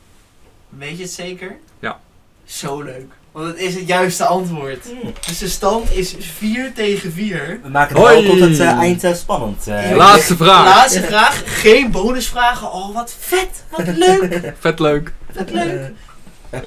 [0.69, 1.57] Weet je het zeker?
[1.79, 1.99] Ja.
[2.43, 3.11] Zo leuk.
[3.35, 4.85] Want het is het juiste antwoord.
[5.27, 7.59] Dus de stand is 4 tegen 4.
[7.63, 9.67] We maken het wel tot het eh, eind eh, spannend.
[9.67, 9.95] eh.
[9.95, 10.65] Laatste vraag.
[10.65, 11.43] Laatste vraag.
[11.45, 12.71] Geen bonusvragen.
[12.71, 13.63] Oh, wat vet.
[13.69, 14.53] Wat leuk.
[14.59, 15.13] Vet leuk.
[15.33, 15.91] Wat leuk.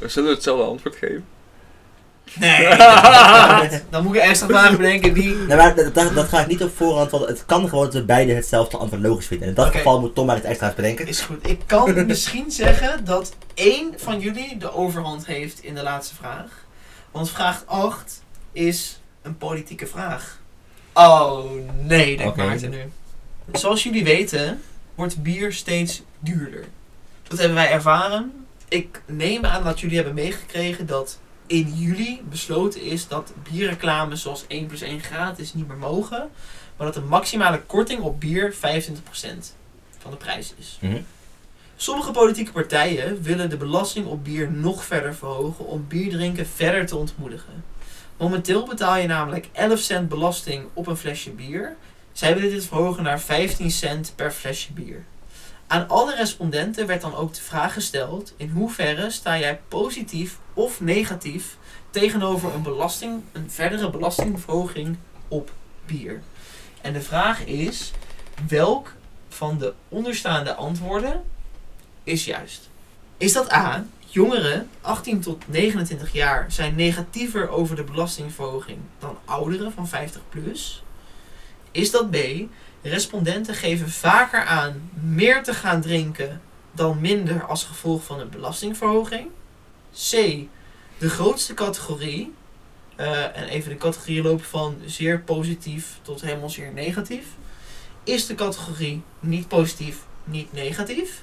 [0.06, 1.24] Zullen we hetzelfde antwoord geven?
[2.34, 2.68] Nee.
[3.90, 5.34] Dan moet ik extra vragen bedenken die...
[5.34, 7.94] Nee, maar dat, dat, dat ga ik niet op voorhand, want het kan gewoon dat
[7.94, 9.48] we beide hetzelfde antwoord logisch vinden.
[9.48, 11.06] En in dat geval moet Tom maar iets extra's bedenken.
[11.06, 11.48] Is goed.
[11.48, 16.66] Ik kan misschien zeggen dat één van jullie de overhand heeft in de laatste vraag.
[17.10, 20.40] Want vraag 8 is een politieke vraag.
[20.92, 21.50] Oh
[21.82, 22.44] nee, denkt Oké.
[22.46, 22.90] Maarten nu.
[23.52, 24.62] Zoals jullie weten,
[24.94, 26.64] wordt bier steeds duurder.
[27.22, 28.46] Dat hebben wij ervaren.
[28.68, 34.44] Ik neem aan dat jullie hebben meegekregen dat in juli besloten is dat bierreclame zoals
[34.46, 36.30] 1 plus 1 gratis niet meer mogen.
[36.76, 38.58] Maar dat de maximale korting op bier 25%
[39.98, 40.78] van de prijs is.
[40.80, 41.00] Mhm.
[41.80, 46.96] Sommige politieke partijen willen de belasting op bier nog verder verhogen om bierdrinken verder te
[46.96, 47.64] ontmoedigen.
[48.16, 51.76] Momenteel betaal je namelijk 11 cent belasting op een flesje bier.
[52.12, 55.04] Zij willen dit verhogen naar 15 cent per flesje bier.
[55.66, 60.80] Aan alle respondenten werd dan ook de vraag gesteld: in hoeverre sta jij positief of
[60.80, 61.56] negatief
[61.90, 64.96] tegenover een belasting, een verdere belastingverhoging
[65.28, 65.50] op
[65.86, 66.22] bier?
[66.80, 67.92] En de vraag is:
[68.48, 68.92] welk
[69.28, 71.22] van de onderstaande antwoorden
[72.08, 72.68] is juist?
[73.16, 73.86] Is dat A?
[74.10, 80.82] Jongeren 18 tot 29 jaar zijn negatiever over de belastingverhoging dan ouderen van 50 plus?
[81.70, 82.16] Is dat B?
[82.82, 86.40] Respondenten geven vaker aan meer te gaan drinken
[86.72, 89.28] dan minder als gevolg van een belastingverhoging?
[89.92, 90.10] C.
[90.98, 92.34] De grootste categorie,
[92.96, 97.26] eh, en even de categorieën lopen van zeer positief tot helemaal zeer negatief,
[98.04, 101.22] is de categorie niet positief, niet negatief?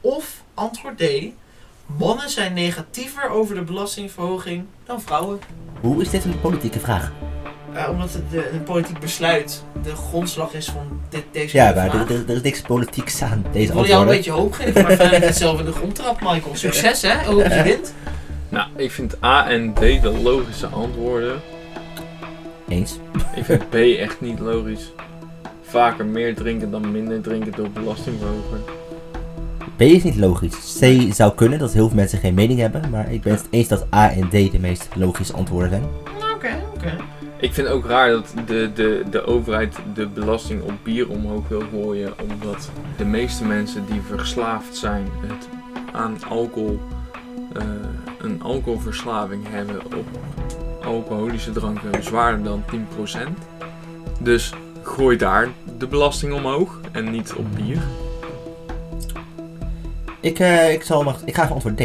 [0.00, 1.02] Of antwoord D.
[1.98, 5.38] Mannen zijn negatiever over de belastingverhoging dan vrouwen.
[5.80, 7.12] Hoe is dit een politieke vraag?
[7.72, 11.92] Eh, omdat het de, een politiek besluit de grondslag is van dit, deze Ja, vraag.
[11.92, 14.52] maar er, er- er is niks politieks aan deze Ik wil jou een beetje hoop
[14.52, 16.56] geven, maar je het zelf in de grond trapt, Michael.
[16.56, 17.94] Succes hè, hoop je wint.
[18.50, 21.40] Nou, ik vind A en D de logische antwoorden.
[22.68, 22.98] Eens.
[23.34, 24.92] Ik vind B echt niet logisch.
[25.62, 28.62] Vaker meer drinken dan minder drinken door belastingverhogen.
[29.78, 30.78] B is niet logisch.
[30.80, 32.90] C zou kunnen, dat heel veel mensen geen mening hebben.
[32.90, 35.82] Maar ik ben het eens dat A en D de meest logische antwoorden zijn.
[36.34, 36.96] Oké, oké.
[37.40, 41.62] Ik vind ook raar dat de, de, de overheid de belasting op bier omhoog wil
[41.72, 42.12] gooien.
[42.30, 45.48] Omdat de meeste mensen die verslaafd zijn het
[45.92, 46.80] aan alcohol,
[47.52, 47.64] eh,
[48.18, 50.06] een alcoholverslaving hebben op
[50.84, 53.38] alcoholische dranken zwaarder dan 10%.
[54.20, 54.52] Dus
[54.82, 55.48] gooi daar
[55.78, 57.78] de belasting omhoog en niet op bier.
[60.28, 61.80] Ik, eh, ik, zal maar, ik ga voor antwoord D.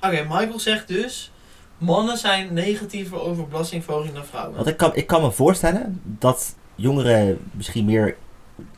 [0.00, 1.32] Oké, Michael zegt dus...
[1.78, 4.54] Mannen zijn negatiever over belastingverhoging dan vrouwen.
[4.54, 8.16] Want ik kan, ik kan me voorstellen dat jongeren misschien meer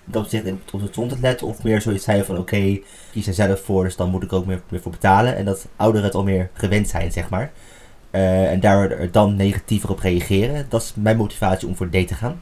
[0.05, 0.43] dat zich
[0.73, 1.47] op de grond letten.
[1.47, 4.33] Of meer zoiets zijn van oké, ik kies er zelf voor, dus dan moet ik
[4.33, 5.37] ook meer, meer voor betalen.
[5.37, 7.53] En dat ouderen het al meer gewend zijn, zeg maar.
[8.11, 10.67] Eh, en daar er dan negatiever op reageren.
[10.69, 12.41] Dat is mijn motivatie om voor D te gaan.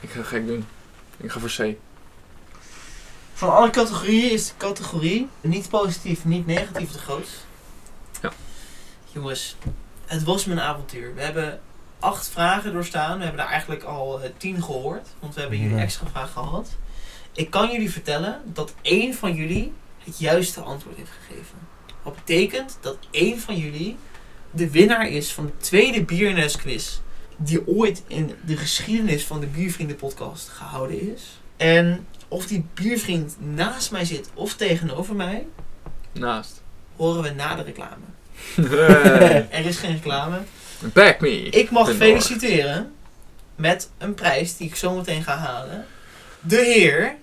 [0.00, 0.64] Ik ga gek doen.
[1.16, 1.76] Ik ga voor C.
[3.34, 7.46] Van alle categorieën is de categorie niet positief, niet negatief de grootst.
[8.22, 8.32] Ja.
[9.12, 9.56] Jongens,
[10.06, 11.14] het was mijn avontuur.
[11.14, 11.60] We hebben
[11.98, 13.18] acht vragen doorstaan.
[13.18, 15.08] We hebben er eigenlijk al eh, tien gehoord.
[15.20, 15.78] Want we hebben hier Ja.
[15.82, 16.68] extra vragen gehad.
[17.32, 19.72] Ik kan jullie vertellen dat één van jullie
[20.04, 21.58] het juiste antwoord heeft gegeven.
[22.02, 23.96] Wat betekent dat één van jullie
[24.50, 26.98] de winnaar is van de tweede Biernes quiz
[27.36, 31.40] die ooit in de geschiedenis van de Biervrienden podcast gehouden is.
[31.56, 35.46] En of die biervriend naast mij zit of tegenover mij,
[36.12, 36.62] Naast.
[36.96, 38.04] horen we na de reclame.
[39.50, 40.38] Er is geen reclame.
[40.92, 41.42] Back me.
[41.48, 42.92] Ik mag feliciteren
[43.56, 45.86] met een prijs die ik zo meteen ga halen.
[46.40, 47.14] De heer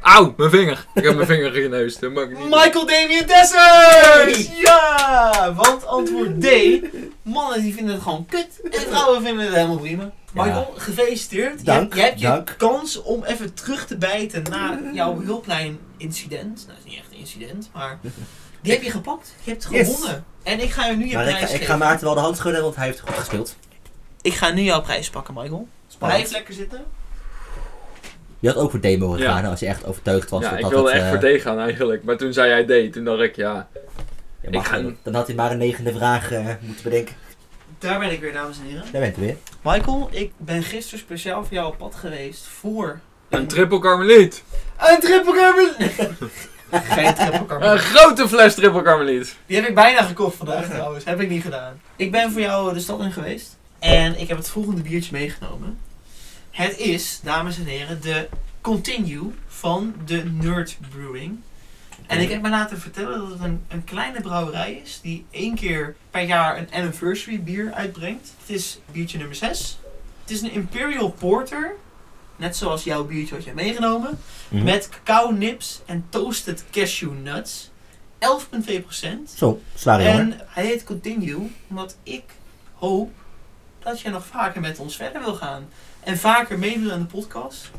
[0.00, 0.86] Auw, mijn vinger.
[0.94, 2.00] Ik heb mijn vinger geneusd.
[2.00, 2.48] Dat mag ik niet.
[2.48, 4.48] Michael Damien Dessers!
[4.60, 5.52] Ja!
[5.56, 6.46] Want antwoord D.
[7.22, 8.60] Mannen die vinden het gewoon kut.
[8.70, 10.12] En vrouwen vinden het helemaal prima.
[10.32, 11.64] Michael, gefeliciteerd.
[11.64, 16.54] Dank, je, je hebt je kans om even terug te bijten na jouw hulplijn incident.
[16.56, 17.98] Nou, dat is niet echt een incident, maar
[18.60, 19.34] die heb je gepakt.
[19.44, 19.88] Je hebt Yes.
[19.94, 20.24] gewonnen.
[20.42, 21.66] En ik ga je nu je Maar ik, prijs ga- ik geven.
[21.66, 23.56] ga Maarten wel de hand schudden, want hij heeft goed gespeeld.
[24.22, 25.68] Ik ga nu jouw prijs pakken, Michael.
[25.88, 26.18] Spannend.
[26.20, 26.84] Blijf lekker zitten.
[28.38, 29.32] Je had ook voor D mogen Ja.
[29.34, 30.42] gaan als je echt overtuigd was.
[30.42, 32.04] Ja, dat ik dat wilde het, echt eh, voor D gaan eigenlijk.
[32.04, 32.92] Maar toen zei hij D.
[32.92, 33.68] Toen dacht ik, ja.
[34.40, 34.82] ik ga-.
[35.02, 37.14] Dan had hij maar een negende vraag eh, moeten bedenken.
[37.82, 38.84] Daar ben ik weer, dames en heren.
[38.92, 39.36] Daar bent u weer.
[39.62, 44.42] Michael, ik ben gisteren speciaal voor jou op pad geweest voor Een triple karmeliet.
[44.78, 45.68] Een triple carmel.
[46.96, 47.60] Geen triple.
[47.60, 49.36] Een grote fles triple karmeliet.
[49.46, 51.04] Die heb ik bijna gekocht vandaag trouwens.
[51.04, 51.80] Heb ik niet gedaan.
[51.96, 53.56] Ik ben voor jou de stad in geweest.
[53.78, 55.78] En ik heb het volgende biertje meegenomen.
[56.50, 58.28] Het is, dames en heren, de
[58.60, 61.38] Continue van de Nerd Brewing.
[62.06, 65.54] En ik heb me laten vertellen dat het een, een kleine brouwerij is die één
[65.54, 68.32] keer per jaar een anniversary bier uitbrengt.
[68.40, 69.78] Het is biertje nummer 6.
[70.20, 71.74] Het is een Imperial Porter.
[72.36, 74.18] Net zoals jouw biertje wat je hebt meegenomen.
[74.48, 74.64] Mhm.
[74.64, 77.70] Met cacao nips en toasted cashew nuts.
[78.18, 79.30] 11,2%.
[79.36, 80.18] Zo, zware jongen.
[80.20, 82.24] En hij heet Continue, omdat ik
[82.74, 83.10] hoop
[83.78, 85.68] dat jij nog vaker met ons verder wil gaan.
[86.00, 87.70] En vaker meedoen aan de podcast.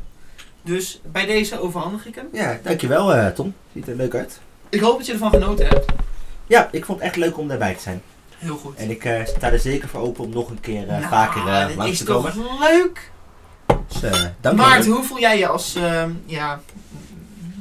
[0.64, 2.28] Dus bij deze overhandig ik hem.
[2.32, 3.54] Ja, dankjewel eh, Tom.
[3.74, 4.40] Ziet er leuk uit.
[4.68, 5.92] Ik hoop dat je ervan genoten hebt.
[6.46, 8.02] Ja, ik vond het echt leuk om daarbij te zijn.
[8.38, 8.76] Heel goed.
[8.76, 11.46] En ik eh, sta er zeker voor open om nog een keer eh, Nou, vaker
[11.46, 12.58] eh, dit langs is te toch komen.
[12.60, 13.10] leuk?
[14.00, 15.74] Dus, dank Maarten, hoe voel jij je als...
[15.74, 16.60] ehm, ja,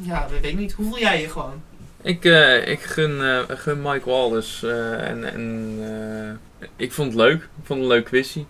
[0.01, 0.73] ja, weet ik niet.
[0.73, 1.61] Hoe voel jij je gewoon?
[2.01, 4.69] Ik, eh, ik gun, eh, gun Mike Wallace.
[4.71, 5.77] eh, en en
[6.59, 7.41] eh, ik vond het leuk.
[7.41, 8.39] Ik vond het een leuk quizje.
[8.39, 8.45] Ik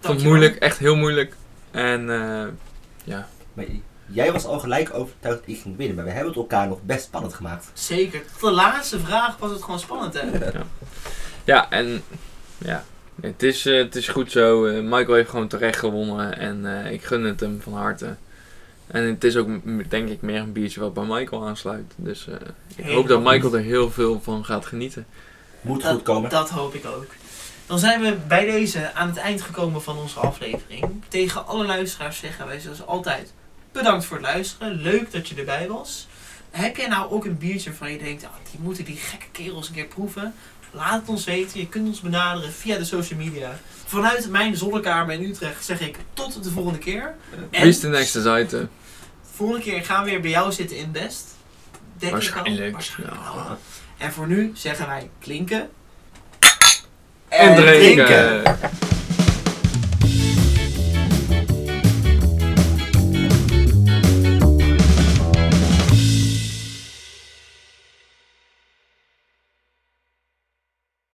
[0.00, 1.34] vond het moeilijk, echt heel moeilijk.
[1.70, 2.44] En eh,
[3.58, 3.76] Maar
[4.06, 5.96] jij was al gelijk overtuigd dat ik ging winnen.
[5.96, 7.70] Maar we hebben het elkaar nog best spannend gemaakt.
[7.72, 8.22] Zeker.
[8.32, 10.20] Tot de laatste vraag was het gewoon spannend, hè?
[11.44, 12.02] ja, en
[12.58, 12.84] ja,
[13.20, 14.66] het is, eh, het is goed zo.
[14.66, 16.38] Eh, Michael heeft gewoon terecht gewonnen.
[16.38, 18.16] En eh, ik gun het hem van harte.
[18.86, 19.48] En het is ook,
[19.90, 21.92] denk ik, meer een biertje wat bij Michael aansluit.
[21.96, 22.34] Dus eh,
[22.76, 23.22] ik Heel hoop dat.
[23.22, 25.06] Michael er heel veel van gaat genieten.
[25.60, 26.30] Moet Dat- goed komen.
[26.30, 27.06] Dat hoop ik ook.
[27.66, 31.02] Dan zijn we bij deze aan het eind gekomen van onze aflevering.
[31.08, 33.32] Tegen alle luisteraars zeggen wij zoals altijd
[33.78, 34.82] bedankt voor het luisteren.
[34.82, 36.08] Leuk dat je erbij was.
[36.50, 39.68] Heb jij nou ook een biertje waarvan je denkt, ah, die moeten die gekke kerels
[39.68, 40.34] een keer proeven?
[40.70, 41.60] Laat het ons weten.
[41.60, 43.58] Je kunt ons benaderen via de social media.
[43.84, 47.14] Vanuit mijn zonnekamer in Utrecht zeg ik tot de volgende keer.
[47.50, 48.46] Wie de next site?
[48.48, 48.68] de
[49.34, 51.24] volgende keer gaan we weer bij jou zitten in Best.
[51.98, 52.10] Denk ik.
[52.10, 53.34] Waarschijnlijk, Waarschijnlijk ja.
[53.34, 53.58] wel.
[53.98, 55.70] En voor nu zeggen wij klinken.
[57.28, 58.42] En drinken!